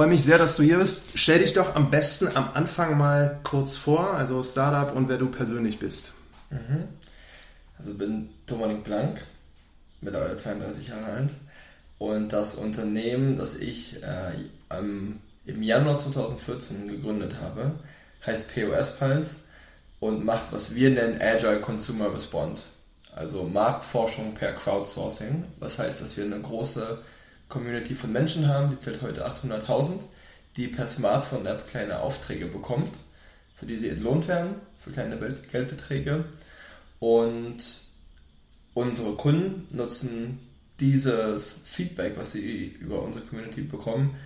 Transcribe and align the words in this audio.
Freue 0.00 0.08
mich 0.08 0.24
sehr, 0.24 0.38
dass 0.38 0.56
du 0.56 0.62
hier 0.62 0.78
bist. 0.78 1.18
Stell 1.18 1.40
dich 1.40 1.52
doch 1.52 1.76
am 1.76 1.90
besten 1.90 2.28
am 2.34 2.48
Anfang 2.54 2.96
mal 2.96 3.38
kurz 3.42 3.76
vor, 3.76 4.14
also 4.14 4.42
Startup 4.42 4.96
und 4.96 5.10
wer 5.10 5.18
du 5.18 5.26
persönlich 5.26 5.78
bist. 5.78 6.14
Mhm. 6.48 6.84
Also 7.76 7.92
bin 7.92 8.30
Dominik 8.46 8.82
Blank, 8.82 9.20
mittlerweile 10.00 10.38
32 10.38 10.88
Jahre 10.88 11.04
alt. 11.04 11.34
Und 11.98 12.32
das 12.32 12.54
Unternehmen, 12.54 13.36
das 13.36 13.56
ich 13.56 14.02
äh, 14.02 14.78
im 14.78 15.62
Januar 15.62 15.98
2014 15.98 16.88
gegründet 16.88 17.36
habe, 17.42 17.72
heißt 18.24 18.54
POS 18.54 18.96
Pulse 18.96 19.34
und 19.98 20.24
macht, 20.24 20.50
was 20.50 20.74
wir 20.74 20.88
nennen 20.88 21.20
Agile 21.20 21.60
Consumer 21.60 22.10
Response. 22.10 22.68
Also 23.14 23.42
Marktforschung 23.42 24.32
per 24.32 24.54
Crowdsourcing. 24.54 25.44
Was 25.58 25.78
heißt, 25.78 26.00
dass 26.00 26.16
wir 26.16 26.24
eine 26.24 26.40
große 26.40 26.96
Community 27.50 27.94
von 27.94 28.12
Menschen 28.12 28.48
haben, 28.48 28.70
die 28.70 28.78
zählt 28.78 29.02
heute 29.02 29.26
800.000, 29.26 30.04
die 30.56 30.68
per 30.68 30.86
Smartphone-App 30.86 31.68
kleine 31.68 32.00
Aufträge 32.00 32.46
bekommt, 32.46 32.96
für 33.54 33.66
die 33.66 33.76
sie 33.76 33.90
entlohnt 33.90 34.26
werden, 34.28 34.54
für 34.78 34.90
kleine 34.90 35.18
Geldbeträge. 35.18 36.24
Und 36.98 37.58
unsere 38.74 39.14
Kunden 39.16 39.66
nutzen 39.76 40.38
dieses 40.80 41.60
Feedback, 41.64 42.16
was 42.16 42.32
sie 42.32 42.76
über 42.80 43.02
unsere 43.02 43.26
Community 43.26 43.62
bekommen, 43.62 44.16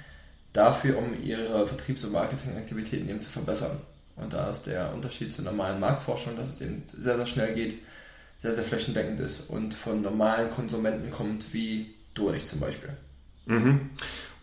dafür, 0.52 0.98
um 0.98 1.20
ihre 1.22 1.66
Vertriebs- 1.66 2.04
und 2.04 2.12
Marketingaktivitäten 2.12 3.08
eben 3.08 3.20
zu 3.20 3.30
verbessern. 3.30 3.80
Und 4.16 4.32
da 4.32 4.48
ist 4.50 4.62
der 4.64 4.94
Unterschied 4.94 5.32
zur 5.32 5.44
normalen 5.44 5.80
Marktforschung, 5.80 6.36
dass 6.36 6.52
es 6.52 6.60
eben 6.60 6.84
sehr, 6.86 7.16
sehr 7.16 7.26
schnell 7.26 7.54
geht, 7.54 7.82
sehr, 8.38 8.54
sehr 8.54 8.64
flächendeckend 8.64 9.18
ist 9.20 9.50
und 9.50 9.74
von 9.74 10.02
normalen 10.02 10.50
Konsumenten 10.50 11.10
kommt, 11.10 11.52
wie 11.52 11.94
du 12.14 12.28
und 12.28 12.36
ich 12.36 12.44
zum 12.44 12.60
Beispiel. 12.60 12.90
Mhm. 13.46 13.90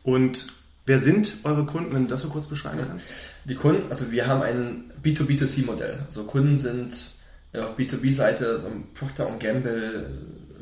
Und 0.03 0.47
wer 0.85 0.99
sind 0.99 1.37
eure 1.43 1.65
Kunden, 1.65 1.93
wenn 1.93 2.03
du 2.05 2.09
das 2.09 2.21
so 2.21 2.29
kurz 2.29 2.47
beschreiben 2.47 2.81
kannst? 2.87 3.11
Die 3.45 3.55
Kunden, 3.55 3.91
also 3.91 4.11
wir 4.11 4.27
haben 4.27 4.41
ein 4.41 4.91
B2B2C-Modell. 5.03 5.99
Also 6.05 6.23
Kunden 6.23 6.57
sind 6.57 6.95
auf 7.53 7.77
B2B-Seite, 7.77 8.57
so 8.59 8.67
ein 8.67 8.85
Procter 8.93 9.25
Gamble, 9.39 10.09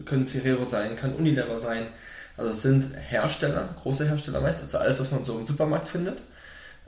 können 0.06 0.28
Ferrero 0.28 0.66
sein, 0.66 0.96
kann 0.96 1.14
Unilever 1.14 1.60
sein. 1.60 1.88
Also 2.36 2.52
es 2.52 2.62
sind 2.62 2.96
Hersteller, 2.96 3.76
große 3.82 4.08
Hersteller 4.08 4.42
meist, 4.42 4.62
also 4.62 4.78
alles, 4.78 5.00
was 5.00 5.12
man 5.12 5.24
so 5.24 5.38
im 5.38 5.46
Supermarkt 5.46 5.90
findet. 5.90 6.24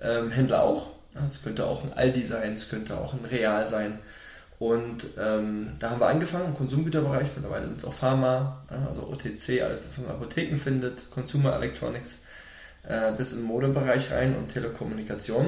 Ähm, 0.02 0.32
Händler 0.32 0.64
auch. 0.64 0.92
Es 1.26 1.44
könnte 1.44 1.66
auch 1.68 1.84
ein 1.84 1.94
Aldi 1.94 2.22
sein, 2.22 2.54
es 2.54 2.70
könnte 2.70 2.98
auch 2.98 3.14
ein 3.14 3.26
Real 3.30 3.66
sein. 3.66 4.00
Und 4.62 5.08
ähm, 5.20 5.72
da 5.80 5.90
haben 5.90 6.00
wir 6.00 6.06
angefangen 6.06 6.50
im 6.50 6.54
Konsumgüterbereich. 6.54 7.30
Mittlerweile 7.36 7.66
sind 7.66 7.80
es 7.80 7.86
auch 7.86 7.96
Pharma, 7.96 8.64
also 8.88 9.08
OTC, 9.08 9.64
alles, 9.64 9.90
was 9.90 9.98
man 9.98 10.06
in 10.06 10.12
Apotheken 10.12 10.56
findet, 10.56 11.10
Consumer 11.10 11.56
Electronics, 11.56 12.20
äh, 12.88 13.12
bis 13.14 13.34
im 13.34 13.42
Modebereich 13.42 14.12
rein 14.12 14.36
und 14.36 14.50
Telekommunikation. 14.50 15.48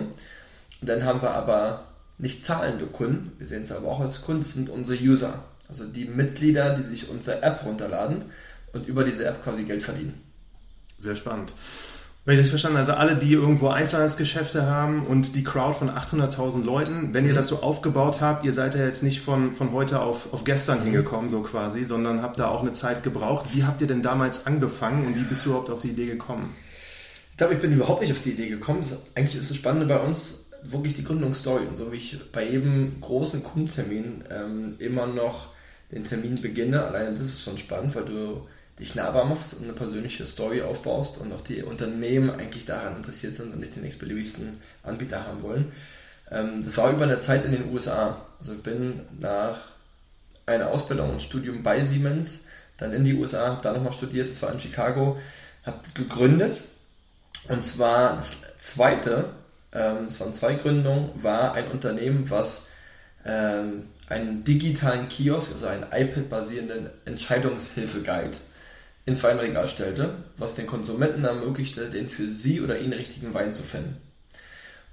Und 0.81 0.89
dann 0.89 1.03
haben 1.03 1.21
wir 1.21 1.29
aber 1.29 1.83
nicht 2.17 2.43
zahlende 2.43 2.87
Kunden, 2.87 3.33
wir 3.37 3.45
sehen 3.45 3.61
es 3.61 3.71
aber 3.71 3.87
auch 3.89 3.99
als 3.99 4.23
Kunden, 4.23 4.41
das 4.41 4.53
sind 4.53 4.71
unsere 4.71 4.99
User. 4.99 5.43
Also 5.67 5.85
die 5.85 6.05
Mitglieder, 6.05 6.73
die 6.73 6.81
sich 6.81 7.07
unsere 7.07 7.43
App 7.43 7.63
runterladen 7.63 8.25
und 8.73 8.87
über 8.87 9.03
diese 9.03 9.25
App 9.25 9.43
quasi 9.43 9.65
Geld 9.65 9.83
verdienen. 9.83 10.19
Sehr 10.97 11.15
spannend. 11.15 11.53
Wenn 12.25 12.35
ich 12.35 12.39
das 12.39 12.49
verstanden 12.49 12.77
also 12.77 12.93
alle, 12.93 13.17
die 13.17 13.33
irgendwo 13.33 13.67
Einzelhandelsgeschäfte 13.67 14.65
haben 14.65 15.05
und 15.05 15.35
die 15.35 15.43
Crowd 15.43 15.73
von 15.73 15.89
800.000 15.89 16.63
Leuten, 16.63 17.13
wenn 17.13 17.25
ihr 17.25 17.31
mhm. 17.31 17.35
das 17.35 17.47
so 17.47 17.61
aufgebaut 17.61 18.21
habt, 18.21 18.45
ihr 18.45 18.53
seid 18.53 18.75
ja 18.75 18.85
jetzt 18.85 19.03
nicht 19.03 19.19
von, 19.19 19.51
von 19.51 19.73
heute 19.73 19.99
auf, 19.99 20.31
auf 20.31 20.45
gestern 20.45 20.79
mhm. 20.79 20.83
hingekommen, 20.85 21.29
so 21.29 21.41
quasi, 21.41 21.83
sondern 21.83 22.21
habt 22.21 22.39
da 22.39 22.47
auch 22.47 22.61
eine 22.61 22.71
Zeit 22.71 23.03
gebraucht. 23.03 23.47
Wie 23.53 23.65
habt 23.65 23.81
ihr 23.81 23.87
denn 23.87 24.01
damals 24.01 24.45
angefangen 24.45 25.05
und 25.05 25.19
wie 25.19 25.25
bist 25.25 25.45
du 25.45 25.49
überhaupt 25.49 25.69
auf 25.69 25.81
die 25.81 25.89
Idee 25.89 26.05
gekommen? 26.05 26.55
Ich 27.31 27.37
glaube, 27.37 27.55
ich 27.55 27.59
bin 27.59 27.73
überhaupt 27.73 28.01
nicht 28.01 28.13
auf 28.13 28.23
die 28.23 28.31
Idee 28.31 28.47
gekommen. 28.47 28.85
Eigentlich 29.15 29.35
ist 29.35 29.49
das 29.49 29.57
Spannende 29.57 29.87
bei 29.87 29.99
uns 29.99 30.45
wirklich 30.61 30.93
die 30.93 31.03
Gründungsstory 31.03 31.65
und 31.65 31.75
so 31.75 31.91
wie 31.91 31.97
ich 31.97 32.31
bei 32.31 32.47
jedem 32.47 33.01
großen 33.01 33.43
Kundentermin 33.43 34.23
ähm, 34.31 34.75
immer 34.79 35.07
noch 35.07 35.49
den 35.91 36.05
Termin 36.05 36.35
beginne. 36.35 36.85
Allein 36.85 37.15
das 37.15 37.23
ist 37.23 37.43
schon 37.43 37.57
spannend, 37.57 37.93
weil 37.95 38.05
du 38.05 38.47
dich 38.79 38.95
nahbar 38.95 39.25
machst 39.25 39.53
und 39.53 39.63
eine 39.63 39.73
persönliche 39.73 40.25
Story 40.25 40.61
aufbaust 40.61 41.17
und 41.19 41.31
auch 41.31 41.41
die 41.41 41.61
Unternehmen 41.61 42.31
eigentlich 42.31 42.65
daran 42.65 42.97
interessiert 42.97 43.35
sind 43.35 43.53
und 43.53 43.59
nicht 43.59 43.75
den 43.75 43.85
x-beliebigsten 43.85 44.59
Anbieter 44.81 45.27
haben 45.27 45.43
wollen. 45.43 45.71
Ähm, 46.31 46.63
das 46.63 46.75
war 46.77 46.91
über 46.91 47.03
eine 47.03 47.19
Zeit 47.19 47.45
in 47.45 47.51
den 47.51 47.71
USA. 47.71 48.25
Also 48.39 48.53
ich 48.53 48.63
bin 48.63 49.01
nach 49.19 49.57
einer 50.45 50.69
Ausbildung 50.69 51.11
und 51.11 51.21
Studium 51.21 51.63
bei 51.63 51.85
Siemens 51.85 52.41
dann 52.77 52.91
in 52.91 53.03
die 53.03 53.13
USA, 53.13 53.49
habe 53.49 53.61
da 53.61 53.71
nochmal 53.71 53.93
studiert, 53.93 54.29
das 54.29 54.41
war 54.41 54.51
in 54.51 54.59
Chicago, 54.59 55.17
habe 55.63 55.77
gegründet 55.93 56.61
und 57.47 57.63
zwar 57.63 58.15
das 58.15 58.37
zweite, 58.57 59.25
ähm, 59.71 60.05
es 60.07 60.19
waren 60.19 60.33
zwei 60.33 60.55
Gründungen, 60.55 61.11
war 61.21 61.53
ein 61.53 61.67
Unternehmen, 61.67 62.29
was 62.29 62.67
ähm, 63.25 63.87
einen 64.09 64.43
digitalen 64.43 65.07
Kiosk, 65.07 65.53
also 65.53 65.67
einen 65.67 65.85
iPad-basierenden 65.91 66.89
Entscheidungshilfe-Guide 67.05 68.37
ins 69.05 69.23
Weinregal 69.23 69.67
stellte, 69.67 70.15
was 70.37 70.55
den 70.55 70.67
Konsumenten 70.67 71.25
ermöglichte, 71.25 71.89
den 71.89 72.07
für 72.07 72.29
sie 72.29 72.61
oder 72.61 72.79
ihn 72.79 72.93
richtigen 72.93 73.33
Wein 73.33 73.53
zu 73.53 73.63
finden. 73.63 73.97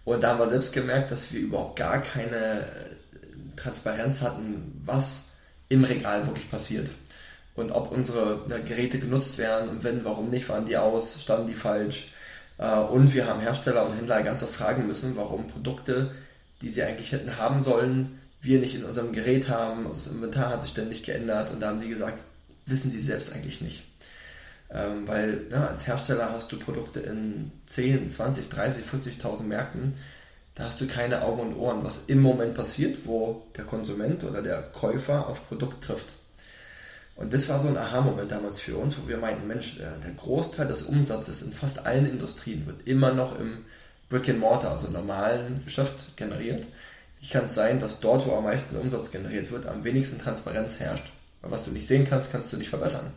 Und 0.04 0.22
da 0.22 0.30
haben 0.30 0.38
wir 0.38 0.48
selbst 0.48 0.72
gemerkt, 0.72 1.10
dass 1.10 1.32
wir 1.32 1.40
überhaupt 1.40 1.76
gar 1.78 2.02
keine 2.02 2.62
äh, 2.62 3.56
Transparenz 3.56 4.22
hatten, 4.22 4.82
was 4.84 5.28
im 5.68 5.84
Regal 5.84 6.26
wirklich 6.26 6.50
passiert. 6.50 6.88
Und 7.54 7.70
ob 7.72 7.92
unsere 7.92 8.44
Geräte 8.66 8.98
genutzt 8.98 9.38
werden 9.38 9.68
und 9.68 9.84
wenn, 9.84 10.04
warum 10.04 10.30
nicht, 10.30 10.48
waren 10.48 10.66
die 10.66 10.76
aus, 10.76 11.22
standen 11.22 11.46
die 11.46 11.54
falsch. 11.54 12.12
Äh, 12.58 12.74
und 12.76 13.14
wir 13.14 13.26
haben 13.26 13.40
Hersteller 13.40 13.86
und 13.86 13.96
Händler 13.96 14.22
ganz 14.22 14.42
oft 14.42 14.54
fragen 14.54 14.86
müssen, 14.86 15.16
warum 15.16 15.46
Produkte, 15.46 16.10
die 16.62 16.68
sie 16.68 16.82
eigentlich 16.82 17.12
hätten 17.12 17.36
haben 17.36 17.62
sollen, 17.62 18.18
wir 18.42 18.58
nicht 18.58 18.74
in 18.74 18.84
unserem 18.84 19.12
Gerät 19.12 19.48
haben. 19.48 19.86
Also 19.86 19.98
das 19.98 20.14
Inventar 20.14 20.50
hat 20.50 20.62
sich 20.62 20.70
ständig 20.70 21.02
geändert 21.02 21.50
und 21.50 21.60
da 21.60 21.68
haben 21.68 21.80
die 21.80 21.88
gesagt, 21.88 22.22
wissen 22.66 22.90
sie 22.90 23.00
selbst 23.00 23.32
eigentlich 23.32 23.60
nicht. 23.60 23.84
Ähm, 24.72 25.06
weil 25.08 25.46
ja, 25.50 25.66
als 25.66 25.86
Hersteller 25.86 26.30
hast 26.32 26.52
du 26.52 26.58
Produkte 26.58 27.00
in 27.00 27.50
10, 27.66 28.10
20, 28.10 28.48
30, 28.48 28.84
40.000 28.84 29.42
Märkten. 29.44 29.94
Da 30.54 30.64
hast 30.64 30.80
du 30.80 30.86
keine 30.86 31.22
Augen 31.22 31.40
und 31.40 31.56
Ohren, 31.56 31.84
was 31.84 32.06
im 32.06 32.20
Moment 32.20 32.54
passiert, 32.54 32.98
wo 33.04 33.44
der 33.56 33.64
Konsument 33.64 34.24
oder 34.24 34.42
der 34.42 34.62
Käufer 34.62 35.26
auf 35.26 35.48
Produkt 35.48 35.84
trifft. 35.84 36.14
Und 37.16 37.34
das 37.34 37.48
war 37.48 37.60
so 37.60 37.68
ein 37.68 37.76
Aha-Moment 37.76 38.30
damals 38.30 38.60
für 38.60 38.76
uns, 38.76 38.96
wo 38.96 39.06
wir 39.08 39.18
meinten, 39.18 39.46
Mensch, 39.46 39.76
der, 39.76 39.92
der 39.98 40.12
Großteil 40.12 40.68
des 40.68 40.82
Umsatzes 40.82 41.42
in 41.42 41.52
fast 41.52 41.84
allen 41.86 42.08
Industrien 42.08 42.66
wird 42.66 42.86
immer 42.86 43.12
noch 43.12 43.38
im 43.38 43.64
Brick 44.08 44.28
and 44.28 44.38
Mortar, 44.38 44.72
also 44.72 44.88
normalen 44.88 45.62
Geschäft 45.64 46.16
generiert. 46.16 46.66
Wie 47.20 47.28
kann 47.28 47.44
es 47.44 47.54
sein, 47.54 47.78
dass 47.78 48.00
dort, 48.00 48.26
wo 48.26 48.34
am 48.34 48.44
meisten 48.44 48.76
Umsatz 48.76 49.10
generiert 49.10 49.50
wird, 49.50 49.66
am 49.66 49.84
wenigsten 49.84 50.18
Transparenz 50.18 50.80
herrscht? 50.80 51.12
Weil 51.42 51.50
was 51.50 51.64
du 51.64 51.70
nicht 51.70 51.86
sehen 51.86 52.06
kannst, 52.08 52.32
kannst 52.32 52.52
du 52.52 52.56
nicht 52.56 52.70
verbessern. 52.70 53.12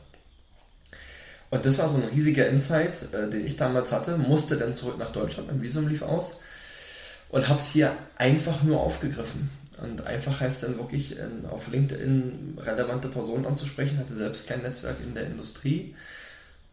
Und 1.54 1.64
das 1.68 1.78
war 1.78 1.88
so 1.88 1.98
ein 1.98 2.06
riesiger 2.06 2.48
Insight, 2.48 3.14
äh, 3.14 3.30
den 3.30 3.46
ich 3.46 3.58
damals 3.58 3.92
hatte, 3.92 4.18
musste 4.18 4.58
dann 4.58 4.74
zurück 4.74 4.98
nach 4.98 5.12
Deutschland, 5.12 5.50
mein 5.50 5.62
Visum 5.62 5.88
lief 5.88 6.02
aus 6.02 6.38
und 7.30 7.48
habe 7.48 7.60
es 7.60 7.68
hier 7.68 7.96
einfach 8.18 8.64
nur 8.64 8.80
aufgegriffen. 8.80 9.52
Und 9.80 10.08
einfach 10.08 10.42
heißt 10.42 10.64
dann 10.64 10.80
wirklich 10.80 11.20
in, 11.20 11.46
auf 11.46 11.68
LinkedIn 11.68 12.58
relevante 12.60 13.08
Personen 13.08 13.46
anzusprechen, 13.46 14.00
hatte 14.00 14.16
selbst 14.16 14.48
kein 14.48 14.64
Netzwerk 14.64 14.96
in 15.04 15.14
der 15.14 15.28
Industrie. 15.28 15.94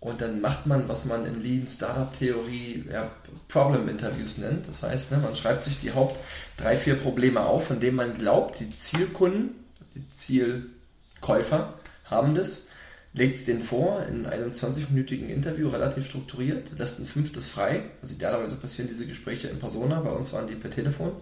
Und 0.00 0.22
dann 0.22 0.40
macht 0.40 0.64
man, 0.64 0.88
was 0.88 1.04
man 1.04 1.26
in 1.26 1.42
Lean 1.42 1.68
Startup 1.68 2.10
Theorie 2.10 2.86
ja, 2.90 3.10
Problem 3.48 3.86
Interviews 3.86 4.38
nennt. 4.38 4.66
Das 4.66 4.82
heißt, 4.82 5.10
ne, 5.10 5.18
man 5.18 5.36
schreibt 5.36 5.62
sich 5.62 5.78
die 5.78 5.92
Haupt 5.92 6.18
drei, 6.56 6.78
vier 6.78 6.94
Probleme 6.94 7.44
auf, 7.44 7.66
von 7.66 7.80
denen 7.80 7.96
man 7.96 8.16
glaubt, 8.16 8.58
die 8.60 8.74
Zielkunden, 8.74 9.50
die 9.94 10.08
Zielkäufer 10.08 11.74
haben 12.06 12.34
das 12.34 12.69
legt 13.12 13.36
es 13.36 13.44
den 13.44 13.60
vor 13.60 14.06
in 14.06 14.26
einem 14.26 14.52
20-minütigen 14.52 15.28
Interview, 15.28 15.68
relativ 15.68 16.06
strukturiert, 16.06 16.78
lässt 16.78 17.00
ein 17.00 17.06
fünftes 17.06 17.48
frei. 17.48 17.82
Also 18.02 18.14
idealerweise 18.14 18.56
passieren 18.56 18.88
diese 18.88 19.06
Gespräche 19.06 19.48
in 19.48 19.58
Persona, 19.58 20.00
bei 20.00 20.10
uns 20.10 20.32
waren 20.32 20.46
die 20.46 20.54
per 20.54 20.70
Telefon, 20.70 21.12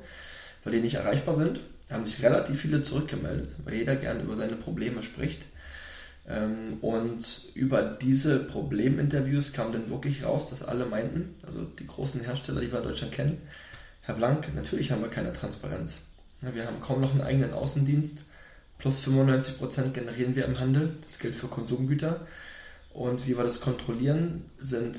weil 0.65 0.73
die 0.73 0.81
nicht 0.81 0.95
erreichbar 0.95 1.35
sind. 1.35 1.61
Da 1.89 1.95
haben 1.95 2.05
sich 2.05 2.23
relativ 2.23 2.61
viele 2.61 2.83
zurückgemeldet, 2.83 3.55
weil 3.65 3.75
jeder 3.75 3.97
gerne 3.97 4.23
über 4.23 4.37
seine 4.37 4.57
Probleme 4.57 5.03
spricht. 5.03 5.41
Ähm, 6.29 6.79
und 6.83 7.47
über 7.55 7.83
diese 7.83 8.41
Probleminterviews 8.41 9.55
kam 9.55 9.73
dann 9.73 9.89
wirklich 9.89 10.25
raus, 10.25 10.51
dass 10.51 10.63
alle 10.63 10.85
meinten, 10.85 11.35
also 11.47 11.65
die 11.65 11.87
großen 11.87 12.23
Hersteller, 12.23 12.61
die 12.61 12.71
wir 12.71 12.81
in 12.81 12.85
Deutschland 12.85 13.13
kennen, 13.13 13.39
Herr 14.03 14.15
Blank, 14.15 14.55
natürlich 14.55 14.93
haben 14.93 15.03
wir 15.03 15.09
keine 15.09 15.33
Transparenz. 15.33 16.01
Wir 16.41 16.67
haben 16.67 16.81
kaum 16.81 17.01
noch 17.01 17.13
einen 17.13 17.23
eigenen 17.23 17.53
Außendienst. 17.53 18.21
Plus 18.79 19.05
95% 19.07 19.93
generieren 19.93 20.37
wir 20.37 20.45
im 20.45 20.59
Handel. 20.59 20.97
Das 21.03 21.19
gilt 21.19 21.35
für 21.35 21.49
Konsumgüter. 21.49 22.27
Und 22.95 23.27
wie 23.27 23.37
wir 23.37 23.45
das 23.45 23.61
kontrollieren, 23.61 24.45
sind 24.59 24.99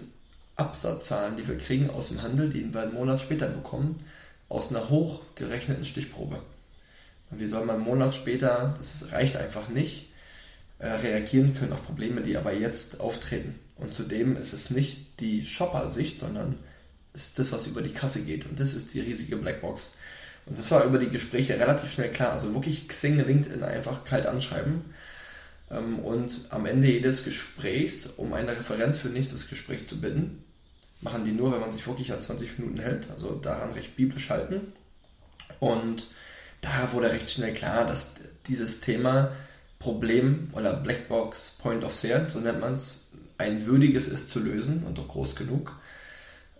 Absatzzahlen, 0.55 1.37
die 1.37 1.47
wir 1.47 1.57
kriegen 1.57 1.89
aus 1.89 2.09
dem 2.09 2.21
Handel, 2.21 2.49
die 2.49 2.73
wir 2.73 2.81
einen 2.81 2.93
Monat 2.93 3.21
später 3.21 3.47
bekommen, 3.47 4.03
aus 4.49 4.69
einer 4.69 4.89
hochgerechneten 4.89 5.85
Stichprobe. 5.85 6.41
Und 7.31 7.39
wie 7.39 7.47
soll 7.47 7.65
man 7.65 7.77
einen 7.77 7.85
Monat 7.85 8.13
später, 8.13 8.73
das 8.77 9.11
reicht 9.11 9.37
einfach 9.37 9.69
nicht, 9.69 10.09
äh, 10.79 10.87
reagieren 10.87 11.55
können 11.55 11.73
auf 11.73 11.85
Probleme, 11.85 12.21
die 12.21 12.37
aber 12.37 12.53
jetzt 12.53 12.99
auftreten. 12.99 13.55
Und 13.77 13.93
zudem 13.93 14.35
ist 14.37 14.53
es 14.53 14.71
nicht 14.71 15.19
die 15.19 15.45
Shopper-Sicht, 15.45 16.19
sondern 16.19 16.57
ist 17.13 17.39
das, 17.39 17.51
was 17.51 17.67
über 17.67 17.81
die 17.81 17.93
Kasse 17.93 18.23
geht. 18.23 18.45
Und 18.45 18.59
das 18.59 18.73
ist 18.73 18.93
die 18.93 19.01
riesige 19.01 19.37
Blackbox. 19.37 19.95
Und 20.49 20.57
das 20.57 20.71
war 20.71 20.83
über 20.83 20.97
die 20.97 21.09
Gespräche 21.09 21.59
relativ 21.59 21.91
schnell 21.91 22.09
klar. 22.09 22.31
Also 22.31 22.53
wirklich 22.53 22.87
Xing, 22.87 23.17
LinkedIn 23.17 23.63
einfach 23.63 24.03
kalt 24.03 24.25
anschreiben. 24.25 24.81
Ähm, 25.69 25.99
und 25.99 26.47
am 26.49 26.65
Ende 26.65 26.87
jedes 26.87 27.23
Gesprächs, 27.23 28.07
um 28.17 28.33
eine 28.33 28.51
Referenz 28.51 28.97
für 28.97 29.09
nächstes 29.09 29.47
Gespräch 29.47 29.85
zu 29.85 30.01
bitten, 30.01 30.43
machen 31.01 31.23
die 31.23 31.31
nur, 31.31 31.53
wenn 31.53 31.61
man 31.61 31.71
sich 31.71 31.85
wirklich 31.85 32.11
an 32.11 32.21
20 32.21 32.57
Minuten 32.57 32.79
hält. 32.79 33.09
Also 33.11 33.35
daran 33.35 33.71
recht 33.71 33.95
biblisch 33.95 34.29
halten. 34.29 34.73
Und 35.59 36.07
da 36.61 36.91
wurde 36.93 37.11
recht 37.11 37.29
schnell 37.29 37.53
klar, 37.53 37.85
dass 37.85 38.13
dieses 38.47 38.81
Thema 38.81 39.31
Problem 39.77 40.49
oder 40.53 40.73
Blackbox 40.73 41.57
Point 41.61 41.85
of 41.85 41.93
Sale, 41.93 42.29
so 42.29 42.39
nennt 42.39 42.59
man 42.59 42.73
es, 42.73 43.05
ein 43.37 43.65
würdiges 43.65 44.09
ist 44.09 44.29
zu 44.29 44.39
lösen 44.39 44.83
und 44.83 44.97
doch 44.97 45.07
groß 45.07 45.35
genug. 45.35 45.79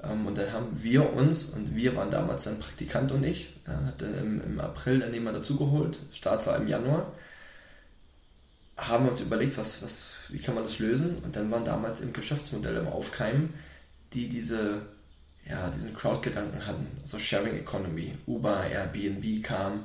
Ähm, 0.04 0.26
und 0.26 0.38
dann 0.38 0.52
haben 0.52 0.82
wir 0.82 1.14
uns, 1.14 1.46
und 1.46 1.76
wir 1.76 1.96
waren 1.96 2.12
damals 2.12 2.44
dann 2.44 2.60
Praktikant 2.60 3.12
und 3.12 3.24
ich, 3.24 3.50
hat 3.66 4.02
dann 4.02 4.18
im, 4.18 4.44
im 4.44 4.60
April 4.60 5.00
dann 5.00 5.14
jemand 5.14 5.38
dazugeholt, 5.38 6.00
Start 6.14 6.46
war 6.48 6.58
im 6.58 6.68
Januar, 6.68 7.12
haben 8.78 9.10
uns 9.10 9.20
überlegt, 9.20 9.58
was, 9.58 9.84
was, 9.84 10.18
wie 10.30 10.40
kann 10.40 10.56
man 10.56 10.64
das 10.64 10.80
lösen? 10.80 11.18
Und 11.24 11.36
dann 11.36 11.52
waren 11.52 11.66
damals 11.66 12.02
im 12.02 12.14
Geschäftsmodell 12.14 12.78
im 12.78 12.88
Aufkeimen, 12.88 13.50
die 14.14 14.30
diese, 14.30 14.82
ja, 15.48 15.70
diesen 15.70 15.94
Crowd-Gedanken 15.94 16.66
hatten, 16.66 16.88
also 17.02 17.20
Sharing 17.20 17.58
Economy, 17.58 18.18
Uber, 18.26 18.66
Airbnb 18.66 19.44
kam, 19.44 19.84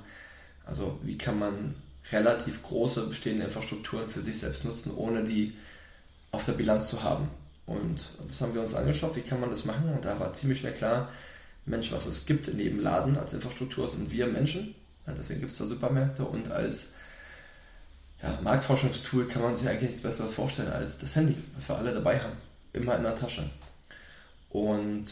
also 0.64 0.98
wie 1.02 1.18
kann 1.18 1.38
man 1.38 1.74
relativ 2.12 2.62
große 2.62 3.06
bestehende 3.06 3.46
Infrastrukturen 3.46 4.08
für 4.08 4.22
sich 4.22 4.38
selbst 4.38 4.64
nutzen, 4.64 4.94
ohne 4.94 5.24
die 5.24 5.54
auf 6.30 6.44
der 6.44 6.52
Bilanz 6.52 6.88
zu 6.88 7.02
haben. 7.02 7.28
Und 7.66 8.04
das 8.26 8.40
haben 8.40 8.54
wir 8.54 8.60
uns 8.60 8.74
angeschaut, 8.74 9.16
wie 9.16 9.22
kann 9.22 9.40
man 9.40 9.50
das 9.50 9.64
machen? 9.64 9.88
Und 9.88 10.04
da 10.04 10.18
war 10.20 10.34
ziemlich 10.34 10.60
schnell 10.60 10.72
klar, 10.72 11.08
Mensch, 11.66 11.92
was 11.92 12.06
es 12.06 12.26
gibt 12.26 12.48
in 12.48 12.58
jedem 12.58 12.80
Laden 12.80 13.16
als 13.16 13.32
Infrastruktur, 13.32 13.88
sind 13.88 14.10
wir 14.10 14.26
Menschen. 14.26 14.74
Ja, 15.06 15.14
deswegen 15.14 15.40
gibt 15.40 15.52
es 15.52 15.58
da 15.58 15.64
Supermärkte 15.64 16.24
und 16.24 16.50
als 16.50 16.88
ja, 18.22 18.38
Marktforschungstool 18.42 19.26
kann 19.26 19.42
man 19.42 19.54
sich 19.54 19.68
eigentlich 19.68 19.90
nichts 19.90 20.02
Besseres 20.02 20.34
vorstellen 20.34 20.72
als 20.72 20.98
das 20.98 21.16
Handy, 21.16 21.36
was 21.54 21.68
wir 21.68 21.76
alle 21.76 21.92
dabei 21.92 22.20
haben. 22.20 22.36
Immer 22.72 22.96
in 22.96 23.02
der 23.02 23.14
Tasche. 23.14 23.48
Und 24.50 25.04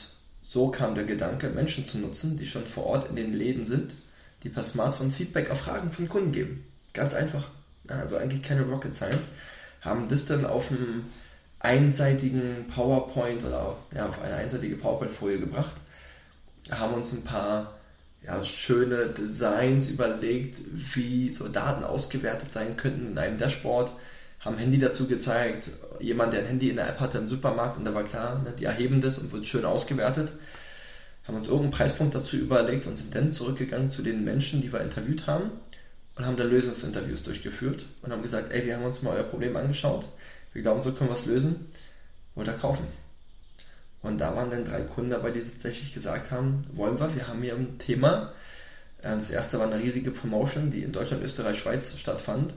so 0.42 0.68
kam 0.68 0.94
der 0.94 1.04
Gedanke, 1.04 1.48
Menschen 1.48 1.86
zu 1.86 1.98
nutzen, 1.98 2.38
die 2.38 2.46
schon 2.46 2.66
vor 2.66 2.86
Ort 2.86 3.08
in 3.08 3.16
den 3.16 3.32
Läden 3.32 3.64
sind, 3.64 3.94
die 4.42 4.48
per 4.48 4.64
Smartphone 4.64 5.10
Feedback 5.10 5.50
auf 5.50 5.60
Fragen 5.60 5.92
von 5.92 6.08
Kunden 6.08 6.32
geben. 6.32 6.66
Ganz 6.92 7.14
einfach. 7.14 7.48
Also 7.88 8.16
eigentlich 8.16 8.42
keine 8.42 8.62
Rocket 8.62 8.94
Science. 8.94 9.26
Haben 9.80 10.08
das 10.08 10.26
dann 10.26 10.44
auf 10.44 10.70
einem 10.70 11.04
einseitigen 11.62 12.66
PowerPoint 12.74 13.44
oder 13.44 13.76
ja, 13.94 14.08
auf 14.08 14.20
eine 14.20 14.34
einseitige 14.34 14.76
PowerPoint-Folie 14.76 15.38
gebracht, 15.38 15.76
haben 16.70 16.94
uns 16.94 17.12
ein 17.12 17.24
paar 17.24 17.78
ja, 18.24 18.42
schöne 18.44 19.06
Designs 19.06 19.88
überlegt, 19.88 20.58
wie 20.94 21.30
so 21.30 21.48
Daten 21.48 21.84
ausgewertet 21.84 22.52
sein 22.52 22.76
könnten 22.76 23.12
in 23.12 23.18
einem 23.18 23.38
Dashboard, 23.38 23.92
haben 24.40 24.58
Handy 24.58 24.78
dazu 24.78 25.06
gezeigt, 25.06 25.70
jemand, 26.00 26.32
der 26.32 26.40
ein 26.40 26.46
Handy 26.46 26.70
in 26.70 26.76
der 26.76 26.88
App 26.88 27.00
hatte 27.00 27.18
im 27.18 27.28
Supermarkt 27.28 27.78
und 27.78 27.84
da 27.84 27.94
war 27.94 28.04
klar, 28.04 28.40
ne, 28.42 28.52
die 28.58 28.64
erheben 28.64 29.00
das 29.00 29.18
und 29.18 29.32
wird 29.32 29.46
schön 29.46 29.64
ausgewertet, 29.64 30.32
haben 31.26 31.36
uns 31.36 31.46
irgendeinen 31.46 31.72
Preispunkt 31.72 32.14
dazu 32.14 32.36
überlegt 32.36 32.86
und 32.86 32.98
sind 32.98 33.14
dann 33.14 33.32
zurückgegangen 33.32 33.88
zu 33.88 34.02
den 34.02 34.24
Menschen, 34.24 34.60
die 34.60 34.72
wir 34.72 34.80
interviewt 34.80 35.28
haben 35.28 35.52
und 36.16 36.26
haben 36.26 36.36
da 36.36 36.42
Lösungsinterviews 36.42 37.22
durchgeführt 37.22 37.84
und 38.02 38.10
haben 38.10 38.22
gesagt, 38.22 38.52
ey, 38.52 38.66
wir 38.66 38.76
haben 38.76 38.84
uns 38.84 39.02
mal 39.02 39.14
euer 39.16 39.22
Problem 39.22 39.56
angeschaut, 39.56 40.08
wir 40.52 40.62
glauben, 40.62 40.82
so 40.82 40.92
können 40.92 41.10
wir 41.10 41.14
es 41.14 41.26
lösen. 41.26 41.70
Oder 42.34 42.54
kaufen. 42.54 42.86
Und 44.02 44.18
da 44.18 44.34
waren 44.34 44.50
dann 44.50 44.64
drei 44.64 44.80
Kunden 44.82 45.10
dabei, 45.10 45.30
die 45.30 45.40
tatsächlich 45.40 45.94
gesagt 45.94 46.30
haben, 46.30 46.62
wollen 46.72 46.98
wir, 46.98 47.14
wir 47.14 47.28
haben 47.28 47.42
hier 47.42 47.54
ein 47.54 47.78
Thema. 47.78 48.32
Ähm, 49.02 49.18
das 49.18 49.30
erste 49.30 49.58
war 49.58 49.66
eine 49.66 49.82
riesige 49.82 50.10
Promotion, 50.10 50.70
die 50.70 50.82
in 50.82 50.92
Deutschland, 50.92 51.22
Österreich, 51.22 51.58
Schweiz 51.58 51.96
stattfand, 51.96 52.54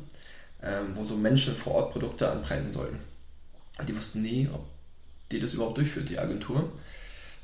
ähm, 0.64 0.96
wo 0.96 1.04
so 1.04 1.16
Menschen 1.16 1.56
vor 1.56 1.76
Ort 1.76 1.92
Produkte 1.92 2.30
anpreisen 2.30 2.72
sollten. 2.72 3.00
Die 3.88 3.96
wussten 3.96 4.22
nie, 4.22 4.50
ob 4.52 4.66
die 5.32 5.40
das 5.40 5.54
überhaupt 5.54 5.78
durchführt, 5.78 6.10
die 6.10 6.20
Agentur. 6.20 6.72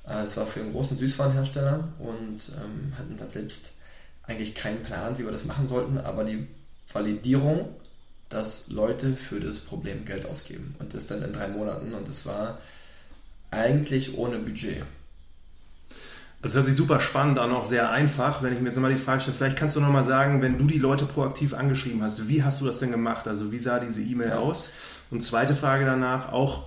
Äh, 0.05 0.23
das 0.23 0.37
war 0.37 0.47
für 0.47 0.61
einen 0.61 0.71
großen 0.71 0.97
Süßwarenhersteller 0.97 1.89
und 1.99 2.39
ähm, 2.57 2.93
hatten 2.97 3.17
da 3.17 3.25
selbst 3.25 3.73
eigentlich 4.23 4.55
keinen 4.55 4.81
Plan, 4.83 5.17
wie 5.17 5.25
wir 5.25 5.31
das 5.31 5.45
machen 5.45 5.67
sollten, 5.67 5.97
aber 5.97 6.23
die 6.23 6.47
Validierung 6.91 7.75
dass 8.31 8.69
Leute 8.69 9.15
für 9.15 9.39
das 9.39 9.59
Problem 9.59 10.05
Geld 10.05 10.25
ausgeben. 10.25 10.75
Und 10.79 10.93
das 10.93 11.07
dann 11.07 11.21
in 11.21 11.33
drei 11.33 11.47
Monaten. 11.47 11.93
Und 11.93 12.07
das 12.07 12.25
war 12.25 12.57
eigentlich 13.51 14.17
ohne 14.17 14.39
Budget. 14.39 14.83
Das 16.41 16.55
hört 16.55 16.65
sich 16.65 16.75
super 16.75 16.99
spannend 16.99 17.37
an, 17.37 17.51
auch 17.51 17.65
sehr 17.65 17.91
einfach. 17.91 18.41
Wenn 18.41 18.51
ich 18.51 18.59
mir 18.59 18.69
jetzt 18.69 18.79
mal 18.79 18.91
die 18.91 18.97
Frage 18.97 19.21
stelle, 19.21 19.37
vielleicht 19.37 19.57
kannst 19.57 19.75
du 19.75 19.79
noch 19.79 19.91
mal 19.91 20.03
sagen, 20.03 20.41
wenn 20.41 20.57
du 20.57 20.65
die 20.65 20.79
Leute 20.79 21.05
proaktiv 21.05 21.53
angeschrieben 21.53 22.01
hast, 22.01 22.27
wie 22.29 22.43
hast 22.43 22.61
du 22.61 22.65
das 22.65 22.79
denn 22.79 22.89
gemacht? 22.89 23.27
Also 23.27 23.51
wie 23.51 23.59
sah 23.59 23.79
diese 23.79 24.01
E-Mail 24.01 24.29
ja. 24.29 24.37
aus? 24.37 24.71
Und 25.11 25.21
zweite 25.21 25.55
Frage 25.55 25.85
danach, 25.85 26.31
auch 26.31 26.63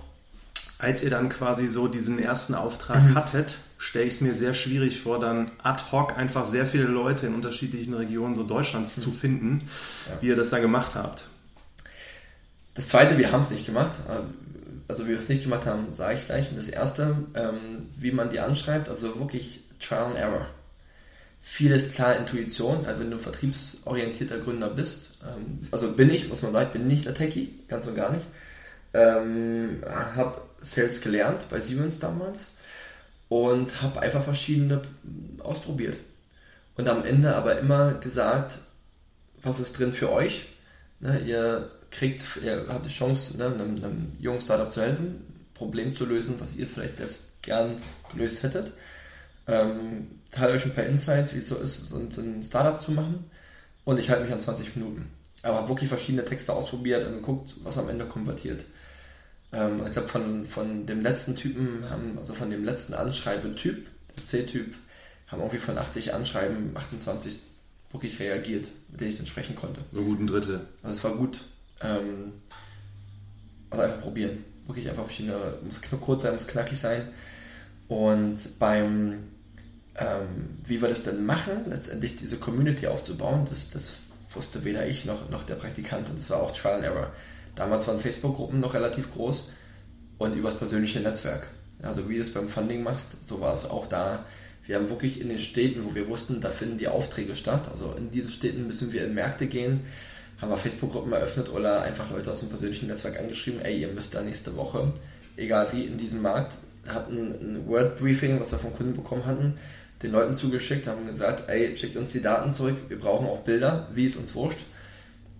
als 0.77 1.03
ihr 1.03 1.09
dann 1.09 1.27
quasi 1.27 1.67
so 1.67 1.87
diesen 1.87 2.19
ersten 2.19 2.53
Auftrag 2.53 3.03
mhm. 3.03 3.15
hattet, 3.15 3.55
stelle 3.77 4.05
ich 4.05 4.13
es 4.13 4.21
mir 4.21 4.33
sehr 4.33 4.53
schwierig 4.53 5.01
vor, 5.01 5.19
dann 5.19 5.51
ad 5.61 5.83
hoc 5.91 6.17
einfach 6.17 6.45
sehr 6.45 6.65
viele 6.65 6.85
Leute 6.85 7.27
in 7.27 7.35
unterschiedlichen 7.35 7.93
Regionen 7.93 8.33
so 8.33 8.43
Deutschlands 8.43 8.95
mhm. 8.95 9.01
zu 9.01 9.11
finden, 9.11 9.61
ja. 10.09 10.21
wie 10.21 10.27
ihr 10.27 10.35
das 10.37 10.51
dann 10.51 10.61
gemacht 10.61 10.95
habt. 10.95 11.27
Das 12.75 12.89
zweite, 12.89 13.17
wir 13.17 13.31
haben 13.31 13.41
es 13.41 13.49
nicht 13.49 13.65
gemacht. 13.65 13.93
Äh, 14.07 14.19
also, 14.87 15.05
wie 15.05 15.11
wir 15.11 15.19
es 15.19 15.29
nicht 15.29 15.43
gemacht 15.43 15.65
haben, 15.65 15.91
sage 15.93 16.19
ich 16.19 16.25
gleich. 16.25 16.51
Und 16.51 16.57
das 16.57 16.69
erste, 16.69 17.17
ähm, 17.33 17.79
wie 17.97 18.11
man 18.11 18.29
die 18.29 18.39
anschreibt, 18.39 18.87
also 18.87 19.19
wirklich 19.19 19.61
Trial 19.79 20.05
and 20.05 20.17
Error. 20.17 20.47
Vieles 21.41 21.93
klar 21.93 22.15
Intuition, 22.17 22.85
also 22.85 22.99
wenn 22.99 23.11
du 23.11 23.17
vertriebsorientierter 23.17 24.39
Gründer 24.39 24.69
bist. 24.69 25.19
Ähm, 25.23 25.59
also 25.71 25.93
bin 25.93 26.11
ich, 26.11 26.27
muss 26.27 26.43
man 26.43 26.51
sagen, 26.51 26.69
bin 26.73 26.87
nicht 26.87 27.05
der 27.05 27.13
Techie, 27.13 27.53
ganz 27.67 27.87
und 27.87 27.95
gar 27.95 28.11
nicht. 28.11 28.25
Ähm, 28.93 29.81
habe 29.87 30.41
Sales 30.59 31.01
gelernt 31.01 31.45
bei 31.49 31.59
Siemens 31.59 31.99
damals 31.99 32.55
und 33.29 33.81
habe 33.81 34.01
einfach 34.01 34.23
verschiedene 34.23 34.81
ausprobiert. 35.39 35.97
Und 36.77 36.87
am 36.87 37.05
Ende 37.05 37.35
aber 37.35 37.57
immer 37.59 37.93
gesagt, 37.93 38.59
was 39.41 39.59
ist 39.59 39.79
drin 39.79 39.93
für 39.93 40.11
euch? 40.11 40.47
Ne, 40.99 41.19
ihr 41.19 41.69
kriegt, 41.97 42.23
ihr 42.43 42.65
habt 42.67 42.85
die 42.85 42.89
Chance, 42.89 43.37
ne, 43.37 43.45
einem, 43.45 43.75
einem 43.77 44.11
jungen 44.19 44.41
Startup 44.41 44.71
zu 44.71 44.81
helfen, 44.81 45.21
Problem 45.53 45.93
zu 45.95 46.05
lösen, 46.05 46.35
was 46.39 46.55
ihr 46.55 46.67
vielleicht 46.67 46.97
selbst 46.97 47.41
gern 47.41 47.75
gelöst 48.11 48.43
hättet. 48.43 48.73
Ähm, 49.47 50.07
teile 50.31 50.53
euch 50.53 50.65
ein 50.65 50.73
paar 50.73 50.85
Insights, 50.85 51.33
wie 51.33 51.39
es 51.39 51.47
so 51.47 51.55
ist, 51.55 51.85
so 51.87 51.97
ein 51.97 52.43
Startup 52.43 52.81
zu 52.81 52.91
machen. 52.91 53.25
Und 53.85 53.99
ich 53.99 54.09
halte 54.09 54.23
mich 54.23 54.33
an 54.33 54.39
20 54.39 54.75
Minuten. 54.75 55.11
Aber 55.43 55.57
habe 55.57 55.69
wirklich 55.69 55.89
verschiedene 55.89 56.25
Texte 56.25 56.53
ausprobiert 56.53 57.05
und 57.05 57.13
geguckt, 57.13 57.55
was 57.63 57.77
am 57.77 57.87
Ende 57.87 58.05
konvertiert. 58.05 58.65
Ähm, 59.53 59.81
ich 59.85 59.91
glaube, 59.91 60.07
von, 60.07 60.45
von 60.45 60.85
dem 60.85 61.01
letzten 61.01 61.35
Typen, 61.35 61.89
haben, 61.89 62.17
also 62.17 62.33
von 62.33 62.49
dem 62.49 62.65
letzten 62.65 62.93
Anschreibetyp, 62.93 63.87
der 64.15 64.25
C-Typ, 64.25 64.75
haben 65.27 65.41
irgendwie 65.41 65.59
von 65.59 65.77
80 65.77 66.13
Anschreiben 66.13 66.75
28 66.75 67.39
wirklich 67.91 68.19
reagiert, 68.19 68.69
mit 68.89 69.01
denen 69.01 69.11
ich 69.11 69.17
dann 69.17 69.27
sprechen 69.27 69.55
konnte. 69.55 69.81
So 69.93 70.03
gut 70.03 70.19
ein 70.19 70.27
Drittel. 70.27 70.61
Also 70.83 70.97
es 70.97 71.03
war 71.03 71.15
gut. 71.15 71.41
Ähm, 71.81 72.33
also 73.69 73.83
einfach 73.83 74.01
probieren. 74.01 74.43
Wirklich 74.67 74.89
einfach 74.89 75.05
verschiedene, 75.05 75.57
muss 75.63 75.81
kurz 76.01 76.23
sein, 76.23 76.33
muss 76.33 76.47
knackig 76.47 76.79
sein. 76.79 77.07
Und 77.87 78.57
beim, 78.57 79.23
ähm, 79.95 80.57
wie 80.65 80.81
wir 80.81 80.89
das 80.89 81.03
denn 81.03 81.25
machen, 81.25 81.65
letztendlich 81.69 82.15
diese 82.15 82.37
Community 82.37 82.87
aufzubauen, 82.87 83.45
das, 83.49 83.69
das 83.69 83.97
wusste 84.31 84.63
weder 84.65 84.87
ich 84.87 85.05
noch, 85.05 85.29
noch 85.29 85.43
der 85.43 85.55
Praktikant. 85.55 86.09
Und 86.09 86.17
das 86.17 86.29
war 86.29 86.41
auch 86.41 86.51
Trial 86.51 86.75
and 86.75 86.83
Error. 86.83 87.11
Damals 87.55 87.87
waren 87.87 87.99
Facebook-Gruppen 87.99 88.59
noch 88.59 88.73
relativ 88.73 89.13
groß 89.13 89.49
und 90.17 90.35
übers 90.35 90.57
persönliche 90.57 90.99
Netzwerk. 90.99 91.47
Also 91.81 92.09
wie 92.09 92.15
du 92.15 92.21
es 92.21 92.33
beim 92.33 92.49
Funding 92.49 92.83
machst, 92.83 93.23
so 93.23 93.39
war 93.41 93.53
es 93.53 93.69
auch 93.69 93.87
da. 93.87 94.25
Wir 94.65 94.77
haben 94.77 94.89
wirklich 94.89 95.21
in 95.21 95.29
den 95.29 95.39
Städten, 95.39 95.85
wo 95.85 95.93
wir 95.93 96.07
wussten, 96.07 96.41
da 96.41 96.49
finden 96.49 96.79
die 96.79 96.87
Aufträge 96.87 97.35
statt. 97.35 97.69
Also 97.71 97.93
in 97.97 98.09
diesen 98.09 98.31
Städten 98.31 98.65
müssen 98.65 98.91
wir 98.91 99.05
in 99.05 99.13
Märkte 99.13 99.45
gehen 99.45 99.81
haben 100.41 100.49
wir 100.49 100.57
Facebook-Gruppen 100.57 101.13
eröffnet 101.13 101.49
oder 101.49 101.81
einfach 101.81 102.11
Leute 102.11 102.31
aus 102.31 102.41
dem 102.41 102.49
persönlichen 102.49 102.87
Netzwerk 102.87 103.19
angeschrieben, 103.19 103.61
ey, 103.61 103.79
ihr 103.79 103.87
müsst 103.87 104.13
da 104.13 104.21
nächste 104.21 104.55
Woche, 104.57 104.91
egal 105.37 105.67
wie, 105.71 105.85
in 105.85 105.97
diesem 105.97 106.21
Markt, 106.21 106.57
hatten 106.87 107.31
ein 107.31 107.67
Word-Briefing, 107.67 108.39
was 108.39 108.51
wir 108.51 108.59
von 108.59 108.73
Kunden 108.73 108.95
bekommen 108.95 109.25
hatten, 109.25 109.55
den 110.03 110.11
Leuten 110.11 110.35
zugeschickt, 110.35 110.87
haben 110.87 111.05
gesagt, 111.05 111.49
ey, 111.49 111.75
schickt 111.77 111.95
uns 111.95 112.11
die 112.11 112.21
Daten 112.21 112.53
zurück, 112.53 112.75
wir 112.89 112.99
brauchen 112.99 113.27
auch 113.27 113.39
Bilder, 113.39 113.87
wie 113.93 114.05
es 114.05 114.17
uns 114.17 114.35
wurscht. 114.35 114.59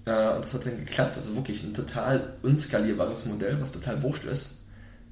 Äh, 0.06 0.36
und 0.36 0.46
das 0.46 0.54
hat 0.54 0.66
dann 0.66 0.78
geklappt, 0.78 1.18
also 1.18 1.36
wirklich 1.36 1.64
ein 1.64 1.74
total 1.74 2.34
unskalierbares 2.42 3.26
Modell, 3.26 3.60
was 3.60 3.74
total 3.74 4.02
wurscht 4.02 4.26
ist, 4.26 4.60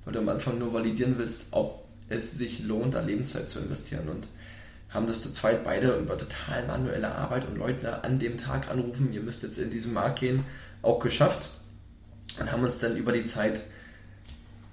weil 0.05 0.13
du 0.13 0.19
am 0.19 0.29
Anfang 0.29 0.57
nur 0.57 0.73
validieren 0.73 1.17
willst, 1.17 1.41
ob 1.51 1.83
es 2.09 2.31
sich 2.31 2.63
lohnt, 2.63 2.95
da 2.95 3.01
Lebenszeit 3.01 3.49
zu 3.49 3.59
investieren. 3.59 4.07
Und 4.07 4.27
haben 4.93 5.07
das 5.07 5.21
zu 5.21 5.31
zweit 5.31 5.63
beide 5.63 5.97
über 5.97 6.17
total 6.17 6.65
manuelle 6.67 7.15
Arbeit 7.15 7.47
und 7.47 7.57
Leute 7.57 8.03
an 8.03 8.19
dem 8.19 8.38
Tag 8.38 8.69
anrufen, 8.69 9.12
ihr 9.12 9.21
müsst 9.21 9.43
jetzt 9.43 9.57
in 9.57 9.71
diesen 9.71 9.93
Markt 9.93 10.19
gehen, 10.19 10.45
auch 10.81 11.00
geschafft. 11.00 11.50
Und 12.39 12.51
haben 12.51 12.63
uns 12.63 12.79
dann 12.79 12.97
über 12.97 13.12
die 13.12 13.25
Zeit 13.25 13.62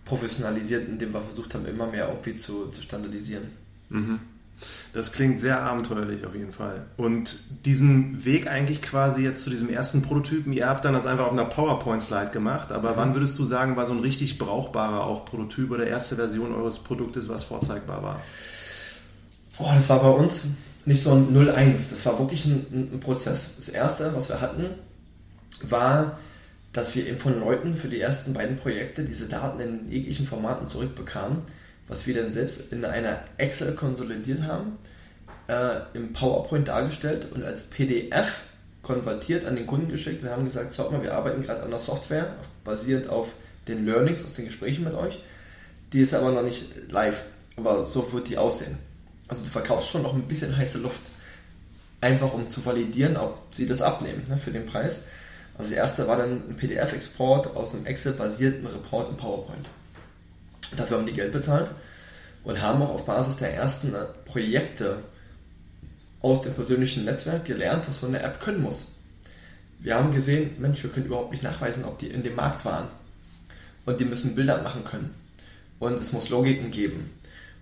professionalisiert, 0.05 0.89
indem 0.89 1.13
wir 1.13 1.21
versucht 1.21 1.55
haben, 1.55 1.67
immer 1.67 1.87
mehr 1.87 2.09
irgendwie 2.09 2.35
zu, 2.35 2.69
zu 2.69 2.83
standardisieren. 2.83 3.49
Mhm. 3.91 4.21
Das 4.93 5.13
klingt 5.13 5.41
sehr 5.41 5.63
abenteuerlich 5.63 6.27
auf 6.27 6.35
jeden 6.35 6.53
Fall. 6.53 6.87
Und 6.97 7.39
diesen 7.65 8.25
Weg 8.25 8.47
eigentlich 8.47 8.83
quasi 8.83 9.23
jetzt 9.23 9.45
zu 9.45 9.51
diesem 9.51 9.71
ersten 9.71 10.03
Prototypen, 10.03 10.53
ihr 10.53 10.69
habt 10.69 10.85
dann 10.85 10.93
das 10.93 11.07
einfach 11.07 11.27
auf 11.27 11.33
einer 11.33 11.45
PowerPoint-Slide 11.45 12.31
gemacht, 12.31 12.73
aber 12.73 12.93
mhm. 12.93 12.97
wann 12.97 13.15
würdest 13.15 13.39
du 13.39 13.45
sagen, 13.45 13.77
war 13.77 13.87
so 13.87 13.93
ein 13.93 14.01
richtig 14.01 14.39
brauchbarer 14.39 15.05
auch 15.05 15.25
Prototyp 15.25 15.71
oder 15.71 15.87
erste 15.87 16.17
Version 16.17 16.55
eures 16.55 16.81
Produktes, 16.81 17.29
was 17.29 17.45
vorzeigbar 17.45 18.03
war? 18.03 18.21
Boah, 19.61 19.75
das 19.75 19.89
war 19.89 20.01
bei 20.01 20.11
uns 20.11 20.45
nicht 20.87 21.03
so 21.03 21.13
ein 21.13 21.37
0-1, 21.37 21.91
das 21.91 22.05
war 22.07 22.19
wirklich 22.19 22.47
ein, 22.47 22.91
ein 22.95 23.01
Prozess. 23.01 23.57
Das 23.59 23.69
erste, 23.69 24.15
was 24.15 24.29
wir 24.29 24.41
hatten, 24.41 24.71
war, 25.63 26.19
dass 26.73 26.95
wir 26.97 27.07
eben 27.07 27.19
von 27.19 27.39
Leuten 27.39 27.77
für 27.77 27.89
die 27.89 28.01
ersten 28.01 28.33
beiden 28.33 28.57
Projekte 28.57 29.05
diese 29.05 29.27
Daten 29.27 29.61
in 29.61 29.91
jeglichen 29.91 30.27
Formaten 30.27 30.69
zurückbekamen 30.69 31.43
was 31.91 32.07
wir 32.07 32.15
dann 32.15 32.31
selbst 32.31 32.73
in 32.73 32.85
einer 32.85 33.19
Excel 33.37 33.75
konsolidiert 33.75 34.43
haben, 34.45 34.79
äh, 35.49 35.81
im 35.93 36.13
PowerPoint 36.13 36.69
dargestellt 36.69 37.27
und 37.35 37.43
als 37.43 37.65
PDF 37.65 38.45
konvertiert 38.81 39.45
an 39.45 39.57
den 39.57 39.67
Kunden 39.67 39.91
geschickt 39.91 40.23
und 40.23 40.31
haben 40.31 40.45
gesagt, 40.45 40.73
schaut 40.73 40.93
mal, 40.93 41.03
wir 41.03 41.13
arbeiten 41.13 41.43
gerade 41.43 41.65
an 41.65 41.71
der 41.71 41.81
Software, 41.81 42.37
basierend 42.63 43.09
auf 43.11 43.29
den 43.67 43.85
Learnings 43.85 44.25
aus 44.25 44.35
den 44.35 44.47
Gesprächen 44.47 44.85
mit 44.85 44.95
euch. 44.95 45.21
Die 45.93 46.01
ist 46.01 46.15
aber 46.15 46.31
noch 46.31 46.45
nicht 46.45 46.91
live, 46.91 47.23
aber 47.57 47.85
so 47.85 48.13
wird 48.13 48.29
die 48.29 48.39
aussehen. 48.39 48.79
Also 49.31 49.45
du 49.45 49.49
verkaufst 49.49 49.89
schon 49.89 50.03
noch 50.03 50.13
ein 50.13 50.23
bisschen 50.23 50.57
heiße 50.57 50.79
Luft, 50.79 51.03
einfach 52.01 52.35
um 52.35 52.49
zu 52.49 52.67
validieren, 52.67 53.17
ob 53.17 53.39
sie 53.53 53.65
das 53.65 53.81
abnehmen 53.81 54.25
ne, 54.29 54.37
für 54.37 54.51
den 54.51 54.67
Preis. 54.67 55.03
Also 55.57 55.71
das 55.71 55.79
erste 55.79 56.09
war 56.09 56.17
dann 56.17 56.43
ein 56.49 56.57
PDF-Export 56.57 57.55
aus 57.55 57.75
einem 57.75 57.87
Excel-basierten 57.87 58.67
Report 58.67 59.09
im 59.09 59.17
PowerPoint. 59.17 59.69
Dafür 60.77 60.99
haben 60.99 61.07
die 61.07 61.13
Geld 61.13 61.33
bezahlt 61.33 61.71
und 62.43 62.61
haben 62.61 62.83
auch 62.83 62.91
auf 62.91 63.07
Basis 63.07 63.37
der 63.37 63.55
ersten 63.55 63.95
Projekte 64.25 64.99
aus 66.23 66.43
dem 66.43 66.55
persönlichen 66.55 67.05
Netzwerk 67.05 67.45
gelernt, 67.45 67.85
was 67.87 68.01
so 68.01 68.09
eine 68.09 68.23
App 68.23 68.41
können 68.41 68.63
muss. 68.63 68.89
Wir 69.79 69.95
haben 69.95 70.13
gesehen, 70.13 70.57
Mensch, 70.59 70.83
wir 70.83 70.91
können 70.91 71.07
überhaupt 71.07 71.31
nicht 71.31 71.45
nachweisen, 71.45 71.85
ob 71.85 72.01
die 72.01 72.09
in 72.09 72.25
dem 72.25 72.35
Markt 72.35 72.65
waren. 72.65 72.89
Und 73.87 74.01
die 74.01 74.05
müssen 74.05 74.35
Bilder 74.35 74.61
machen 74.63 74.85
können. 74.85 75.15
Und 75.79 76.01
es 76.01 76.13
muss 76.13 76.31
Logiken 76.31 76.73
geben. 76.73 77.11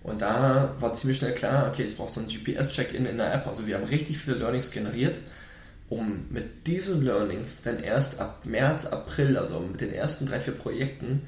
Und 0.03 0.23
da 0.23 0.75
war 0.79 0.95
ziemlich 0.95 1.19
schnell 1.19 1.35
klar, 1.35 1.69
okay, 1.69 1.85
es 1.85 1.95
braucht 1.95 2.11
so 2.11 2.21
ein 2.21 2.29
GPS-Check-In 2.29 3.07
in 3.07 3.17
der 3.17 3.35
App. 3.35 3.47
Also 3.47 3.67
wir 3.67 3.77
haben 3.77 3.85
richtig 3.85 4.19
viele 4.19 4.37
Learnings 4.37 4.71
generiert, 4.71 5.19
um 5.89 6.27
mit 6.31 6.67
diesen 6.67 7.05
Learnings 7.05 7.63
dann 7.63 7.83
erst 7.83 8.19
ab 8.21 8.45
März, 8.45 8.87
April, 8.87 9.37
also 9.37 9.61
mit 9.61 9.81
den 9.81 9.93
ersten 9.93 10.27
drei, 10.27 10.41
vier 10.41 10.55
Projekten, 10.55 11.23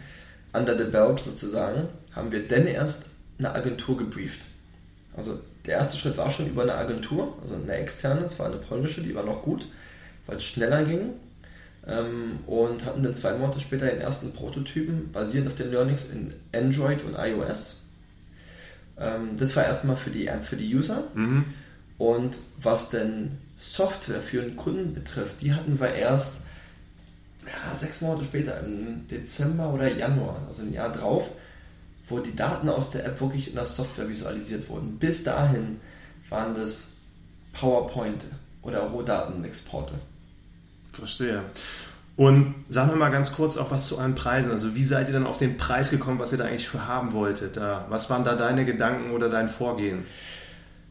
under 0.52 0.76
the 0.76 0.84
belt 0.84 1.20
sozusagen, 1.20 1.88
haben 2.12 2.32
wir 2.32 2.46
dann 2.46 2.66
erst 2.66 3.10
eine 3.38 3.52
Agentur 3.54 3.96
gebrieft. 3.96 4.40
Also 5.16 5.40
der 5.66 5.74
erste 5.78 5.98
Schritt 5.98 6.16
war 6.16 6.30
schon 6.30 6.48
über 6.48 6.62
eine 6.62 6.74
Agentur, 6.74 7.36
also 7.42 7.54
eine 7.54 7.74
externe, 7.74 8.22
es 8.22 8.38
war 8.38 8.46
eine 8.46 8.56
polnische, 8.56 9.02
die 9.02 9.14
war 9.14 9.24
noch 9.24 9.42
gut, 9.42 9.66
weil 10.26 10.36
es 10.36 10.44
schneller 10.44 10.84
ging. 10.84 11.10
Ähm, 11.86 12.40
und 12.46 12.84
hatten 12.84 13.02
dann 13.02 13.14
zwei 13.14 13.32
Monate 13.32 13.58
später 13.58 13.86
den 13.86 14.00
ersten 14.00 14.32
Prototypen, 14.32 15.10
basierend 15.12 15.48
auf 15.48 15.54
den 15.54 15.70
Learnings 15.70 16.10
in 16.10 16.32
Android 16.54 17.02
und 17.04 17.16
iOS. 17.18 17.79
Ähm, 19.00 19.36
das 19.38 19.56
war 19.56 19.64
erstmal 19.64 19.96
für 19.96 20.10
die 20.10 20.26
App, 20.26 20.44
für 20.44 20.56
die 20.56 20.74
User. 20.74 21.04
Mhm. 21.14 21.46
Und 21.98 22.38
was 22.60 22.90
denn 22.90 23.38
Software 23.56 24.22
für 24.22 24.42
einen 24.42 24.56
Kunden 24.56 24.94
betrifft, 24.94 25.40
die 25.42 25.52
hatten 25.52 25.80
wir 25.80 25.92
erst 25.92 26.36
ja, 27.44 27.74
sechs 27.74 28.00
Monate 28.00 28.24
später, 28.24 28.60
im 28.60 29.06
Dezember 29.08 29.72
oder 29.72 29.88
Januar, 29.88 30.46
also 30.46 30.62
ein 30.62 30.72
Jahr 30.72 30.92
drauf, 30.92 31.28
wo 32.08 32.18
die 32.18 32.34
Daten 32.34 32.68
aus 32.68 32.90
der 32.90 33.04
App 33.04 33.20
wirklich 33.20 33.48
in 33.48 33.54
der 33.54 33.64
Software 33.64 34.08
visualisiert 34.08 34.68
wurden. 34.68 34.98
Bis 34.98 35.24
dahin 35.24 35.80
waren 36.28 36.54
das 36.54 36.92
PowerPoint 37.52 38.26
oder 38.62 38.80
Rohdatenexporte. 38.80 39.94
Verstehe. 40.92 41.42
Und 42.16 42.54
sagen 42.68 42.90
wir 42.90 42.96
mal 42.96 43.10
ganz 43.10 43.32
kurz 43.32 43.56
auch 43.56 43.70
was 43.70 43.86
zu 43.86 43.98
euren 43.98 44.14
Preisen. 44.14 44.52
Also 44.52 44.74
wie 44.74 44.84
seid 44.84 45.08
ihr 45.08 45.14
dann 45.14 45.26
auf 45.26 45.38
den 45.38 45.56
Preis 45.56 45.90
gekommen, 45.90 46.18
was 46.18 46.32
ihr 46.32 46.38
da 46.38 46.44
eigentlich 46.44 46.68
für 46.68 46.86
haben 46.86 47.12
wolltet? 47.12 47.58
Was 47.88 48.10
waren 48.10 48.24
da 48.24 48.34
deine 48.34 48.64
Gedanken 48.64 49.12
oder 49.12 49.30
dein 49.30 49.48
Vorgehen? 49.48 50.04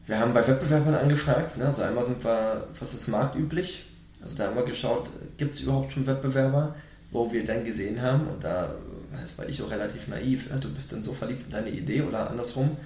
Wir 0.06 0.18
haben 0.18 0.34
bei 0.34 0.46
Wettbewerbern 0.46 0.94
angefragt. 0.96 1.56
Ne? 1.56 1.66
Also 1.66 1.82
einmal 1.82 2.04
sind 2.04 2.24
wir, 2.24 2.66
was 2.78 2.94
ist 2.94 3.06
marktüblich? 3.06 3.84
Also 4.20 4.36
da 4.36 4.46
haben 4.46 4.56
wir 4.56 4.64
geschaut, 4.64 5.08
gibt 5.36 5.54
es 5.54 5.60
überhaupt 5.60 5.92
schon 5.92 6.06
Wettbewerber, 6.06 6.74
wo 7.12 7.32
wir 7.32 7.44
dann 7.44 7.64
gesehen 7.64 8.02
haben, 8.02 8.26
und 8.26 8.42
da 8.42 8.74
das 9.12 9.38
war 9.38 9.48
ich 9.48 9.62
auch 9.62 9.70
relativ 9.70 10.08
naiv, 10.08 10.48
du 10.60 10.72
bist 10.72 10.92
dann 10.92 11.02
so 11.02 11.12
verliebt 11.12 11.42
in 11.44 11.50
deine 11.50 11.70
Idee 11.70 12.02
oder 12.02 12.30
andersrum, 12.30 12.76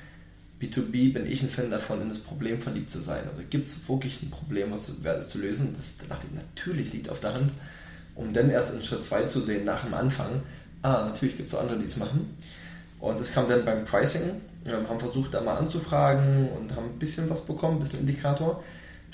B2B 0.60 1.12
bin 1.12 1.26
ich 1.26 1.42
ein 1.42 1.50
Fan 1.50 1.70
davon, 1.70 2.00
in 2.00 2.08
das 2.08 2.18
Problem 2.18 2.58
verliebt 2.58 2.90
zu 2.90 3.00
sein. 3.00 3.26
Also 3.28 3.42
gibt 3.48 3.66
es 3.66 3.88
wirklich 3.88 4.22
ein 4.22 4.30
Problem, 4.30 4.70
was 4.70 5.02
wäre 5.02 5.16
das 5.16 5.28
zu 5.28 5.38
lösen? 5.38 5.74
Das 5.74 5.98
dachte 5.98 6.26
ich, 6.30 6.34
natürlich 6.34 6.92
liegt 6.92 7.10
auf 7.10 7.20
der 7.20 7.34
Hand, 7.34 7.52
um 8.14 8.32
dann 8.32 8.50
erst 8.50 8.74
in 8.74 8.82
Schritt 8.82 9.04
2 9.04 9.24
zu 9.24 9.40
sehen, 9.40 9.64
nach 9.64 9.84
dem 9.84 9.94
Anfang, 9.94 10.42
ah, 10.82 11.04
natürlich 11.06 11.36
gibt 11.36 11.48
es 11.48 11.54
auch 11.54 11.60
andere, 11.60 11.78
die 11.78 11.86
es 11.86 11.96
machen. 11.96 12.36
Und 13.00 13.20
das 13.20 13.32
kam 13.32 13.48
dann 13.48 13.64
beim 13.64 13.84
Pricing. 13.84 14.40
Wir 14.64 14.74
haben 14.74 14.98
versucht, 14.98 15.34
da 15.34 15.40
mal 15.40 15.56
anzufragen 15.56 16.48
und 16.50 16.74
haben 16.74 16.86
ein 16.86 16.98
bisschen 16.98 17.28
was 17.28 17.42
bekommen, 17.42 17.76
ein 17.76 17.80
bisschen 17.80 18.00
Indikator 18.00 18.62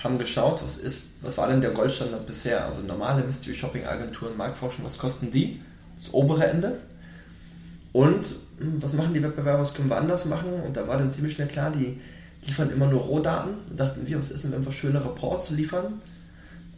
haben 0.03 0.19
geschaut, 0.19 0.63
was 0.63 0.77
ist, 0.77 1.11
was 1.23 1.37
war 1.37 1.49
denn 1.49 1.61
der 1.61 1.73
Goldstandard 1.73 2.27
bisher? 2.27 2.65
Also 2.65 2.83
normale 2.83 3.23
Mystery 3.23 3.55
Shopping 3.55 3.85
Agenturen, 3.85 4.37
Marktforschung, 4.37 4.85
was 4.85 4.99
kosten 4.99 5.31
die? 5.31 5.61
Das 5.97 6.15
obere 6.15 6.47
Ende. 6.47 6.79
Und 7.93 8.25
hm, 8.59 8.83
was 8.83 8.95
machen 8.95 9.13
die 9.13 9.23
Wettbewerber, 9.23 9.61
was 9.61 9.75
können 9.75 9.91
wir 9.91 9.99
anders 9.99 10.25
machen? 10.25 10.53
Und 10.67 10.77
da 10.77 10.89
war 10.89 10.97
dann 10.97 11.11
ziemlich 11.11 11.35
schnell 11.35 11.49
klar, 11.49 11.71
die 11.71 12.01
liefern 12.47 12.71
immer 12.71 12.87
nur 12.87 13.01
Rohdaten. 13.01 13.55
Da 13.69 13.85
dachten 13.85 14.07
wir, 14.07 14.19
was 14.19 14.31
ist 14.31 14.45
denn, 14.45 14.53
wenn 14.53 14.65
wir 14.65 14.73
schöne 14.73 15.05
Reports 15.05 15.51
liefern? 15.51 16.01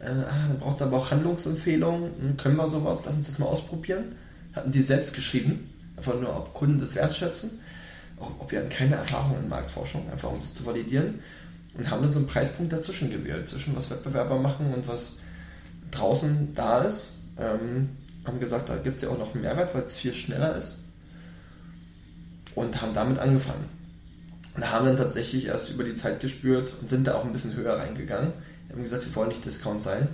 Äh, 0.03 0.09
ah, 0.09 0.47
dann 0.47 0.59
braucht 0.59 0.75
es 0.75 0.81
aber 0.81 0.97
auch 0.97 1.11
Handlungsempfehlungen. 1.11 2.11
Hm, 2.19 2.37
können 2.37 2.57
wir 2.57 2.67
sowas? 2.67 3.01
Lass 3.05 3.15
uns 3.15 3.27
das 3.27 3.39
mal 3.39 3.45
ausprobieren. 3.45 4.15
Hatten 4.53 4.71
die 4.71 4.81
selbst 4.81 5.13
geschrieben. 5.13 5.69
Einfach 5.97 6.19
nur, 6.19 6.35
ob 6.35 6.53
Kunden 6.53 6.79
das 6.79 6.95
wertschätzen. 6.95 7.59
Auch, 8.19 8.31
ob 8.39 8.51
wir 8.51 8.59
hatten 8.59 8.69
keine 8.69 8.95
Erfahrung 8.95 9.37
in 9.39 9.49
Marktforschung, 9.49 10.09
einfach 10.11 10.31
um 10.31 10.39
das 10.39 10.53
zu 10.53 10.65
validieren 10.65 11.19
und 11.77 11.89
haben 11.89 12.01
da 12.01 12.07
so 12.07 12.19
einen 12.19 12.27
Preispunkt 12.27 12.71
dazwischen 12.71 13.11
gewählt, 13.11 13.47
zwischen 13.47 13.75
was 13.75 13.89
Wettbewerber 13.89 14.37
machen 14.37 14.73
und 14.73 14.87
was 14.87 15.13
draußen 15.91 16.53
da 16.53 16.83
ist. 16.83 17.19
Ähm, 17.37 17.89
haben 18.25 18.39
gesagt, 18.39 18.69
da 18.69 18.75
gibt 18.77 18.95
es 18.95 19.01
ja 19.01 19.09
auch 19.09 19.17
noch 19.17 19.33
einen 19.33 19.43
Mehrwert, 19.43 19.73
weil 19.73 19.83
es 19.83 19.95
viel 19.95 20.13
schneller 20.13 20.55
ist. 20.55 20.83
Und 22.55 22.81
haben 22.81 22.93
damit 22.93 23.17
angefangen. 23.17 23.65
Und 24.55 24.71
haben 24.71 24.85
dann 24.85 24.97
tatsächlich 24.97 25.47
erst 25.47 25.71
über 25.71 25.83
die 25.83 25.95
Zeit 25.95 26.19
gespürt 26.19 26.73
und 26.79 26.89
sind 26.89 27.07
da 27.07 27.15
auch 27.15 27.25
ein 27.25 27.33
bisschen 27.33 27.55
höher 27.55 27.77
reingegangen. 27.77 28.33
Wir 28.73 28.77
haben 28.77 28.83
gesagt, 28.83 29.05
wir 29.05 29.15
wollen 29.15 29.29
nicht 29.29 29.45
Discount 29.45 29.81
sein. 29.81 30.07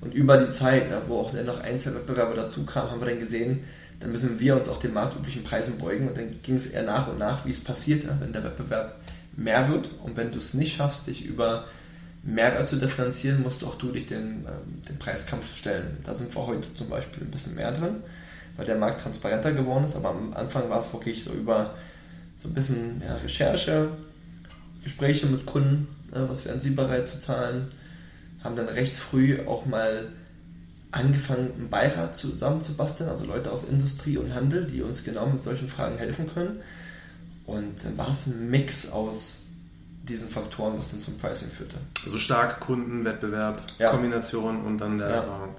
Und 0.00 0.14
über 0.14 0.38
die 0.38 0.50
Zeit, 0.50 0.90
ja, 0.90 1.02
wo 1.06 1.20
auch 1.20 1.34
dann 1.34 1.44
noch 1.44 1.60
Einzelwettbewerber 1.60 2.34
dazu 2.34 2.64
kamen, 2.64 2.90
haben 2.90 3.00
wir 3.00 3.08
dann 3.08 3.18
gesehen, 3.18 3.64
dann 4.00 4.12
müssen 4.12 4.40
wir 4.40 4.56
uns 4.56 4.68
auch 4.68 4.80
den 4.80 4.94
marktüblichen 4.94 5.44
Preisen 5.44 5.76
beugen. 5.76 6.08
Und 6.08 6.16
dann 6.16 6.30
ging 6.42 6.56
es 6.56 6.66
eher 6.68 6.84
nach 6.84 7.08
und 7.08 7.18
nach, 7.18 7.44
wie 7.44 7.50
es 7.50 7.62
passiert, 7.62 8.04
ja, 8.04 8.16
wenn 8.20 8.32
der 8.32 8.44
Wettbewerb 8.44 8.94
mehr 9.36 9.68
wird. 9.68 9.90
Und 10.02 10.16
wenn 10.16 10.32
du 10.32 10.38
es 10.38 10.54
nicht 10.54 10.76
schaffst, 10.76 11.06
dich 11.06 11.26
über 11.26 11.66
Mehrwert 12.22 12.66
zu 12.66 12.76
differenzieren, 12.76 13.42
musst 13.42 13.62
auch 13.62 13.76
du 13.76 13.92
dich 13.92 14.06
den, 14.06 14.46
ähm, 14.46 14.82
den 14.88 14.98
Preiskampf 14.98 15.54
stellen. 15.54 15.98
Da 16.04 16.14
sind 16.14 16.34
wir 16.34 16.46
heute 16.46 16.74
zum 16.74 16.88
Beispiel 16.88 17.24
ein 17.24 17.30
bisschen 17.30 17.56
mehr 17.56 17.72
drin, 17.72 17.96
weil 18.56 18.66
der 18.66 18.76
Markt 18.76 19.02
transparenter 19.02 19.52
geworden 19.52 19.84
ist. 19.84 19.96
Aber 19.96 20.10
am 20.10 20.32
Anfang 20.32 20.70
war 20.70 20.78
es 20.78 20.92
wirklich 20.92 21.24
so 21.24 21.32
über 21.32 21.74
so 22.36 22.48
ein 22.48 22.54
bisschen 22.54 23.02
ja, 23.04 23.16
Recherche, 23.16 23.88
Gespräche 24.82 25.26
mit 25.26 25.44
Kunden, 25.44 25.88
äh, 26.12 26.20
was 26.28 26.44
wären 26.44 26.60
sie 26.60 26.70
bereit 26.70 27.08
zu 27.08 27.18
zahlen, 27.18 27.68
haben 28.42 28.56
dann 28.56 28.68
recht 28.68 28.96
früh 28.96 29.38
auch 29.46 29.66
mal 29.66 30.08
angefangen, 30.90 31.50
einen 31.58 31.68
Beirat 31.68 32.14
zusammenzubasteln, 32.14 33.10
also 33.10 33.24
Leute 33.26 33.50
aus 33.52 33.64
Industrie 33.64 34.16
und 34.16 34.34
Handel, 34.34 34.66
die 34.66 34.80
uns 34.82 35.04
genau 35.04 35.26
mit 35.26 35.42
solchen 35.42 35.68
Fragen 35.68 35.98
helfen 35.98 36.26
können. 36.32 36.60
Und 37.46 37.84
dann 37.84 37.96
war 37.98 38.10
es 38.10 38.26
ein 38.26 38.50
Mix 38.50 38.90
aus 38.90 39.42
diesen 40.08 40.28
Faktoren, 40.28 40.78
was 40.78 40.90
dann 40.92 41.00
zum 41.00 41.18
Pricing 41.18 41.50
führte. 41.50 41.76
Also 42.04 42.16
stark 42.18 42.60
Kundenwettbewerb, 42.60 43.62
Ja. 43.78 43.90
Kombination 43.90 44.62
und 44.62 44.78
dann 44.78 44.98
der 44.98 45.08
Ja. 45.08 45.14
Erfahrung. 45.16 45.54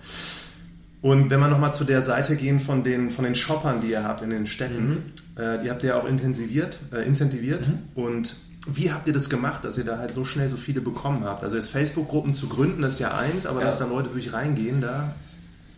Und 1.02 1.30
wenn 1.30 1.40
wir 1.40 1.48
nochmal 1.48 1.74
zu 1.74 1.84
der 1.86 2.02
Seite 2.02 2.36
gehen 2.36 2.60
von 2.60 2.84
den, 2.84 3.10
von 3.12 3.24
den 3.24 3.36
Shoppern, 3.36 3.82
die 3.82 3.92
ihr 3.92 4.04
habt 4.04 4.22
in 4.22 4.32
den 4.32 4.46
Städten, 4.48 5.14
äh, 5.38 5.60
die 5.60 5.70
habt 5.70 5.84
ihr 5.84 5.96
auch 5.96 6.06
intensiviert, 6.06 6.80
äh, 6.92 7.06
incentiviert. 7.06 7.70
Und 7.96 8.36
wie 8.68 8.92
habt 8.92 9.08
ihr 9.08 9.14
das 9.14 9.30
gemacht, 9.30 9.64
dass 9.64 9.78
ihr 9.78 9.86
da 9.86 9.98
halt 9.98 10.14
so 10.14 10.26
schnell 10.26 10.50
so 10.50 10.58
viele 10.58 10.82
bekommen 10.82 11.24
habt? 11.24 11.44
Also 11.44 11.56
jetzt 11.56 11.70
Facebook-Gruppen 11.70 12.34
zu 12.36 12.50
gründen, 12.50 12.82
das 12.82 12.96
ist 12.96 13.00
ja 13.00 13.18
eins, 13.18 13.46
aber 13.46 13.60
Ja. 13.62 13.68
dass 13.68 13.78
dann 13.80 13.90
Leute 13.90 14.10
wirklich 14.10 14.34
reingehen, 14.34 14.82
da 14.82 15.14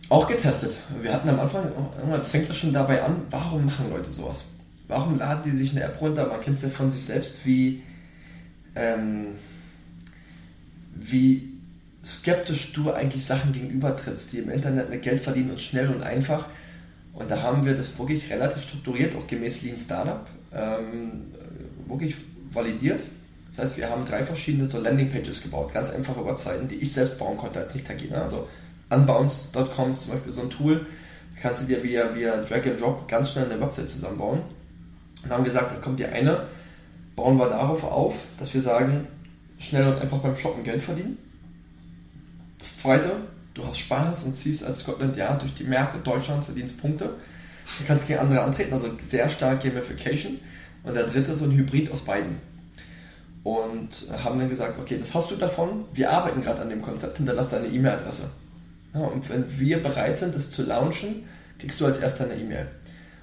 Auch 0.08 0.28
getestet. 0.28 0.72
Wir 1.00 1.12
hatten 1.12 1.28
am 1.30 1.40
Anfang, 1.40 1.64
das 2.10 2.30
fängt 2.30 2.46
ja 2.48 2.52
schon 2.54 2.72
dabei 2.72 3.02
an, 3.02 3.16
warum 3.30 3.64
machen 3.64 3.88
Leute 3.90 4.10
sowas? 4.10 4.44
Warum 4.88 5.16
laden 5.16 5.42
die 5.44 5.50
sich 5.56 5.70
eine 5.70 5.84
App 5.84 5.98
runter? 6.02 6.26
Man 6.26 6.40
kennt 6.42 6.56
es 6.56 6.64
ja 6.64 6.68
von 6.68 6.90
sich 6.90 7.04
selbst, 7.04 7.46
wie, 7.46 7.82
ähm, 8.74 9.28
wie 10.94 11.50
skeptisch 12.04 12.72
du 12.74 12.92
eigentlich 12.92 13.24
Sachen 13.24 13.52
gegenübertrittst, 13.52 14.32
die 14.32 14.38
im 14.38 14.50
Internet 14.50 14.90
mit 14.90 15.02
Geld 15.02 15.22
verdienen 15.22 15.50
und 15.52 15.60
schnell 15.60 15.88
und 15.88 16.02
einfach. 16.02 16.46
Und 17.14 17.30
da 17.30 17.40
haben 17.42 17.64
wir 17.64 17.74
das 17.74 17.96
wirklich 17.98 18.28
relativ 18.30 18.64
strukturiert, 18.64 19.14
auch 19.16 19.26
gemäß 19.26 19.62
Lean 19.62 19.78
Startup, 19.78 20.26
ähm, 20.52 21.32
wirklich 21.86 22.16
validiert. 22.54 23.00
Das 23.50 23.58
heißt, 23.58 23.76
wir 23.76 23.90
haben 23.90 24.06
drei 24.06 24.24
verschiedene 24.24 24.66
so 24.66 24.80
Landingpages 24.80 25.42
gebaut, 25.42 25.74
ganz 25.74 25.90
einfache 25.90 26.24
Webseiten, 26.24 26.68
die 26.68 26.76
ich 26.76 26.92
selbst 26.92 27.18
bauen 27.18 27.36
konnte 27.36 27.60
als 27.60 27.74
Nicht-Taginer. 27.74 28.22
Also 28.22 28.48
Unbounce.com 28.88 29.90
ist 29.90 30.02
zum 30.02 30.12
Beispiel 30.14 30.32
so 30.32 30.42
ein 30.42 30.50
Tool, 30.50 30.86
da 31.34 31.40
kannst 31.42 31.62
du 31.62 31.66
dir 31.66 31.82
via, 31.82 32.14
via 32.14 32.36
Drag 32.38 32.64
and 32.66 32.80
Drop 32.80 33.08
ganz 33.08 33.30
schnell 33.30 33.50
eine 33.50 33.60
Website 33.60 33.88
zusammenbauen. 33.88 34.40
Und 35.22 35.30
haben 35.30 35.44
gesagt, 35.44 35.72
da 35.72 35.76
kommt 35.76 35.98
die 35.98 36.06
eine, 36.06 36.46
bauen 37.14 37.36
wir 37.36 37.48
darauf 37.48 37.84
auf, 37.84 38.14
dass 38.38 38.52
wir 38.54 38.60
sagen, 38.60 39.06
schnell 39.58 39.86
und 39.86 40.00
einfach 40.00 40.18
beim 40.18 40.34
Shoppen 40.34 40.64
Geld 40.64 40.82
verdienen. 40.82 41.18
Das 42.58 42.78
zweite, 42.78 43.10
du 43.54 43.66
hast 43.66 43.78
Spaß 43.78 44.24
und 44.24 44.32
ziehst 44.32 44.64
als 44.64 44.80
Scotland 44.80 45.16
Yard 45.16 45.42
durch 45.42 45.54
die 45.54 45.64
Märkte 45.64 45.98
Deutschland, 45.98 46.44
verdienst 46.44 46.80
Punkte. 46.80 47.10
Du 47.78 47.84
kannst 47.86 48.08
gegen 48.08 48.18
andere 48.18 48.42
antreten, 48.42 48.72
also 48.72 48.88
sehr 49.08 49.28
stark 49.28 49.62
Gamification. 49.62 50.38
Und 50.84 50.94
der 50.94 51.04
dritte 51.04 51.34
so 51.34 51.44
ein 51.44 51.52
Hybrid 51.52 51.90
aus 51.92 52.02
beiden. 52.02 52.36
Und 53.44 54.06
haben 54.22 54.38
dann 54.38 54.48
gesagt, 54.48 54.78
okay, 54.78 54.96
das 54.98 55.14
hast 55.14 55.30
du 55.30 55.36
davon, 55.36 55.84
wir 55.94 56.10
arbeiten 56.10 56.42
gerade 56.42 56.62
an 56.62 56.70
dem 56.70 56.82
Konzept, 56.82 57.16
hinterlass 57.16 57.50
deine 57.50 57.66
E-Mail-Adresse. 57.66 58.30
Ja, 58.94 59.00
und 59.00 59.28
wenn 59.30 59.44
wir 59.58 59.82
bereit 59.82 60.18
sind, 60.18 60.34
das 60.34 60.50
zu 60.50 60.62
launchen, 60.62 61.24
kriegst 61.58 61.80
du 61.80 61.86
als 61.86 61.98
erster 61.98 62.24
eine 62.24 62.34
E-Mail. 62.34 62.66